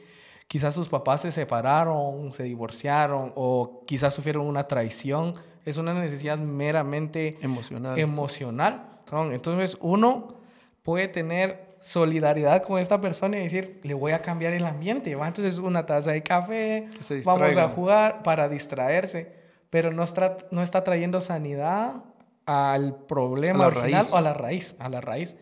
quizás 0.48 0.76
sus 0.76 0.88
papás 0.88 1.22
se 1.22 1.32
separaron, 1.32 2.32
se 2.34 2.44
divorciaron, 2.44 3.34
o 3.36 3.84
quizás 3.86 4.14
sufrieron 4.14 4.46
una 4.46 4.68
traición. 4.68 5.34
Es 5.66 5.78
una 5.78 5.94
necesidad 5.94 6.38
meramente 6.38 7.38
emocional. 7.42 7.98
emocional. 7.98 8.86
Entonces 9.32 9.78
uno 9.82 10.36
puede 10.84 11.08
tener 11.08 11.70
solidaridad 11.82 12.64
con 12.64 12.80
esta 12.80 13.00
persona 13.00 13.38
y 13.38 13.44
decir, 13.44 13.80
le 13.84 13.94
voy 13.94 14.12
a 14.12 14.22
cambiar 14.22 14.54
el 14.54 14.66
ambiente. 14.66 15.16
¿va? 15.16 15.28
Entonces, 15.28 15.60
una 15.60 15.86
taza 15.86 16.12
de 16.12 16.22
café, 16.22 16.88
vamos 17.26 17.58
a 17.58 17.68
jugar 17.70 18.24
para 18.24 18.50
distraerse, 18.50 19.39
pero 19.70 19.92
no 19.92 20.04
está, 20.04 20.38
no 20.52 20.62
está 20.62 20.84
trayendo 20.84 21.22
sanidad 21.22 22.04
al 22.46 22.96
problema 23.06 23.68
original 23.68 24.06
o 24.12 24.18
a 24.18 24.22
la 24.22 24.34
raíz, 24.34 24.76
a 24.80 24.90
la 24.90 25.02
raíz. 25.02 25.38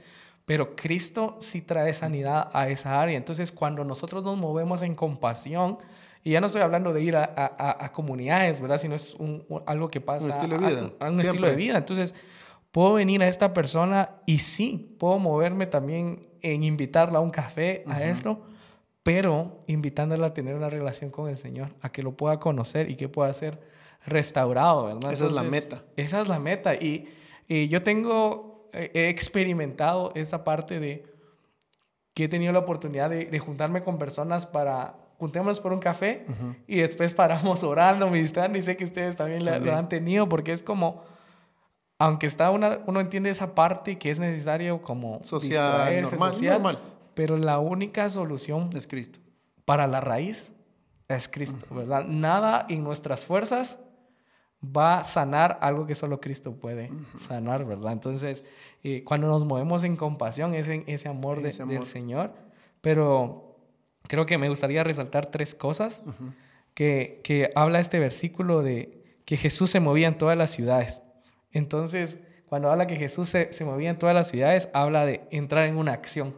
Pero 0.46 0.76
Cristo 0.76 1.36
sí 1.40 1.62
trae 1.62 1.94
sanidad 1.94 2.50
a 2.54 2.70
esa 2.70 3.02
área. 3.02 3.18
Entonces, 3.18 3.52
cuando 3.52 3.84
nosotros 3.84 4.24
nos 4.24 4.38
movemos 4.38 4.82
en 4.82 4.96
compasión, 4.96 5.78
y 6.24 6.32
ya 6.32 6.42
no 6.42 6.48
estoy 6.48 6.62
hablando 6.62 6.94
de 6.94 7.02
ir 7.02 7.16
a, 7.16 7.24
a, 7.24 7.86
a 7.86 7.92
comunidades, 7.92 8.60
¿verdad? 8.60 8.78
Sino 8.78 8.96
es 8.96 9.16
un, 9.16 9.46
algo 9.66 9.88
que 9.88 10.02
pasa. 10.02 10.26
Un 10.26 10.32
estilo 10.32 10.58
de 10.58 10.68
vida. 10.68 10.92
A, 11.00 11.10
un 11.10 11.20
estilo 11.20 11.48
de 11.48 11.56
vida. 11.56 11.78
Entonces, 11.78 12.16
puedo 12.72 12.94
venir 12.94 13.24
a 13.24 13.28
esta 13.28 13.54
persona 13.54 14.12
y 14.26 14.40
sí, 14.40 14.96
puedo 15.00 15.20
moverme 15.20 15.68
también 15.68 16.28
en 16.42 16.64
invitarla 16.64 17.20
a 17.20 17.22
un 17.22 17.32
café, 17.32 17.84
a 17.88 18.04
esto, 18.04 18.46
pero 19.04 19.60
invitándola 19.68 20.28
a 20.28 20.34
tener 20.34 20.56
una 20.56 20.70
relación 20.70 21.12
con 21.12 21.30
el 21.30 21.38
Señor, 21.38 21.70
a 21.82 21.92
que 21.92 22.04
lo 22.04 22.18
pueda 22.18 22.40
conocer 22.40 22.90
y 22.90 22.96
que 22.96 23.08
pueda 23.10 23.32
ser 23.34 23.60
restaurado, 24.08 24.86
¿verdad? 24.86 25.14
Esa 25.14 25.28
es 25.28 25.34
la 25.34 25.44
meta. 25.44 25.84
Esa 25.96 26.22
es 26.22 26.28
la 26.28 26.40
meta. 26.40 26.74
Y, 26.74 27.08
y 27.48 27.68
yo 27.68 27.84
tengo, 27.84 28.70
he 28.74 29.10
experimentado 29.10 30.12
esa 30.16 30.44
parte 30.44 30.80
de 30.80 31.06
que 32.14 32.24
he 32.24 32.28
tenido 32.28 32.52
la 32.54 32.60
oportunidad 32.60 33.12
de, 33.12 33.26
de 33.26 33.40
juntarme 33.40 33.84
con 33.84 34.00
personas 34.00 34.48
para 34.48 34.96
juntémonos 35.20 35.60
por 35.60 35.74
un 35.74 35.80
café 35.80 36.26
y 36.68 36.78
después 36.78 37.14
paramos 37.14 37.64
orando, 37.64 38.08
meditando 38.12 38.58
y 38.58 38.62
sé 38.62 38.78
que 38.78 38.84
ustedes 38.84 39.16
también, 39.16 39.44
lo 39.46 39.76
han 39.76 39.90
tenido 39.90 40.30
porque 40.30 40.52
es 40.52 40.62
como 40.62 41.04
aunque 42.00 42.28
está 42.28 42.52
una, 42.52 42.80
uno 42.86 43.00
entiende 43.00 43.32
esa 43.32 43.56
parte 43.56 43.98
que 43.98 44.12
es 44.12 44.20
necesario 44.20 44.84
como 44.84 45.24
social, 45.24 46.04
normal, 46.04 46.36
normal, 46.42 46.80
pero 47.16 47.38
la 47.38 47.58
única 47.58 48.08
solución 48.12 48.70
es 48.76 48.86
Cristo. 48.86 49.18
Para 49.66 49.88
la 49.88 50.00
raíz 50.00 50.54
es 51.08 51.28
Cristo, 51.28 51.66
¿verdad? 51.74 52.06
Nada 52.06 52.68
en 52.70 52.84
nuestras 52.84 53.26
fuerzas 53.26 53.80
va 54.76 55.00
a 55.00 55.04
sanar 55.04 55.58
algo 55.62 55.86
que 55.86 55.96
solo 55.96 56.20
Cristo 56.20 56.56
puede 56.56 56.92
sanar, 57.18 57.66
¿verdad? 57.66 57.94
Entonces, 57.94 58.44
eh, 58.84 59.04
cuando 59.04 59.28
nos 59.28 59.46
movemos 59.46 59.84
en 59.84 59.96
compasión, 59.96 60.54
es 60.54 60.68
en 60.68 60.84
ese 60.88 61.10
amor, 61.10 61.42
de, 61.42 61.52
del 61.52 61.86
Señor, 61.86 62.34
pero 62.82 63.56
creo 64.08 64.26
que 64.26 64.38
me 64.38 64.50
gustaría 64.50 64.84
resaltar 64.84 65.28
tres 65.28 65.56
cosas 65.56 66.04
que, 66.74 67.22
que 67.24 67.52
habla 67.56 67.80
este 67.80 68.00
versículo 68.00 68.62
de 68.62 69.20
que 69.26 69.38
Jesús 69.38 69.72
se 69.72 69.80
movía 69.80 70.08
en 70.08 70.18
todas 70.18 70.38
las 70.38 70.52
ciudades. 70.52 71.02
Entonces, 71.52 72.20
cuando 72.48 72.72
habla 72.72 72.88
que 72.88 72.96
Jesús 72.96 73.30
se, 73.30 73.66
movía 73.66 73.90
en 73.90 73.98
todas 73.98 74.16
las 74.16 74.30
ciudades, 74.30 74.70
habla 74.74 75.06
de 75.06 75.22
entrar 75.32 75.68
en 75.68 75.76
una 75.76 75.92
acción, 75.94 76.34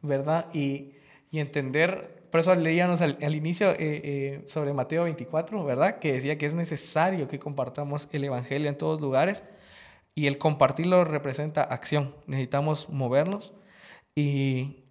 ¿verdad? 0.00 0.46
Y, 0.54 0.92
entender, 1.38 2.26
por 2.30 2.40
eso 2.40 2.54
leíamos 2.54 3.00
al, 3.00 3.34
inicio 3.34 3.70
eh, 3.70 3.76
eh, 3.78 4.42
sobre 4.46 4.72
Mateo 4.72 5.04
24, 5.04 5.64
¿verdad? 5.64 5.98
Que 5.98 6.12
decía 6.12 6.36
que 6.36 6.46
es 6.46 6.54
necesario 6.54 7.28
que 7.28 7.38
compartamos 7.38 8.08
el 8.12 8.24
Evangelio 8.24 8.68
en 8.68 8.76
todos 8.76 9.00
lugares 9.00 9.44
y 10.14 10.26
el 10.26 10.38
compartirlo 10.38 11.04
representa 11.04 11.62
acción. 11.62 12.14
Necesitamos 12.26 12.88
movernos 12.88 13.52
y 14.14 14.84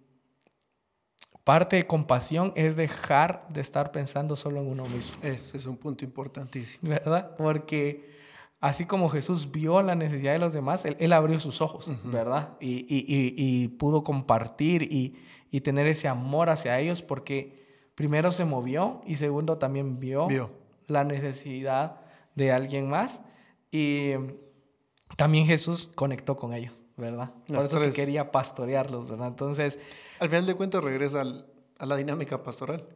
parte 1.44 1.76
de 1.76 1.86
compasión 1.86 2.52
es 2.56 2.76
dejar 2.76 3.46
de 3.48 3.60
estar 3.60 3.92
pensando 3.92 4.36
solo 4.36 4.60
en 4.60 4.68
uno 4.68 4.86
mismo. 4.86 5.16
Ese 5.22 5.56
es 5.56 5.66
un 5.66 5.76
punto 5.76 6.04
importantísimo. 6.04 6.88
¿Verdad? 6.88 7.36
Porque 7.36 8.10
así 8.60 8.86
como 8.86 9.08
Jesús 9.08 9.50
vio 9.50 9.82
la 9.82 9.94
necesidad 9.94 10.32
de 10.32 10.38
los 10.38 10.52
demás, 10.52 10.84
Él, 10.84 11.12
abrió 11.12 11.38
sus 11.40 11.60
ojos, 11.60 11.90
¿verdad? 12.04 12.56
Y, 12.60 13.68
pudo 13.78 14.04
compartir 14.04 14.82
y, 14.82 15.16
tener 15.60 15.88
ese 15.88 16.06
amor 16.06 16.50
hacia 16.50 16.78
ellos 16.78 17.02
porque 17.02 17.60
primero 17.96 18.30
se 18.30 18.44
movió 18.44 19.00
y 19.04 19.16
segundo 19.16 19.58
también 19.58 19.98
vio, 19.98 20.28
la 20.86 21.04
necesidad 21.04 21.96
de 22.36 22.52
alguien 22.52 22.88
más 22.88 23.20
y 23.72 24.12
también 25.16 25.46
Jesús 25.46 25.90
conectó 25.94 26.36
con 26.36 26.54
ellos, 26.54 26.80
¿verdad? 26.96 27.32
Por 27.48 27.58
eso 27.58 27.80
que 27.80 27.90
quería 27.90 28.30
pastorearlos, 28.30 29.10
¿verdad? 29.10 29.28
Entonces... 29.28 29.80
Al 30.20 30.28
final 30.28 30.46
de 30.46 30.54
cuentas 30.54 30.84
regresa 30.84 31.24
a 31.78 31.86
la 31.86 31.96
dinámica 31.96 32.42
pastoral. 32.42 32.86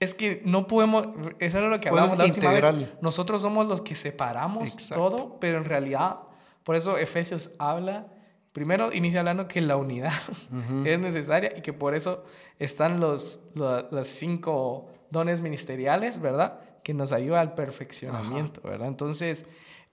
Es 0.00 0.14
que 0.14 0.42
no 0.44 0.66
podemos, 0.66 1.08
eso 1.38 1.58
era 1.58 1.68
lo 1.68 1.80
que 1.80 1.88
hablamos 1.88 2.18
la 2.18 2.24
última 2.24 2.50
vez. 2.50 2.88
Nosotros 3.00 3.42
somos 3.42 3.66
los 3.66 3.82
que 3.82 3.94
separamos 3.94 4.88
todo, 4.88 5.38
pero 5.40 5.58
en 5.58 5.64
realidad, 5.64 6.18
por 6.62 6.76
eso 6.76 6.98
Efesios 6.98 7.50
habla, 7.58 8.06
primero 8.54 8.92
inicia 8.92 9.20
hablando 9.20 9.48
que 9.48 9.60
la 9.60 9.76
unidad 9.76 10.12
es 10.86 10.98
necesaria 11.00 11.52
y 11.58 11.60
que 11.60 11.74
por 11.74 11.94
eso 11.94 12.24
están 12.58 13.00
los, 13.00 13.40
los, 13.54 14.06
cinco 14.06 14.88
dones 15.10 15.42
ministeriales, 15.42 16.20
¿verdad? 16.20 16.60
Que 16.82 16.94
nos 16.94 17.12
ayuda 17.12 17.40
al 17.40 17.54
perfeccionamiento, 17.54 18.62
¿verdad? 18.62 18.88
Entonces, 18.88 19.44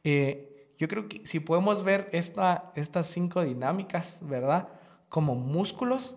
eh, 0.04 0.74
yo 0.78 0.88
creo 0.88 1.10
que 1.10 1.26
si 1.26 1.40
podemos 1.40 1.84
ver 1.84 2.08
esta, 2.12 2.72
estas 2.76 3.08
cinco 3.08 3.44
dinámicas, 3.44 4.20
¿verdad? 4.22 4.70
Como 5.10 5.34
músculos, 5.34 6.16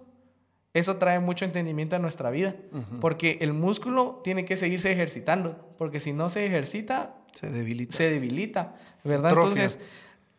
eso 0.75 0.97
trae 0.97 1.21
mucho 1.21 1.47
entendimiento 1.47 1.97
a 1.97 1.99
nuestra 1.99 2.31
vida, 2.31 2.57
porque 3.01 3.39
el 3.41 3.55
músculo 3.55 4.21
tiene 4.23 4.45
que 4.45 4.57
seguirse 4.57 4.93
ejercitando, 4.93 5.75
porque 5.79 5.99
si 5.99 6.13
no 6.13 6.29
se 6.29 6.45
ejercita, 6.45 7.15
se 7.33 7.51
debilita. 7.51 7.97
Se 7.97 8.11
debilita, 8.11 8.75
¿verdad? 9.03 9.33
Entonces, 9.33 9.79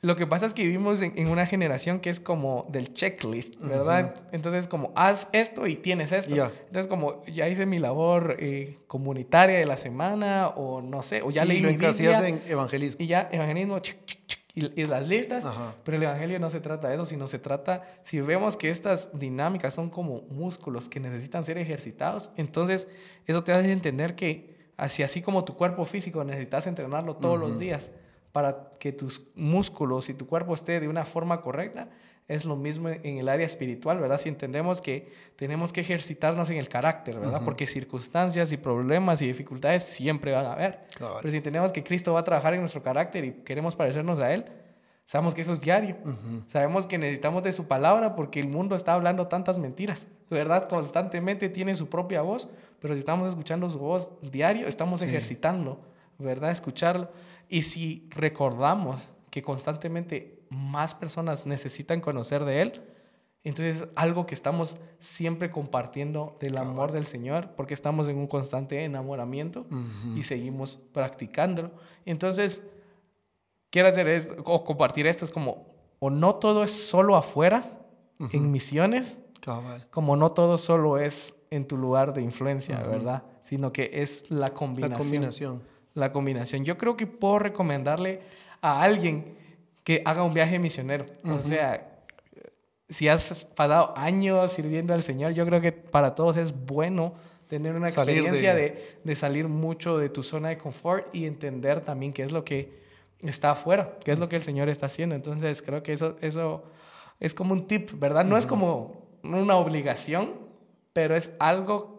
lo 0.06 0.15
que 0.15 0.28
pasa 0.28 0.46
es 0.46 0.54
que 0.54 0.63
vivimos 0.63 1.02
en, 1.02 1.28
una 1.30 1.48
generación 1.48 2.00
que 2.00 2.12
es 2.12 2.20
como 2.20 2.68
del 2.70 2.94
checklist, 2.94 3.56
¿verdad? 3.60 4.13
Entonces, 4.32 4.68
como 4.68 4.91
haz 4.96 5.28
esto 5.32 5.65
y 5.65 5.76
tienes 5.76 6.12
esto. 6.12 6.36
Entonces, 6.36 6.86
como 6.86 7.26
ya 7.26 7.50
hice 7.50 7.65
mi 7.65 7.80
labor 7.80 8.38
eh, 8.39 8.78
comunitaria 8.86 9.58
de 9.58 9.65
la 9.65 9.78
semana, 9.78 10.50
o 10.50 10.80
no 10.82 11.02
sé, 11.02 11.24
o 11.24 11.32
ya 11.32 11.44
leí 11.44 11.60
lo 11.60 11.70
mi 11.70 11.78
Biblia. 11.78 12.28
en 12.28 12.44
evangelismo. 12.46 13.04
Y 13.04 13.08
ya, 13.08 13.30
evangelismo, 13.32 13.82
y, 14.54 14.86
las 14.86 15.10
listas, 15.10 15.46
pero 15.84 15.98
el 15.98 16.04
Evangelio 16.04 16.39
no 16.39 16.50
se 16.50 16.62
trata 16.62 16.88
de 16.88 16.96
eso, 16.96 17.06
sino 17.06 17.28
se 17.28 17.39
trata, 17.39 17.84
si 18.04 18.22
vemos 18.22 18.56
que 18.56 18.70
estas 18.70 19.10
dinámicas 19.18 19.74
son 19.74 19.89
como 19.89 20.22
músculos 20.30 20.88
que 20.88 21.00
necesitan 21.00 21.44
ser 21.44 21.58
ejercitados, 21.58 22.32
entonces 22.38 22.88
eso 23.26 23.44
te 23.44 23.52
hace 23.52 23.72
entender 23.72 24.15
que 24.15 24.56
así, 24.78 25.04
así 25.04 25.22
como 25.22 25.44
tu 25.44 25.56
cuerpo 25.56 25.84
físico 25.84 26.24
necesitas 26.24 26.68
entrenarlo 26.68 27.18
todos 27.18 27.38
los 27.38 27.60
días 27.60 27.91
para 28.36 28.69
que 28.80 28.91
tus 28.91 29.21
músculos 29.34 30.10
y 30.10 30.13
tu 30.13 30.28
cuerpo 30.28 30.54
esté 30.54 30.82
de 30.82 30.89
una 30.89 31.06
forma 31.06 31.39
correcta, 31.39 31.88
es 32.28 32.43
lo 32.43 32.58
mismo 32.58 32.89
en 32.89 33.17
el 33.17 33.30
área 33.30 33.45
espiritual, 33.45 33.98
¿verdad? 33.98 34.17
Si 34.17 34.28
entendemos 34.28 34.82
que 34.82 35.10
tenemos 35.38 35.71
que 35.71 35.80
ejercitarnos 35.80 36.50
en 36.50 36.58
el 36.58 36.67
carácter, 36.67 37.17
¿verdad? 37.17 37.41
Porque 37.45 37.65
circunstancias 37.65 38.52
y 38.52 38.58
problemas 38.58 39.21
y 39.21 39.28
dificultades 39.28 39.84
siempre 39.84 40.34
van 40.34 40.48
a 40.48 40.52
haber. 40.52 40.82
Pero 41.00 41.32
si 41.32 41.38
entendemos 41.38 41.71
que 41.71 41.82
Cristo 41.82 42.12
va 42.12 42.19
a 42.19 42.24
trabajar 42.26 42.54
en 42.54 42.60
nuestro 42.60 42.84
carácter 42.84 43.24
y 43.24 43.32
queremos 43.32 43.74
parecernos 43.74 44.19
a 44.19 44.34
Él, 44.34 44.43
sabemos 45.06 45.34
que 45.34 45.39
eso 45.39 45.54
es 45.54 45.62
diario. 45.62 45.95
Sabemos 46.50 46.88
que 46.88 46.98
necesitamos 46.98 47.41
de 47.41 47.54
su 47.54 47.69
palabra 47.69 48.15
porque 48.15 48.41
el 48.41 48.50
mundo 48.50 48.76
está 48.76 48.95
hablando 48.95 49.28
tantas 49.28 49.60
mentiras, 49.60 50.08
¿verdad? 50.30 50.67
Constantemente 50.67 51.48
tiene 51.48 51.74
su 51.74 51.88
propia 51.88 52.21
voz, 52.21 52.50
pero 52.82 52.95
si 52.95 53.00
estamos 53.00 53.30
escuchando 53.30 53.69
su 53.69 53.80
voz 53.80 54.10
diario, 54.21 54.67
estamos 54.67 55.04
ejercitando, 55.04 55.80
¿verdad? 56.19 56.52
Escucharlo. 56.52 57.10
Y 57.49 57.63
si 57.63 58.08
recordamos 58.12 59.01
que 59.29 59.41
constantemente 59.41 60.39
más 60.49 60.95
personas 60.95 61.45
necesitan 61.45 62.01
conocer 62.01 62.45
de 62.45 62.62
Él, 62.62 62.81
entonces 63.43 63.88
algo 63.95 64.25
que 64.25 64.34
estamos 64.34 64.77
siempre 64.99 65.51
compartiendo 65.51 66.36
del 66.39 66.58
amor 66.58 66.91
del 66.91 67.05
Señor, 67.05 67.51
porque 67.55 67.75
estamos 67.75 68.08
en 68.08 68.17
un 68.17 68.25
constante 68.25 68.84
enamoramiento 68.84 69.67
y 70.15 70.23
seguimos 70.23 70.77
practicándolo. 70.77 71.71
Entonces, 72.05 72.63
quiero 73.69 73.88
hacer 73.88 74.08
esto, 74.08 74.36
o 74.43 74.63
compartir 74.63 75.05
esto, 75.05 75.25
es 75.25 75.31
como, 75.31 75.67
o 75.99 76.10
no 76.10 76.36
todo 76.36 76.63
es 76.63 76.71
solo 76.71 77.15
afuera, 77.15 77.63
en 78.31 78.51
misiones, 78.51 79.19
como 79.91 80.15
no 80.15 80.31
todo 80.31 80.58
solo 80.58 80.97
es 80.97 81.36
en 81.51 81.67
tu 81.67 81.77
lugar 81.77 82.13
de 82.15 82.23
influencia, 82.23 82.81
¿verdad? 82.81 83.23
Sino 83.43 83.71
que 83.71 83.91
es 83.93 84.25
la 84.31 84.55
combinación. 84.55 84.91
La 84.91 84.97
combinación. 84.97 85.62
La 85.95 86.12
combinación. 86.12 86.63
Yo 86.63 86.77
creo 86.77 86.95
que 86.95 87.08
puedo 87.08 87.39
recomendarle 87.39 88.21
a 88.62 88.81
alguien 88.81 89.36
que 89.84 90.01
haga 90.05 90.23
un 90.23 90.34
viaje 90.34 90.60
misionero. 90.60 91.05
O 91.23 91.39
sea, 91.39 92.03
si 92.89 93.08
has 93.08 93.45
pasado 93.45 93.97
años 93.97 94.51
sirviendo 94.51 94.93
al 94.93 95.01
Señor, 95.01 95.34
yo 95.34 95.45
creo 95.45 95.62
que 95.62 95.71
para 95.71 96.13
todos 96.13 96.38
es 96.38 96.53
bueno 96.65 97.13
tener 97.47 97.75
una 97.75 97.88
experiencia 97.88 98.53
de... 98.53 98.99
De, 99.03 99.15
salir 99.15 99.47
mucho 99.47 99.97
de 99.97 100.10
tu 100.10 100.23
zona 100.23 100.49
de 100.49 100.58
confort 100.58 101.13
y 101.13 101.25
entender 101.25 101.81
también 101.81 102.12
qué 102.12 102.23
es 102.23 102.31
lo 102.31 102.43
que 102.43 102.84
está 103.19 103.51
afuera, 103.51 103.97
qué 104.03 104.12
es 104.12 104.19
lo 104.19 104.27
que 104.27 104.36
el 104.36 104.43
Señor 104.43 104.67
está 104.67 104.88
haciendo. 104.88 105.15
Entonces, 105.15 105.62
creo 105.62 105.81
que 105.84 105.93
eso, 105.93 106.17
eso 106.21 106.63
es 107.19 107.34
como 107.34 107.53
un 107.53 107.67
tip, 107.67 107.91
¿verdad? 107.99 108.25
No 108.25 108.36
es 108.38 108.45
como 108.45 109.05
una 109.23 109.55
obligación, 109.55 110.34
pero 110.91 111.15
es 111.15 111.31
algo 111.39 111.94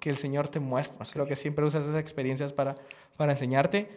que 0.00 0.10
el 0.10 0.16
Señor 0.16 0.48
te 0.48 0.60
muestra. 0.60 1.04
Creo 1.10 1.26
que 1.26 1.36
siempre 1.36 1.64
usas 1.64 1.84
esas 1.84 1.98
experiencias 1.98 2.52
para, 2.52 2.76
para 3.16 3.32
enseñarte, 3.32 3.88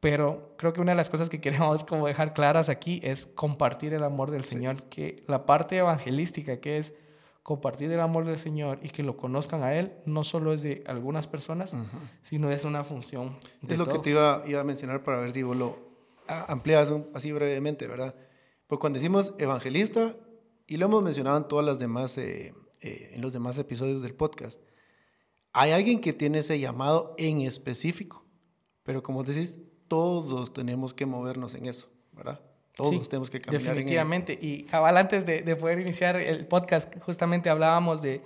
pero 0.00 0.54
creo 0.56 0.72
que 0.72 0.80
una 0.80 0.92
de 0.92 0.96
las 0.96 1.08
cosas 1.08 1.28
que 1.28 1.40
queremos 1.40 1.84
como 1.84 2.06
dejar 2.06 2.34
claras 2.34 2.68
aquí 2.68 3.00
es 3.02 3.26
compartir 3.26 3.94
el 3.94 4.04
amor 4.04 4.30
del 4.30 4.44
Señor, 4.44 4.82
que 4.84 5.24
la 5.26 5.46
parte 5.46 5.78
evangelística 5.78 6.60
que 6.60 6.78
es 6.78 6.94
compartir 7.42 7.92
el 7.92 8.00
amor 8.00 8.24
del 8.24 8.38
Señor 8.38 8.80
y 8.82 8.88
que 8.88 9.04
lo 9.04 9.16
conozcan 9.16 9.62
a 9.62 9.72
Él, 9.74 9.92
no 10.04 10.24
solo 10.24 10.52
es 10.52 10.62
de 10.62 10.82
algunas 10.88 11.28
personas, 11.28 11.76
sino 12.22 12.50
es 12.50 12.64
una 12.64 12.82
función. 12.82 13.36
De 13.62 13.74
es 13.74 13.78
lo 13.78 13.86
que 13.86 14.00
te 14.00 14.10
iba, 14.10 14.42
iba, 14.46 14.60
a 14.60 14.64
mencionar 14.64 15.04
para 15.04 15.20
ver 15.20 15.30
si 15.30 15.44
vos 15.44 15.56
lo 15.56 15.78
amplias 16.26 16.92
así 17.14 17.30
brevemente, 17.30 17.86
¿verdad? 17.86 18.16
Pues 18.66 18.80
cuando 18.80 18.98
decimos 18.98 19.32
evangelista, 19.38 20.16
y 20.66 20.76
lo 20.76 20.86
hemos 20.86 21.04
mencionado 21.04 21.36
en 21.36 21.46
todas 21.46 21.64
las 21.64 21.78
demás, 21.78 22.18
eh, 22.18 22.52
eh, 22.80 23.12
en 23.14 23.20
los 23.20 23.32
demás 23.32 23.56
episodios 23.58 24.02
del 24.02 24.14
podcast, 24.14 24.60
hay 25.58 25.72
alguien 25.72 26.02
que 26.02 26.12
tiene 26.12 26.40
ese 26.40 26.60
llamado 26.60 27.14
en 27.16 27.40
específico, 27.40 28.22
pero 28.82 29.02
como 29.02 29.24
decís, 29.24 29.58
todos 29.88 30.52
tenemos 30.52 30.92
que 30.92 31.06
movernos 31.06 31.54
en 31.54 31.64
eso, 31.64 31.88
¿verdad? 32.12 32.40
Todos 32.74 33.08
tenemos 33.08 33.30
que 33.30 33.40
caminar 33.40 33.62
definitivamente. 33.74 34.34
En 34.34 34.38
y 34.42 34.62
cabal, 34.64 34.98
antes 34.98 35.24
de, 35.24 35.40
de, 35.40 35.56
poder 35.56 35.80
iniciar 35.80 36.16
el 36.16 36.46
podcast, 36.46 36.94
justamente 37.00 37.48
hablábamos 37.48 38.02
de, 38.02 38.20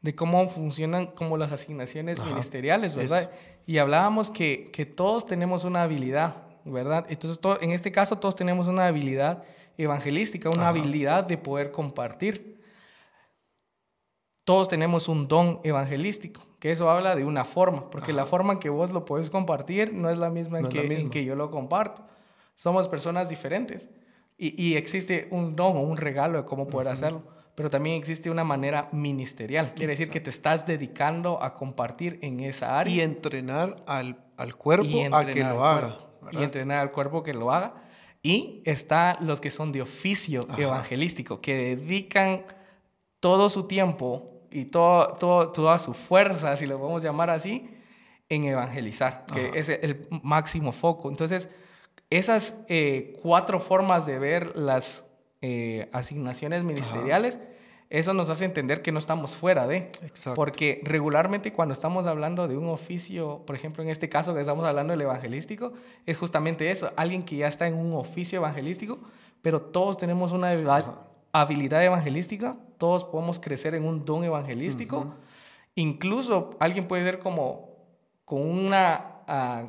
de 0.00 0.14
cómo 0.16 0.48
funcionan 0.48 1.06
como 1.06 1.36
las 1.36 1.52
asignaciones 1.52 2.18
ministeriales, 2.18 2.96
¿verdad? 2.96 3.30
Y 3.64 3.78
hablábamos 3.78 4.32
que, 4.32 4.68
que, 4.72 4.84
todos 4.84 5.24
tenemos 5.24 5.62
una 5.62 5.84
habilidad, 5.84 6.34
¿verdad? 6.64 7.06
Entonces, 7.08 7.38
todo, 7.38 7.62
en 7.62 7.70
este 7.70 7.92
caso, 7.92 8.18
todos 8.18 8.34
tenemos 8.34 8.66
una 8.66 8.88
habilidad 8.88 9.44
evangelística, 9.78 10.50
una 10.50 10.66
habilidad 10.66 11.22
de 11.22 11.38
poder 11.38 11.70
compartir. 11.70 12.60
Todos 14.42 14.68
tenemos 14.68 15.06
un 15.06 15.28
don 15.28 15.60
evangelístico, 15.62 16.42
que 16.62 16.70
eso 16.70 16.88
habla 16.88 17.16
de 17.16 17.24
una 17.24 17.44
forma, 17.44 17.90
porque 17.90 18.12
la 18.12 18.24
forma 18.24 18.52
en 18.52 18.60
que 18.60 18.68
vos 18.68 18.92
lo 18.92 19.04
puedes 19.04 19.30
compartir 19.30 19.92
no 19.92 20.08
es 20.10 20.16
la 20.16 20.30
misma, 20.30 20.60
en, 20.60 20.68
que, 20.68 20.96
en 20.96 21.10
que 21.10 21.24
yo 21.24 21.34
lo 21.34 21.50
comparto. 21.50 22.02
Somos 22.54 22.86
personas 22.86 23.28
diferentes 23.28 23.90
y, 24.38 24.54
y, 24.62 24.76
existe 24.76 25.26
un 25.32 25.56
don 25.56 25.76
o 25.76 25.80
un 25.80 25.96
regalo 25.96 26.38
de 26.38 26.44
cómo 26.44 26.68
poder 26.68 26.86
hacerlo, 26.86 27.24
pero 27.56 27.68
también 27.68 27.96
existe 27.96 28.30
una 28.30 28.44
manera 28.44 28.88
ministerial. 28.92 29.74
Quiere 29.74 29.94
decir 29.94 30.08
que 30.08 30.20
te 30.20 30.30
estás 30.30 30.64
dedicando 30.64 31.42
a 31.42 31.54
compartir 31.54 32.20
en 32.22 32.38
esa 32.38 32.78
área. 32.78 32.94
Y 32.94 33.00
entrenar 33.00 33.74
al, 33.84 34.22
al 34.36 34.54
cuerpo 34.54 35.16
a 35.16 35.26
que 35.26 35.42
lo 35.42 35.64
haga. 35.64 35.98
y 36.30 36.44
entrenar 36.44 36.78
al 36.78 36.92
cuerpo 36.92 37.24
que 37.24 37.34
lo 37.34 37.50
haga. 37.50 37.74
Y 38.22 38.62
está 38.64 39.18
los 39.20 39.40
que 39.40 39.50
son 39.50 39.72
de 39.72 39.82
oficio 39.82 40.46
evangelístico, 40.56 41.40
que 41.40 41.74
dedican 41.74 42.44
todo 43.18 43.50
su 43.50 43.64
tiempo 43.64 44.31
y 44.52 44.64
todo, 44.66 45.14
todo, 45.14 45.50
toda 45.50 45.78
su 45.78 45.94
fuerza, 45.94 46.56
si 46.56 46.66
lo 46.66 46.78
podemos 46.78 47.02
llamar 47.02 47.30
así, 47.30 47.68
en 48.28 48.44
evangelizar, 48.44 49.24
que 49.32 49.58
es 49.58 49.68
el 49.68 50.06
máximo 50.22 50.72
foco. 50.72 51.10
Entonces, 51.10 51.48
esas 52.08 52.56
eh, 52.68 53.18
cuatro 53.22 53.60
formas 53.60 54.06
de 54.06 54.18
ver 54.18 54.56
las 54.56 55.06
eh, 55.40 55.88
asignaciones 55.92 56.62
ministeriales, 56.64 57.38
eso 57.90 58.14
nos 58.14 58.30
hace 58.30 58.46
entender 58.46 58.80
que 58.80 58.90
no 58.90 58.98
estamos 58.98 59.36
fuera 59.36 59.66
de. 59.66 59.90
Exacto. 60.02 60.34
Porque 60.34 60.80
regularmente 60.82 61.52
cuando 61.52 61.74
estamos 61.74 62.06
hablando 62.06 62.48
de 62.48 62.56
un 62.56 62.68
oficio, 62.68 63.42
por 63.44 63.54
ejemplo, 63.54 63.82
en 63.82 63.90
este 63.90 64.08
caso 64.08 64.34
que 64.34 64.40
estamos 64.40 64.64
hablando 64.64 64.92
del 64.92 65.02
evangelístico, 65.02 65.74
es 66.06 66.16
justamente 66.16 66.70
eso, 66.70 66.90
alguien 66.96 67.22
que 67.22 67.36
ya 67.36 67.48
está 67.48 67.66
en 67.66 67.74
un 67.74 67.92
oficio 67.92 68.38
evangelístico, 68.38 68.98
pero 69.42 69.60
todos 69.60 69.98
tenemos 69.98 70.32
una 70.32 70.50
habilidad 71.32 71.84
evangelística, 71.84 72.56
todos 72.78 73.04
podemos 73.04 73.40
crecer 73.40 73.74
en 73.74 73.84
un 73.84 74.04
don 74.04 74.22
evangelístico. 74.24 75.14
Incluso 75.74 76.50
alguien 76.60 76.86
puede 76.86 77.04
ser 77.04 77.18
como 77.18 77.70
con 78.24 78.42
una, 78.42 79.22
ah, 79.26 79.64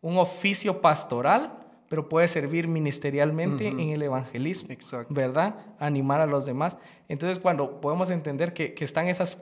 un 0.00 0.18
oficio 0.18 0.80
pastoral, 0.80 1.52
pero 1.88 2.08
puede 2.08 2.26
servir 2.26 2.66
ministerialmente 2.66 3.68
en 3.68 3.90
el 3.90 4.02
evangelismo, 4.02 4.74
¿verdad? 5.08 5.54
Animar 5.78 6.20
a 6.20 6.26
los 6.26 6.44
demás. 6.44 6.76
Entonces, 7.08 7.38
cuando 7.38 7.80
podemos 7.80 8.10
entender 8.10 8.52
que, 8.52 8.74
que 8.74 8.84
están 8.84 9.06
esas 9.06 9.40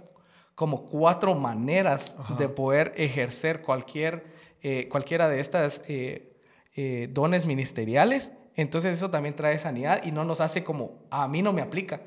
como 0.54 0.88
cuatro 0.88 1.34
maneras 1.34 2.16
de 2.38 2.48
poder 2.48 2.92
ejercer 2.96 3.62
cualquier, 3.62 4.24
eh, 4.62 4.88
cualquiera 4.88 5.28
de 5.28 5.40
estas 5.40 5.82
eh, 5.88 6.36
eh, 6.76 7.08
dones 7.10 7.46
ministeriales, 7.46 8.32
entonces 8.56 8.96
eso 8.96 9.10
también 9.10 9.34
trae 9.34 9.58
sanidad 9.58 10.02
y 10.04 10.12
no 10.12 10.24
nos 10.24 10.40
hace 10.40 10.62
como, 10.62 10.92
a 11.10 11.26
mí 11.26 11.42
no 11.42 11.52
me 11.52 11.60
aplica, 11.60 12.00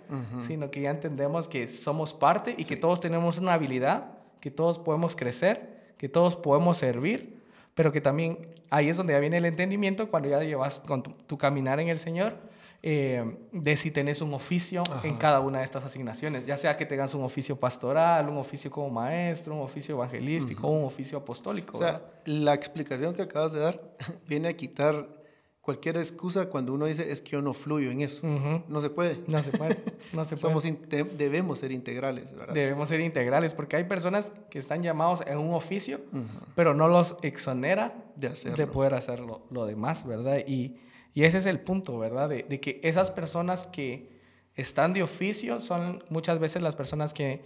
sino 0.45 0.71
que 0.71 0.81
ya 0.81 0.91
entendemos 0.91 1.47
que 1.47 1.67
somos 1.67 2.13
parte 2.13 2.55
y 2.57 2.63
que 2.63 2.77
todos 2.77 3.01
tenemos 3.01 3.38
una 3.38 3.53
habilidad, 3.53 4.12
que 4.39 4.49
todos 4.49 4.79
podemos 4.79 5.15
crecer, 5.15 5.93
que 5.97 6.07
todos 6.07 6.38
podemos 6.38 6.77
servir, 6.77 7.41
pero 7.75 7.91
que 7.91 7.99
también 7.99 8.39
ahí 8.69 8.88
es 8.88 8.97
donde 8.97 9.13
ya 9.13 9.19
viene 9.19 9.38
el 9.38 9.45
entendimiento 9.45 10.10
cuando 10.10 10.29
ya 10.29 10.41
llevas 10.41 10.79
con 10.79 11.03
tu, 11.03 11.38
caminar 11.38 11.79
en 11.79 11.89
el 11.89 11.99
Señor. 11.99 12.36
Eh, 12.83 13.38
de 13.51 13.75
si 13.75 13.89
tenés 13.89 14.21
un 14.21 14.36
oficio 14.36 14.83
en 15.03 15.17
cada 15.17 15.39
una 15.39 15.57
de 15.57 15.65
estas 15.65 15.83
asignaciones, 15.83 16.45
ya 16.45 16.57
sea 16.57 16.77
que 16.77 16.86
tengas 16.86 17.15
un 17.15 17.23
oficio 17.23 17.60
pastoral, 17.60 18.29
un 18.29 18.38
oficio 18.38 18.69
como 18.69 18.91
maestro, 18.91 19.55
un 19.55 19.62
oficio 19.62 19.95
evangelístico, 19.95 20.67
un 20.67 20.86
oficio 20.86 21.17
apostólico. 21.17 21.75
O 21.75 21.79
sea, 21.79 22.03
la 22.25 22.53
explicación 22.53 23.15
que 23.15 23.23
acabas 23.23 23.51
de 23.51 23.60
dar 23.60 23.81
viene 24.27 24.49
a 24.49 24.53
quitar 24.55 25.16
cualquier 25.67 25.97
excusa 25.97 26.45
cuando 26.45 26.71
uno 26.71 26.86
dice 26.86 27.12
es 27.12 27.19
que 27.19 27.32
yo 27.32 27.41
no 27.41 27.53
fluyo 27.53 27.91
en 27.91 27.99
eso. 27.99 28.25
No 28.69 28.80
se 28.80 28.89
puede. 28.89 29.19
No 29.27 29.43
se 29.43 29.51
puede. 29.51 29.77
No 30.13 30.23
se 30.23 30.38
puede. 30.38 30.62
Somos 30.62 30.63
debemos 31.17 31.60
ser 31.60 31.73
integrales, 31.73 32.34
¿verdad? 32.34 32.53
Debemos 32.53 32.88
ser 32.88 33.01
integrales 33.01 33.53
porque 33.53 33.75
hay 33.75 33.84
personas 33.84 34.32
que 34.49 34.60
están 34.60 34.82
llamados 34.82 35.23
en 35.27 35.38
un 35.38 35.53
oficio, 35.53 35.99
pero 36.56 36.73
no 36.73 36.88
los 36.88 37.17
exonera 37.21 38.06
de, 38.15 38.30
de 38.30 38.65
poder 38.65 38.93
hacer 38.93 39.19
lo, 39.19 39.65
demás, 39.65 40.08
¿verdad? 40.08 40.38
Y, 40.47 40.77
y, 41.13 41.25
ese 41.25 41.39
es 41.39 41.45
el 41.45 41.60
punto, 41.60 41.99
¿verdad? 41.99 42.30
De, 42.30 42.43
de, 42.43 42.62
que 42.62 42.80
esas 42.82 43.12
personas 43.12 43.67
que 43.67 44.10
están 44.56 44.93
de 44.93 45.03
oficio 45.03 45.60
son 45.60 46.01
muchas 46.08 46.39
veces 46.39 46.63
las 46.63 46.77
personas 46.77 47.13
que 47.13 47.43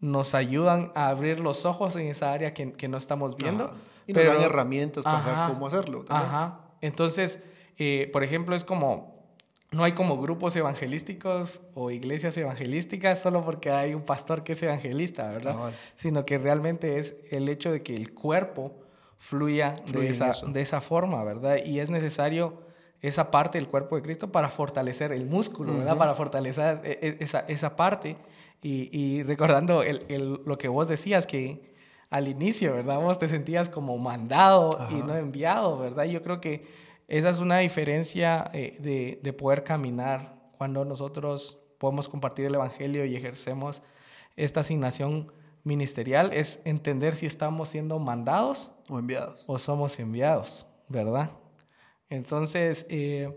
nos 0.00 0.34
ayudan 0.34 0.90
a 0.96 1.10
abrir 1.10 1.38
los 1.38 1.64
ojos 1.64 1.94
en 1.94 2.08
esa 2.08 2.32
área 2.32 2.54
que, 2.54 2.72
que 2.72 2.88
no 2.88 2.98
estamos 2.98 3.36
viendo. 3.36 3.72
Y 4.08 4.14
nos 4.14 4.26
dan 4.26 4.40
herramientas 4.40 5.04
para 5.04 5.22
saber 5.22 5.54
cómo 5.54 5.68
hacerlo. 5.68 6.04
Ajá. 6.08 6.58
Entonces, 6.80 7.40
eh, 7.82 8.10
por 8.12 8.22
ejemplo, 8.22 8.54
es 8.54 8.62
como, 8.64 9.26
no 9.72 9.82
hay 9.82 9.92
como 9.92 10.20
grupos 10.20 10.54
evangelísticos 10.54 11.60
o 11.74 11.90
iglesias 11.90 12.36
evangelísticas 12.36 13.20
solo 13.20 13.42
porque 13.42 13.70
hay 13.70 13.94
un 13.94 14.02
pastor 14.02 14.44
que 14.44 14.52
es 14.52 14.62
evangelista, 14.62 15.30
¿verdad? 15.30 15.72
Sino 15.96 16.24
que 16.24 16.38
realmente 16.38 16.98
es 16.98 17.16
el 17.30 17.48
hecho 17.48 17.72
de 17.72 17.82
que 17.82 17.94
el 17.94 18.14
cuerpo 18.14 18.72
fluya 19.16 19.74
de 19.92 20.08
esa, 20.08 20.32
de 20.46 20.60
esa 20.60 20.80
forma, 20.80 21.24
¿verdad? 21.24 21.56
Y 21.64 21.80
es 21.80 21.90
necesario 21.90 22.62
esa 23.00 23.32
parte 23.32 23.58
del 23.58 23.66
cuerpo 23.66 23.96
de 23.96 24.02
Cristo 24.02 24.30
para 24.30 24.48
fortalecer 24.48 25.10
el 25.10 25.26
músculo, 25.26 25.76
¿verdad? 25.76 25.96
Para 25.96 26.14
fortalecer 26.14 26.80
e, 26.84 26.98
e, 27.02 27.16
esa, 27.18 27.40
esa 27.48 27.74
parte. 27.74 28.16
Y, 28.62 28.96
y 28.96 29.24
recordando 29.24 29.82
el, 29.82 30.04
el, 30.08 30.40
lo 30.46 30.56
que 30.56 30.68
vos 30.68 30.86
decías, 30.86 31.26
que 31.26 31.72
al 32.10 32.28
inicio, 32.28 32.74
¿verdad? 32.74 33.00
Vos 33.00 33.18
te 33.18 33.26
sentías 33.26 33.68
como 33.68 33.98
mandado 33.98 34.70
y 34.90 34.96
no 34.96 35.16
enviado, 35.16 35.78
¿verdad? 35.78 36.04
Yo 36.04 36.22
creo 36.22 36.40
que 36.40 36.66
esa 37.12 37.28
es 37.28 37.40
una 37.40 37.58
diferencia 37.58 38.50
eh, 38.54 38.78
de, 38.80 39.20
de, 39.22 39.32
poder 39.34 39.64
caminar 39.64 40.34
cuando 40.56 40.84
nosotros 40.84 41.58
podemos 41.78 42.08
compartir 42.08 42.46
el 42.46 42.54
Evangelio 42.54 43.04
y 43.04 43.14
ejercemos 43.14 43.82
esta 44.34 44.60
asignación 44.60 45.30
ministerial, 45.62 46.32
es 46.32 46.62
entender 46.64 47.14
si 47.14 47.26
estamos 47.26 47.68
siendo 47.68 47.98
mandados 47.98 48.72
o 48.88 48.98
enviados. 48.98 49.44
O 49.46 49.58
somos 49.58 49.98
enviados, 49.98 50.66
¿verdad? 50.88 51.32
Entonces, 52.08 52.86
eh, 52.88 53.30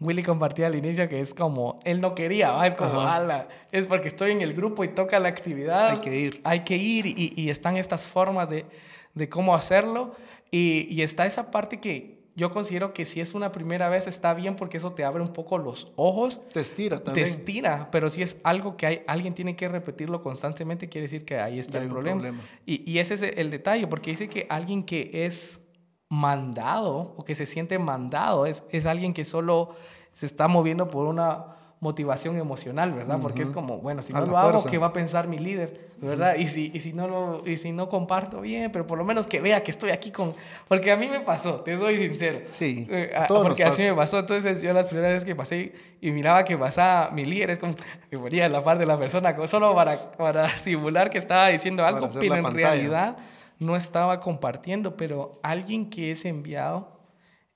Willy 0.00 0.22
compartía 0.22 0.68
al 0.68 0.74
inicio 0.74 1.06
que 1.06 1.20
es 1.20 1.34
como, 1.34 1.80
él 1.84 2.00
no 2.00 2.14
quería, 2.14 2.66
es 2.66 2.74
como, 2.74 3.02
ala, 3.02 3.48
es 3.70 3.86
porque 3.86 4.08
estoy 4.08 4.32
en 4.32 4.40
el 4.40 4.54
grupo 4.54 4.82
y 4.82 4.88
toca 4.88 5.18
la 5.18 5.28
actividad. 5.28 5.88
Hay 5.90 5.98
que 5.98 6.16
ir. 6.16 6.40
Hay 6.44 6.64
que 6.64 6.76
ir 6.76 7.06
y, 7.06 7.34
y 7.36 7.50
están 7.50 7.76
estas 7.76 8.08
formas 8.08 8.48
de, 8.48 8.64
de 9.12 9.28
cómo 9.28 9.54
hacerlo 9.54 10.14
y, 10.50 10.86
y, 10.88 11.02
está 11.02 11.26
esa 11.26 11.50
parte 11.50 11.80
que, 11.80 12.13
yo 12.36 12.50
considero 12.50 12.92
que 12.92 13.04
si 13.04 13.20
es 13.20 13.34
una 13.34 13.52
primera 13.52 13.88
vez 13.88 14.06
está 14.06 14.34
bien 14.34 14.56
porque 14.56 14.78
eso 14.78 14.92
te 14.92 15.04
abre 15.04 15.22
un 15.22 15.32
poco 15.32 15.58
los 15.58 15.92
ojos. 15.96 16.40
Te 16.52 16.60
estira 16.60 17.02
también. 17.02 17.26
Te 17.26 17.30
estira, 17.30 17.88
pero 17.92 18.10
si 18.10 18.22
es 18.22 18.38
algo 18.42 18.76
que 18.76 18.86
hay, 18.86 19.02
alguien 19.06 19.34
tiene 19.34 19.54
que 19.54 19.68
repetirlo 19.68 20.22
constantemente, 20.22 20.88
quiere 20.88 21.02
decir 21.02 21.24
que 21.24 21.38
ahí 21.38 21.58
está 21.58 21.78
el 21.78 21.88
problema. 21.88 22.32
Y, 22.66 22.90
y, 22.90 22.98
ese 22.98 23.14
es 23.14 23.22
el 23.22 23.50
detalle, 23.50 23.86
porque 23.86 24.10
dice 24.10 24.28
que 24.28 24.46
alguien 24.50 24.82
que 24.82 25.26
es 25.26 25.60
mandado 26.08 27.14
o 27.16 27.24
que 27.24 27.34
se 27.34 27.46
siente 27.46 27.78
mandado, 27.78 28.46
es, 28.46 28.64
es 28.70 28.86
alguien 28.86 29.12
que 29.12 29.24
solo 29.24 29.76
se 30.12 30.26
está 30.26 30.48
moviendo 30.48 30.88
por 30.88 31.06
una 31.06 31.53
motivación 31.84 32.38
emocional, 32.38 32.92
¿verdad? 32.92 33.18
Porque 33.20 33.42
es 33.42 33.50
como, 33.50 33.76
bueno, 33.76 34.00
si 34.00 34.14
no 34.14 34.24
lo 34.24 34.38
hago, 34.38 34.64
¿qué 34.64 34.78
va 34.78 34.86
a 34.86 34.92
pensar 34.94 35.28
mi 35.28 35.36
líder? 35.36 35.92
¿Verdad? 35.98 36.36
y, 36.36 36.46
si, 36.48 36.70
y, 36.72 36.80
si 36.80 36.94
no 36.94 37.06
lo, 37.06 37.46
y 37.46 37.58
si 37.58 37.72
no 37.72 37.90
comparto 37.90 38.40
bien, 38.40 38.72
pero 38.72 38.86
por 38.86 38.96
lo 38.96 39.04
menos 39.04 39.26
que 39.26 39.40
vea 39.40 39.62
que 39.62 39.70
estoy 39.70 39.90
aquí 39.90 40.10
con... 40.10 40.34
Porque 40.66 40.90
a 40.90 40.96
mí 40.96 41.08
me 41.08 41.20
pasó, 41.20 41.60
te 41.60 41.76
soy 41.76 41.98
sincero. 42.08 42.40
Sí. 42.52 42.86
Eh, 42.90 43.12
porque 43.28 43.64
así 43.64 43.82
me 43.82 43.94
pasó. 43.94 44.18
Entonces 44.18 44.62
yo 44.62 44.72
las 44.72 44.88
primeras 44.88 45.12
veces 45.12 45.26
que 45.26 45.36
pasé 45.36 45.72
y 46.00 46.10
miraba 46.10 46.42
que 46.44 46.56
pasaba 46.56 47.10
mi 47.10 47.26
líder, 47.26 47.50
es 47.50 47.58
como, 47.58 47.74
me 48.10 48.18
ponía 48.18 48.46
a 48.46 48.48
la 48.48 48.64
par 48.64 48.78
de 48.78 48.86
la 48.86 48.96
persona, 48.96 49.36
solo 49.46 49.74
para, 49.74 50.12
para 50.12 50.48
simular 50.58 51.10
que 51.10 51.18
estaba 51.18 51.48
diciendo 51.48 51.84
algo, 51.84 52.08
pero 52.18 52.34
en 52.34 52.50
realidad 52.50 53.18
no 53.58 53.76
estaba 53.76 54.20
compartiendo. 54.20 54.96
Pero 54.96 55.38
alguien 55.42 55.90
que 55.90 56.12
es 56.12 56.24
enviado 56.24 56.98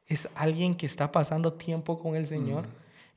es 0.06 0.28
alguien 0.34 0.74
que 0.74 0.84
está 0.84 1.12
pasando 1.12 1.54
tiempo 1.54 1.98
con 1.98 2.14
el 2.14 2.26
Señor 2.26 2.66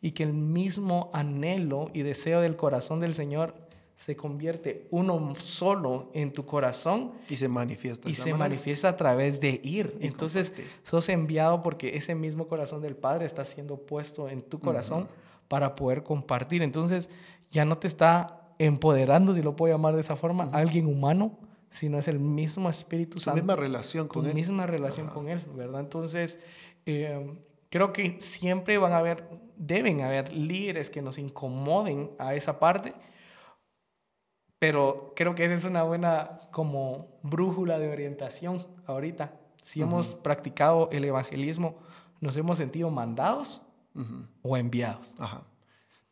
y 0.02 0.12
que 0.12 0.24
el 0.24 0.34
mismo 0.34 1.10
anhelo 1.14 1.90
y 1.94 2.02
deseo 2.02 2.42
del 2.42 2.56
corazón 2.56 3.00
del 3.00 3.14
Señor 3.14 3.54
se 3.96 4.16
convierte 4.16 4.88
uno 4.90 5.36
solo 5.36 6.10
en 6.14 6.34
tu 6.34 6.44
corazón 6.44 7.12
y 7.30 7.36
se 7.36 7.48
manifiesta 7.48 8.10
y 8.10 8.16
se 8.16 8.34
manifiesta 8.34 8.90
a 8.90 8.98
través 8.98 9.40
de 9.40 9.62
ir. 9.64 9.96
Entonces, 10.02 10.54
sos 10.84 11.08
enviado 11.10 11.62
porque 11.62 11.96
ese 11.96 12.16
mismo 12.16 12.48
corazón 12.48 12.82
del 12.82 12.96
Padre 12.96 13.28
está 13.28 13.46
siendo 13.46 13.78
puesto 13.78 14.28
en 14.28 14.42
tu 14.42 14.60
corazón 14.60 15.08
para 15.48 15.76
poder 15.76 16.02
compartir. 16.02 16.64
Entonces, 16.64 17.12
ya 17.52 17.64
no 17.64 17.78
te 17.78 17.86
está 17.86 18.42
empoderando, 18.58 19.36
si 19.36 19.44
lo 19.44 19.56
puedo 19.56 19.72
llamar 19.72 19.94
de 19.94 20.02
esa 20.02 20.16
forma, 20.16 20.50
alguien 20.52 20.88
humano, 20.88 21.38
sino 21.70 22.00
es 22.00 22.08
el 22.08 22.20
mismo 22.20 22.72
Espíritu 22.72 23.20
Santo. 23.20 23.38
La 23.38 23.44
misma 23.44 23.56
relación 23.56 24.08
con 24.08 24.24
tu 24.24 24.30
él. 24.30 24.34
misma 24.34 24.66
relación 24.66 25.08
con 25.10 25.30
él, 25.30 25.44
¿verdad? 25.56 25.82
Entonces, 25.82 26.40
eh, 26.88 27.38
creo 27.72 27.94
que 27.94 28.20
siempre 28.20 28.78
van 28.78 28.92
a 28.92 28.98
haber, 28.98 29.28
deben 29.56 30.02
haber 30.02 30.34
líderes 30.34 30.92
que 30.92 31.02
nos 31.02 31.18
incomoden 31.18 32.12
a 32.20 32.36
esa 32.36 32.60
parte, 32.60 32.94
pero 34.60 35.14
creo 35.16 35.34
que 35.34 35.46
esa 35.46 35.56
es 35.56 35.64
una 35.64 35.82
buena 35.82 36.38
como 36.52 37.20
brújula 37.24 37.80
de 37.80 37.90
orientación 37.90 38.68
ahorita. 38.86 39.34
Si 39.64 39.82
hemos 39.82 40.16
practicado 40.16 40.90
el 40.92 41.06
evangelismo, 41.06 41.78
nos 42.20 42.38
hemos 42.38 42.58
sentido 42.58 42.90
mandados 42.90 43.64
o 44.44 44.58
enviados. 44.58 45.16
Ajá. 45.18 45.44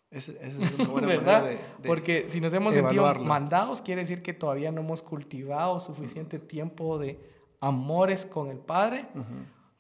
Esa 0.10 0.32
es 0.42 0.56
una 0.56 0.88
buena 0.90 1.08
¿verdad? 1.08 1.44
De, 1.44 1.60
Porque 1.86 2.28
si 2.28 2.40
nos 2.40 2.54
hemos 2.54 2.74
sentido 2.74 3.14
mandados, 3.16 3.82
quiere 3.82 4.02
decir 4.02 4.24
que 4.24 4.34
todavía 4.34 4.72
no 4.72 4.82
hemos 4.82 5.04
cultivado 5.04 5.80
suficiente 5.80 6.40
tiempo 6.40 6.98
de 6.98 7.20
amores 7.60 8.26
con 8.26 8.50
el 8.50 8.58
Padre 8.58 9.08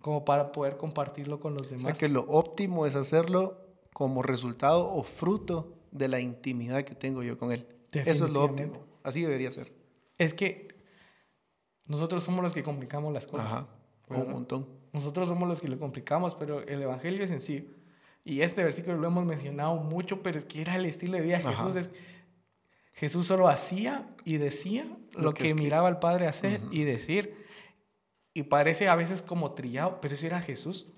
como 0.01 0.25
para 0.25 0.51
poder 0.51 0.77
compartirlo 0.77 1.39
con 1.39 1.53
los 1.53 1.69
demás. 1.69 1.83
O 1.83 1.87
sea 1.87 1.95
que 1.95 2.09
lo 2.09 2.21
óptimo 2.21 2.85
es 2.85 2.95
hacerlo 2.95 3.57
como 3.93 4.23
resultado 4.23 4.91
o 4.91 5.03
fruto 5.03 5.73
de 5.91 6.07
la 6.07 6.19
intimidad 6.19 6.83
que 6.83 6.95
tengo 6.95 7.23
yo 7.23 7.37
con 7.37 7.51
Él. 7.51 7.67
Eso 7.91 8.25
es 8.25 8.31
lo 8.31 8.43
óptimo. 8.43 8.73
Así 9.03 9.21
debería 9.21 9.51
ser. 9.51 9.73
Es 10.17 10.33
que 10.33 10.69
nosotros 11.85 12.23
somos 12.23 12.43
los 12.43 12.53
que 12.53 12.63
complicamos 12.63 13.13
las 13.13 13.25
cosas. 13.25 13.47
Ajá. 13.47 13.67
Un 14.09 14.31
montón. 14.31 14.67
Nosotros 14.93 15.27
somos 15.27 15.47
los 15.47 15.61
que 15.61 15.67
lo 15.67 15.77
complicamos, 15.77 16.35
pero 16.35 16.61
el 16.61 16.81
Evangelio 16.81 17.23
es 17.23 17.29
sencillo. 17.29 17.65
Y 18.23 18.41
este 18.41 18.63
versículo 18.63 18.97
lo 18.97 19.07
hemos 19.07 19.25
mencionado 19.25 19.75
mucho, 19.75 20.21
pero 20.21 20.37
es 20.37 20.45
que 20.45 20.61
era 20.61 20.75
el 20.75 20.85
estilo 20.85 21.13
de 21.13 21.21
vida 21.21 21.37
de 21.37 21.43
Jesús. 21.43 21.75
Es, 21.75 21.91
Jesús 22.93 23.27
solo 23.27 23.47
hacía 23.47 24.07
y 24.25 24.37
decía 24.37 24.85
lo, 25.17 25.33
que, 25.33 25.53
miraba 25.53 25.87
al 25.87 25.99
Padre 25.99 26.27
hacer 26.27 26.61
y 26.71 26.83
decir. 26.83 27.38
Y 28.33 28.43
parece 28.43 28.87
a 28.87 28.95
veces 28.95 29.21
como 29.21 29.53
trillado, 29.53 29.99
pero 30.01 30.15
eso 30.15 30.25
era 30.25 30.41
Jesús, 30.41 30.91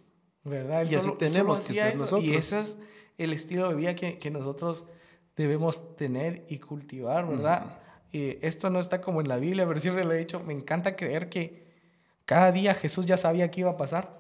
¿verdad? 0.44 0.86
y 0.89 0.96
así 0.96 1.12
tenemos 1.17 1.62
que 1.62 1.74
ser 1.74 1.98
nosotros. 1.98 2.24
Y 2.24 2.36
ese 2.36 2.60
es 2.60 2.78
el 3.17 3.34
estilo 3.34 3.70
de 3.70 3.76
vida 3.76 3.96
que, 3.96 4.17
que 4.17 4.32
nosotros 4.32 4.86
debemos 5.36 5.96
tener 5.96 6.46
y 6.50 6.60
cultivar, 6.60 7.28
¿verdad? 7.28 7.80
y 8.12 8.38
esto 8.46 8.70
no 8.70 8.80
está 8.80 9.02
como 9.02 9.22
en 9.22 9.30
la 9.30 9.38
Biblia, 9.38 9.65
pero 9.65 9.80
siempre 9.80 10.04
lo 10.04 10.12
he 10.12 10.17
dicho, 10.17 10.41
me 10.41 10.54
encanta 10.54 10.96
creer 10.96 11.30
que 11.30 11.72
cada 12.26 12.52
día 12.52 12.74
Jesús 12.74 13.06
ya 13.06 13.17
sabía 13.17 13.50
qué 13.50 13.62
iba 13.62 13.72
a 13.72 13.78
pasar, 13.78 14.20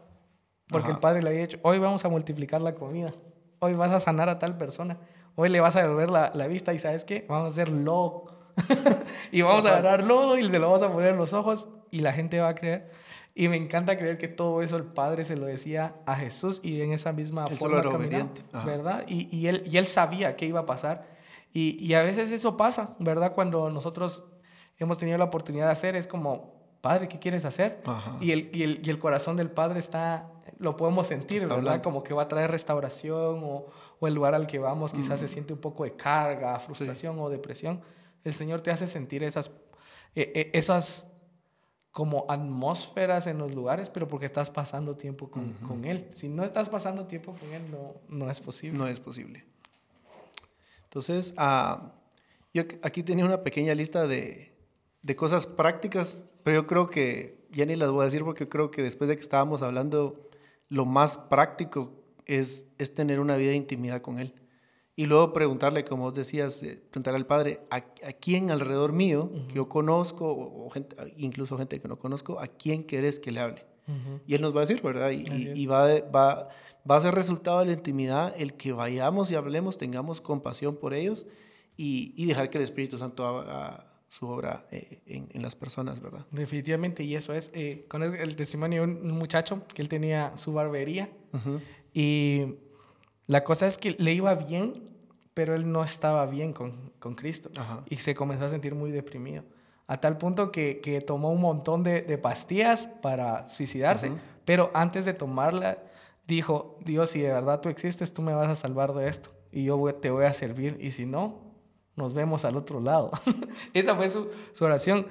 porque 0.67 0.91
el 0.91 0.99
Padre 0.99 1.21
le 1.21 1.29
había 1.29 1.41
dicho, 1.41 1.59
hoy 1.63 1.79
vamos 1.79 2.05
a 2.05 2.09
multiplicar 2.09 2.61
la 2.61 2.75
comida, 2.75 3.13
hoy 3.59 3.73
vas 3.73 3.91
a 3.91 3.99
sanar 3.99 4.29
a 4.29 4.39
tal 4.39 4.57
persona, 4.57 4.97
hoy 5.35 5.49
le 5.49 5.59
vas 5.59 5.75
a 5.75 5.81
devolver 5.81 6.09
la, 6.09 6.31
la 6.33 6.47
vista 6.47 6.73
y 6.73 6.79
sabes 6.79 7.03
qué, 7.03 7.25
vamos 7.27 7.45
a 7.45 7.47
hacer 7.49 7.69
lodo 7.69 8.39
y 9.31 9.41
vamos 9.41 9.65
a 9.65 9.69
agarrar 9.69 10.03
lodo 10.03 10.37
y 10.37 10.47
se 10.49 10.59
lo 10.59 10.67
vamos 10.67 10.81
a 10.81 10.91
poner 10.91 11.09
en 11.09 11.17
los 11.17 11.33
ojos 11.33 11.67
y 11.91 11.99
la 11.99 12.13
gente 12.13 12.39
va 12.39 12.49
a 12.49 12.55
creer. 12.55 12.89
Y 13.33 13.47
me 13.47 13.55
encanta 13.55 13.97
creer 13.97 14.17
que 14.17 14.27
todo 14.27 14.61
eso 14.61 14.75
el 14.75 14.83
Padre 14.83 15.23
se 15.23 15.37
lo 15.37 15.45
decía 15.45 15.95
a 16.05 16.15
Jesús 16.15 16.59
y 16.63 16.81
en 16.81 16.91
esa 16.91 17.13
misma 17.13 17.47
forma 17.47 17.81
caminaba, 17.81 18.29
¿verdad? 18.65 19.05
Y, 19.07 19.33
y, 19.35 19.47
él, 19.47 19.63
y 19.65 19.77
él 19.77 19.85
sabía 19.85 20.35
qué 20.35 20.45
iba 20.45 20.61
a 20.61 20.65
pasar. 20.65 21.07
Y, 21.53 21.77
y, 21.85 21.93
a 21.93 22.01
veces 22.01 22.31
eso 22.31 22.57
pasa, 22.57 22.95
¿verdad? 22.99 23.33
Cuando 23.33 23.69
nosotros 23.69 24.23
hemos 24.79 24.97
tenido 24.97 25.17
la 25.17 25.25
oportunidad 25.25 25.67
de 25.67 25.71
hacer, 25.71 25.95
es 25.95 26.07
como, 26.07 26.55
Padre, 26.81 27.07
¿qué 27.07 27.19
quieres 27.19 27.45
hacer? 27.45 27.81
Y 28.19 28.31
el, 28.31 28.49
y 28.53 28.63
el, 28.63 28.81
y, 28.83 28.89
el, 28.89 28.99
corazón 28.99 29.37
del 29.37 29.49
Padre 29.49 29.79
está, 29.79 30.29
lo 30.57 30.75
podemos 30.75 31.07
sentir, 31.07 31.47
¿verdad? 31.47 31.81
Como 31.81 32.03
que 32.03 32.13
va 32.13 32.23
a 32.23 32.27
traer 32.27 32.51
restauración 32.51 33.41
o, 33.43 33.67
o 33.99 34.07
el 34.07 34.13
lugar 34.13 34.33
al 34.33 34.47
que 34.47 34.59
vamos 34.59 34.93
quizás 34.93 35.19
se 35.19 35.27
siente 35.27 35.53
un 35.53 35.59
poco 35.59 35.83
de 35.83 35.95
carga, 35.95 36.59
frustración 36.59 37.19
o 37.19 37.29
depresión. 37.29 37.81
El 38.23 38.33
Señor 38.33 38.61
te 38.61 38.71
hace 38.71 38.87
sentir 38.87 39.23
esas, 39.23 39.51
eh, 40.15 40.49
esas 40.53 41.10
como 41.91 42.25
atmósferas 42.29 43.27
en 43.27 43.37
los 43.37 43.53
lugares, 43.53 43.89
pero 43.89 44.07
porque 44.07 44.25
estás 44.25 44.49
pasando 44.49 44.95
tiempo 44.95 45.29
con, 45.29 45.53
con, 45.55 45.83
Él. 45.85 46.09
Si 46.13 46.29
no 46.29 46.45
estás 46.45 46.69
pasando 46.69 47.05
tiempo 47.05 47.35
con 47.37 47.51
Él, 47.53 47.69
no, 47.69 47.95
no 48.07 48.31
es 48.31 48.39
posible. 48.39 48.77
No 48.77 48.87
es 48.87 48.99
posible. 48.99 49.45
Entonces, 50.85 51.33
uh, 51.37 51.89
yo 52.53 52.63
aquí 52.81 53.03
tenía 53.03 53.25
una 53.25 53.43
pequeña 53.43 53.73
lista 53.75 54.07
de, 54.07 54.53
de, 55.01 55.15
cosas 55.15 55.47
prácticas, 55.47 56.17
pero 56.43 56.61
yo 56.61 56.67
creo 56.67 56.89
que, 56.89 57.45
ya 57.51 57.65
ni 57.65 57.75
las 57.75 57.91
voy 57.91 58.01
a 58.01 58.05
decir 58.05 58.23
porque 58.23 58.47
creo 58.47 58.71
que 58.71 58.81
después 58.81 59.09
de 59.09 59.17
que 59.17 59.21
estábamos 59.21 59.61
hablando, 59.61 60.29
lo 60.69 60.85
más 60.85 61.17
práctico 61.17 61.91
es, 62.25 62.67
es 62.77 62.93
tener 62.93 63.19
una 63.19 63.35
vida 63.35 63.51
de 63.51 63.57
intimidad 63.57 64.01
con 64.01 64.19
Él. 64.19 64.33
Y 64.95 65.05
luego 65.05 65.33
preguntarle, 65.33 65.83
como 65.83 66.03
vos 66.03 66.13
decías, 66.13 66.61
eh, 66.63 66.81
preguntar 66.89 67.15
al 67.15 67.25
padre, 67.25 67.61
¿a, 67.69 67.77
a 67.77 68.13
quién 68.19 68.51
alrededor 68.51 68.91
mío 68.91 69.31
que 69.47 69.55
yo 69.55 69.69
conozco, 69.69 70.29
o, 70.29 70.69
gente, 70.69 70.95
incluso 71.17 71.57
gente 71.57 71.79
que 71.79 71.87
no 71.87 71.97
conozco, 71.97 72.39
a 72.39 72.47
quién 72.47 72.83
querés 72.83 73.19
que 73.19 73.31
le 73.31 73.39
hable? 73.39 73.65
Y 74.25 74.35
él 74.35 74.41
nos 74.41 74.55
va 74.55 74.59
a 74.59 74.65
decir, 74.65 74.81
¿verdad? 74.81 75.11
Y, 75.11 75.51
y, 75.53 75.65
va, 75.65 75.99
va, 76.01 76.47
va 76.89 76.95
a 76.95 77.01
ser 77.01 77.13
resultado 77.13 77.59
de 77.59 77.65
la 77.65 77.73
intimidad 77.73 78.33
el 78.37 78.53
que 78.53 78.71
vayamos 78.71 79.31
y 79.31 79.35
hablemos, 79.35 79.77
tengamos 79.77 80.21
compasión 80.21 80.77
por 80.77 80.93
ellos 80.93 81.25
y, 81.75 82.13
y 82.15 82.25
dejar 82.25 82.49
que 82.49 82.57
el 82.57 82.63
Espíritu 82.63 82.97
Santo 82.97 83.25
haga 83.25 83.91
su 84.07 84.27
obra 84.27 84.67
eh, 84.71 85.01
en, 85.05 85.29
en, 85.31 85.41
las 85.41 85.55
personas, 85.55 86.01
¿verdad? 86.01 86.25
Definitivamente, 86.31 87.03
y 87.03 87.15
eso 87.15 87.33
es, 87.33 87.49
eh, 87.53 87.85
con 87.87 88.03
el, 88.03 88.13
el, 88.15 88.35
testimonio 88.35 88.85
de 88.85 88.91
un, 88.91 89.11
muchacho 89.11 89.65
que 89.73 89.81
él 89.81 89.87
tenía 89.87 90.35
su 90.35 90.51
barbería 90.51 91.09
y 91.93 92.55
la 93.31 93.45
cosa 93.45 93.65
es 93.65 93.77
que 93.77 93.95
le 93.97 94.11
iba 94.11 94.35
bien, 94.35 94.73
pero 95.33 95.55
él 95.55 95.71
no 95.71 95.85
estaba 95.85 96.25
bien 96.25 96.51
con, 96.51 96.91
con 96.99 97.15
Cristo. 97.15 97.49
Y 97.89 97.95
se 97.95 98.13
comenzó 98.13 98.43
a 98.43 98.49
sentir 98.49 98.75
muy 98.75 98.91
deprimido. 98.91 99.45
A 99.87 100.01
tal 100.01 100.17
punto 100.17 100.51
que, 100.51 100.81
que 100.81 100.99
tomó 100.99 101.31
un 101.31 101.39
montón 101.39 101.81
de, 101.81 102.01
de 102.01 102.17
pastillas 102.17 102.87
para 102.87 103.47
suicidarse, 103.47 104.11
pero 104.43 104.69
antes 104.73 105.05
de 105.05 105.13
tomarla 105.13 105.77
dijo, 106.27 106.77
Dios, 106.83 107.11
si 107.11 107.21
de 107.21 107.31
verdad 107.31 107.61
tú 107.61 107.69
existes, 107.69 108.13
tú 108.13 108.21
me 108.21 108.33
vas 108.33 108.49
a 108.49 108.55
salvar 108.55 108.93
de 108.93 109.07
esto. 109.07 109.29
Y 109.49 109.63
yo 109.63 109.95
te 109.95 110.09
voy 110.09 110.25
a 110.25 110.33
servir. 110.33 110.77
Y 110.81 110.91
si 110.91 111.05
no, 111.05 111.39
nos 111.95 112.13
vemos 112.13 112.43
al 112.43 112.57
otro 112.57 112.81
lado. 112.81 113.11
Esa 113.73 113.95
fue 113.95 114.09
su, 114.09 114.29
su, 114.51 114.65
oración. 114.65 115.07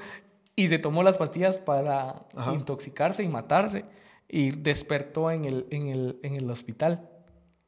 Y 0.57 0.69
se 0.69 0.79
tomó 0.79 1.03
las 1.03 1.17
pastillas 1.17 1.57
para 1.57 2.27
intoxicarse 2.53 3.23
y 3.23 3.29
matarse. 3.29 3.87
Y 4.29 4.51
despertó 4.51 5.31
en 5.31 5.47
el, 5.47 5.67
en 5.71 5.89
el, 5.89 6.21
en 6.23 6.35
el 6.35 6.51
hospital. 6.51 7.10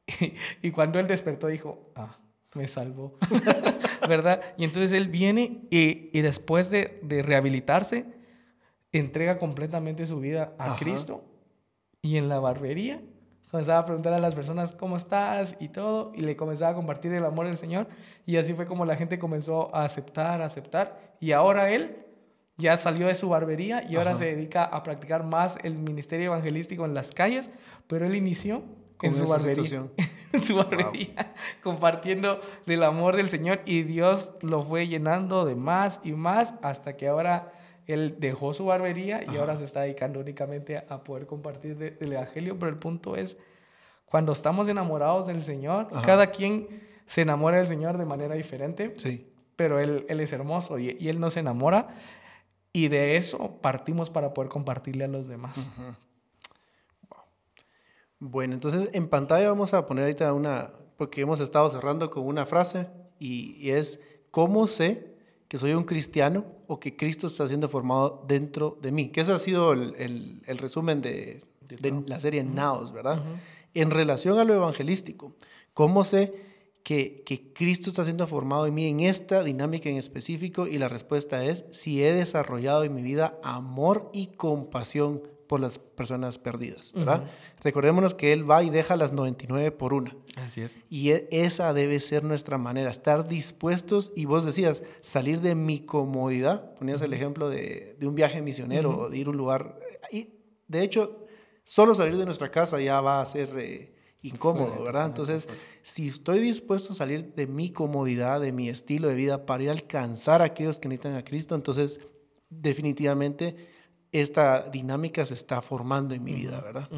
y 0.62 0.70
cuando 0.70 0.98
él 0.98 1.07
despertó 1.07 1.48
dijo, 1.48 1.92
ah, 1.94 2.18
me 2.55 2.66
salvó, 2.66 3.18
¿verdad? 4.09 4.42
Y 4.57 4.64
entonces 4.64 4.92
él 4.92 5.09
viene 5.09 5.62
y, 5.70 6.11
y 6.12 6.20
después 6.20 6.70
de, 6.70 7.00
de, 7.03 7.22
rehabilitarse, 7.22 8.07
entrega 8.92 9.38
completamente 9.38 10.07
su 10.07 10.20
vida 10.20 10.55
a 10.59 10.64
Ajá. 10.64 10.76
Cristo 10.78 11.24
y 12.03 12.18
en 12.18 12.28
la 12.28 12.40
barbería 12.40 13.00
comenzaba 13.53 13.80
a 13.80 13.84
preguntar 13.84 14.14
a 14.14 14.18
las 14.18 14.34
personas 14.34 14.72
cómo 14.72 14.96
estás 14.96 15.57
y 15.61 15.68
todo, 15.68 16.11
y 16.14 16.22
le 16.22 16.36
comenzaba 16.36 16.72
a 16.72 16.74
compartir 16.74 17.12
el 17.12 17.22
amor 17.22 17.46
del 17.46 17.59
Señor, 17.59 17.86
y 18.24 18.38
así 18.38 18.55
fue 18.55 18.64
como 18.64 18.86
la 18.86 18.96
gente 18.96 19.18
comenzó 19.18 19.74
a 19.76 19.84
aceptar, 19.84 20.40
a 20.40 20.46
aceptar, 20.46 21.16
y 21.20 21.32
ahora 21.32 21.70
él 21.70 21.98
ya 22.57 22.78
salió 22.78 23.09
de 23.09 23.14
su 23.14 23.28
barbería 23.28 23.84
y 23.86 23.96
ahora 23.96 24.12
Ajá. 24.12 24.20
se 24.20 24.24
dedica 24.34 24.64
a 24.64 24.82
practicar 24.82 25.24
más 25.24 25.59
el 25.62 25.74
ministerio 25.74 26.28
evangelístico 26.28 26.86
en 26.86 26.94
las 26.94 27.12
calles, 27.12 27.50
pero 27.88 28.07
él 28.07 28.14
inició 28.14 28.62
en 29.03 29.12
su, 29.12 29.26
barbería, 29.26 29.86
en 30.32 30.42
su 30.42 30.57
barbería, 30.57 31.14
wow. 31.14 31.24
compartiendo 31.62 32.38
del 32.66 32.82
amor 32.82 33.16
del 33.16 33.28
Señor 33.28 33.61
y 33.64 33.82
Dios 33.82 34.30
lo 34.40 34.62
fue 34.62 34.88
llenando 34.88 35.44
de 35.44 35.55
más 35.55 36.00
y 36.05 36.12
más 36.12 36.55
hasta 36.62 36.96
que 36.96 37.09
ahora 37.09 37.53
él 37.86 38.16
dejó 38.18 38.55
su 38.55 38.66
barbería 38.66 39.24
y 39.24 39.36
ahora 39.36 39.57
se 39.57 39.64
está 39.64 39.80
dedicando 39.80 40.20
únicamente 40.20 40.76
a, 40.76 41.03
poder 41.03 41.26
compartir 41.26 41.98
el 42.00 42.12
Evangelio, 42.12 42.59
pero 42.59 42.70
el 42.70 42.78
punto 42.78 43.16
es, 43.16 43.36
cuando 44.07 44.32
estamos 44.32 44.68
enamorados 44.68 45.26
del 45.26 45.42
Señor, 45.42 45.88
cada 46.03 46.28
quien 46.30 46.68
se 47.07 47.22
enamora 47.22 47.57
del 47.57 47.66
Señor 47.66 47.98
de 47.98 48.05
manera 48.05 48.34
diferente, 48.34 48.92
sí. 48.96 49.26
pero 49.57 49.80
él, 49.80 50.07
él 50.09 50.20
es 50.20 50.32
hermoso 50.32 50.78
y, 50.78 50.96
y, 50.98 51.09
Él 51.09 51.18
nos 51.18 51.36
enamora 51.36 51.88
y 52.72 52.88
de 52.88 53.16
eso 53.16 53.59
partimos 53.61 54.11
para 54.11 54.32
poder 54.32 54.50
compartirle 54.50 55.05
a 55.05 55.09
los 55.09 55.28
demás. 55.28 55.66
Bueno, 58.24 58.54
entonces 58.54 58.88
en 58.92 59.08
pantalla 59.08 59.48
vamos 59.48 59.74
a 59.74 59.84
poner 59.84 60.04
ahorita 60.04 60.32
una, 60.32 60.70
porque 60.96 61.22
hemos 61.22 61.40
estado 61.40 61.68
cerrando 61.70 62.08
con 62.08 62.24
una 62.24 62.46
frase 62.46 62.86
y, 63.18 63.70
es, 63.70 63.98
¿cómo 64.30 64.68
sé 64.68 65.16
que 65.48 65.58
soy 65.58 65.74
un 65.74 65.82
cristiano 65.82 66.44
o 66.68 66.78
que 66.78 66.94
Cristo 66.94 67.26
está 67.26 67.48
siendo 67.48 67.68
formado 67.68 68.24
dentro 68.28 68.78
de 68.80 68.92
mí? 68.92 69.08
Que 69.08 69.22
ese 69.22 69.32
ha 69.32 69.40
sido 69.40 69.72
el, 69.72 70.40
el, 70.46 70.58
resumen 70.58 71.00
de, 71.02 71.42
de, 71.62 72.02
la 72.06 72.20
serie 72.20 72.44
Naos, 72.44 72.92
¿verdad? 72.92 73.24
En 73.74 73.90
relación 73.90 74.38
a 74.38 74.44
lo 74.44 74.54
evangelístico, 74.54 75.34
¿cómo 75.74 76.04
sé 76.04 76.32
que, 76.84 77.24
que, 77.26 77.52
Cristo 77.52 77.90
está 77.90 78.04
siendo 78.04 78.28
formado 78.28 78.66
en 78.66 78.74
mí 78.74 78.86
en 78.86 79.00
esta 79.00 79.42
dinámica 79.42 79.88
en 79.88 79.96
específico? 79.96 80.68
Y 80.68 80.78
la 80.78 80.86
respuesta 80.86 81.44
es 81.44 81.64
si 81.72 82.04
he 82.04 82.14
desarrollado 82.14 82.84
en 82.84 82.94
mi 82.94 83.02
vida 83.02 83.40
amor 83.42 84.10
y 84.12 84.28
compasión 84.28 85.22
por 85.53 85.61
las 85.61 85.78
personas 85.78 86.38
perdidas, 86.38 86.94
¿verdad? 86.94 87.26
Recordémonos 87.62 88.14
que 88.14 88.32
Él 88.32 88.50
va 88.50 88.62
y 88.62 88.70
deja 88.70 88.96
las 88.96 89.12
99 89.12 89.70
por 89.72 89.92
una. 89.92 90.16
Así 90.36 90.62
es. 90.62 90.78
Y 90.88 91.11
e, 91.11 91.28
esa 91.30 91.74
debe 91.74 92.00
ser 92.00 92.24
nuestra 92.24 92.57
manera, 92.57 92.88
estar 92.88 93.28
dispuestos, 93.28 94.12
y 94.16 94.24
vos 94.24 94.46
decías, 94.46 94.82
salir 95.03 95.42
de 95.42 95.55
mi 95.55 95.80
comodidad, 95.80 96.72
ponías 96.76 97.03
el 97.03 97.12
ejemplo 97.12 97.50
de, 97.50 97.98
de, 98.00 98.07
un 98.07 98.14
viaje 98.14 98.40
misionero 98.40 98.98
o 98.98 99.11
de 99.11 99.18
ir 99.18 99.26
a 99.26 99.30
un 99.30 99.36
lugar, 99.36 99.78
y 100.11 100.30
de 100.68 100.82
hecho, 100.82 101.26
solo 101.64 101.94
salir 101.94 102.16
de 102.16 102.24
nuestra 102.24 102.50
casa 102.50 102.80
ya 102.80 103.03
va 103.03 103.20
a 103.20 103.26
ser 103.26 103.50
eh, 103.59 103.94
incómodo, 104.22 104.82
¿verdad? 104.82 105.05
Entonces, 105.05 105.46
si 105.82 106.09
estoy 106.09 106.38
dispuesto 106.38 106.92
a 106.92 106.96
salir 106.96 107.34
de 107.34 107.46
mi 107.46 107.68
comodidad, 107.72 108.40
de 108.40 108.53
mi 108.53 108.70
estilo 108.70 109.09
de 109.09 109.16
vida 109.16 109.44
para 109.44 109.64
ir 109.64 109.68
a 109.68 109.72
alcanzar 109.72 110.40
a 110.40 110.46
aquellos 110.46 110.78
que 110.78 110.88
necesitan 110.88 111.14
a 111.14 111.24
Cristo, 111.24 111.55
entonces 111.55 112.00
definitivamente 112.48 113.81
esta 114.12 114.68
dinámica 114.68 115.24
se 115.24 115.34
está 115.34 115.62
formando 115.62 116.14
en 116.14 116.22
mi 116.22 116.34
vida, 116.34 116.60
¿verdad? 116.60 116.88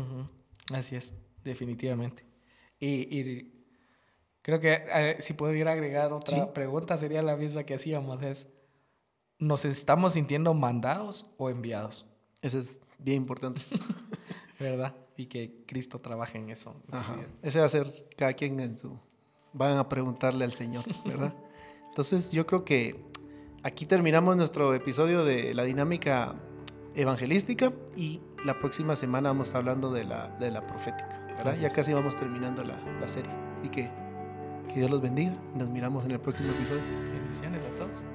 Así 0.73 0.97
es, 0.97 1.15
definitivamente. 1.45 2.25
Y, 2.81 3.53
creo 4.43 4.61
que 4.61 5.17
si 5.21 5.33
pudiera 5.33 5.73
agregar 5.73 6.13
otra 6.13 6.53
pregunta, 6.53 6.99
sería 6.99 7.23
la 7.23 7.37
misma 7.37 7.63
que 7.63 7.75
hacíamos, 7.75 8.23
es, 8.23 8.53
¿nos 9.39 9.65
estamos 9.65 10.15
sintiendo 10.15 10.53
mandados 10.55 11.33
o 11.39 11.51
enviados? 11.51 12.05
Eso 12.43 12.59
es 12.59 12.81
bien 12.99 13.19
importante. 13.19 13.63
¿Verdad? 14.59 14.95
Y 15.17 15.27
que 15.27 15.65
Cristo 15.67 16.01
trabaje 16.01 16.39
en 16.39 16.51
eso. 16.51 16.75
Ese 17.43 17.61
va 17.61 17.67
a 17.67 17.69
ser 17.69 17.93
cada 18.17 18.33
quien 18.35 18.59
en 18.61 18.79
su... 18.79 18.99
Van 19.53 19.77
a 19.77 19.89
preguntarle 19.89 20.45
al 20.45 20.53
Señor, 20.53 20.85
¿verdad? 21.05 21.35
Entonces 21.89 22.33
yo 22.33 22.45
creo 22.45 22.65
que 22.65 23.05
aquí 23.63 23.87
terminamos 23.87 24.37
nuestro 24.37 24.75
episodio 24.75 25.25
de 25.25 25.55
la 25.55 25.63
dinámica 25.63 26.35
evangelística 26.95 27.73
y 27.97 28.21
la 28.45 28.59
próxima 28.59 28.97
semana 28.97 29.31
vamos 29.31 29.55
hablando 29.55 29.93
de 29.93 30.05
la, 30.05 30.29
de 30.39 30.51
la 30.51 30.67
profética. 30.67 31.21
Ya 31.61 31.69
casi 31.71 31.93
vamos 31.93 32.17
terminando 32.17 32.63
la, 32.65 32.77
la 33.01 33.09
serie. 33.09 33.33
Así 33.61 33.69
que 33.69 33.91
que 34.75 34.81
Dios 34.81 34.91
los 34.91 35.01
bendiga 35.01 35.33
nos 35.55 35.71
miramos 35.71 36.05
en 36.05 36.11
el 36.11 36.21
próximo 36.21 36.51
episodio. 36.51 36.83
Bendiciones 37.13 37.63
a 37.65 37.77
todos. 37.77 38.07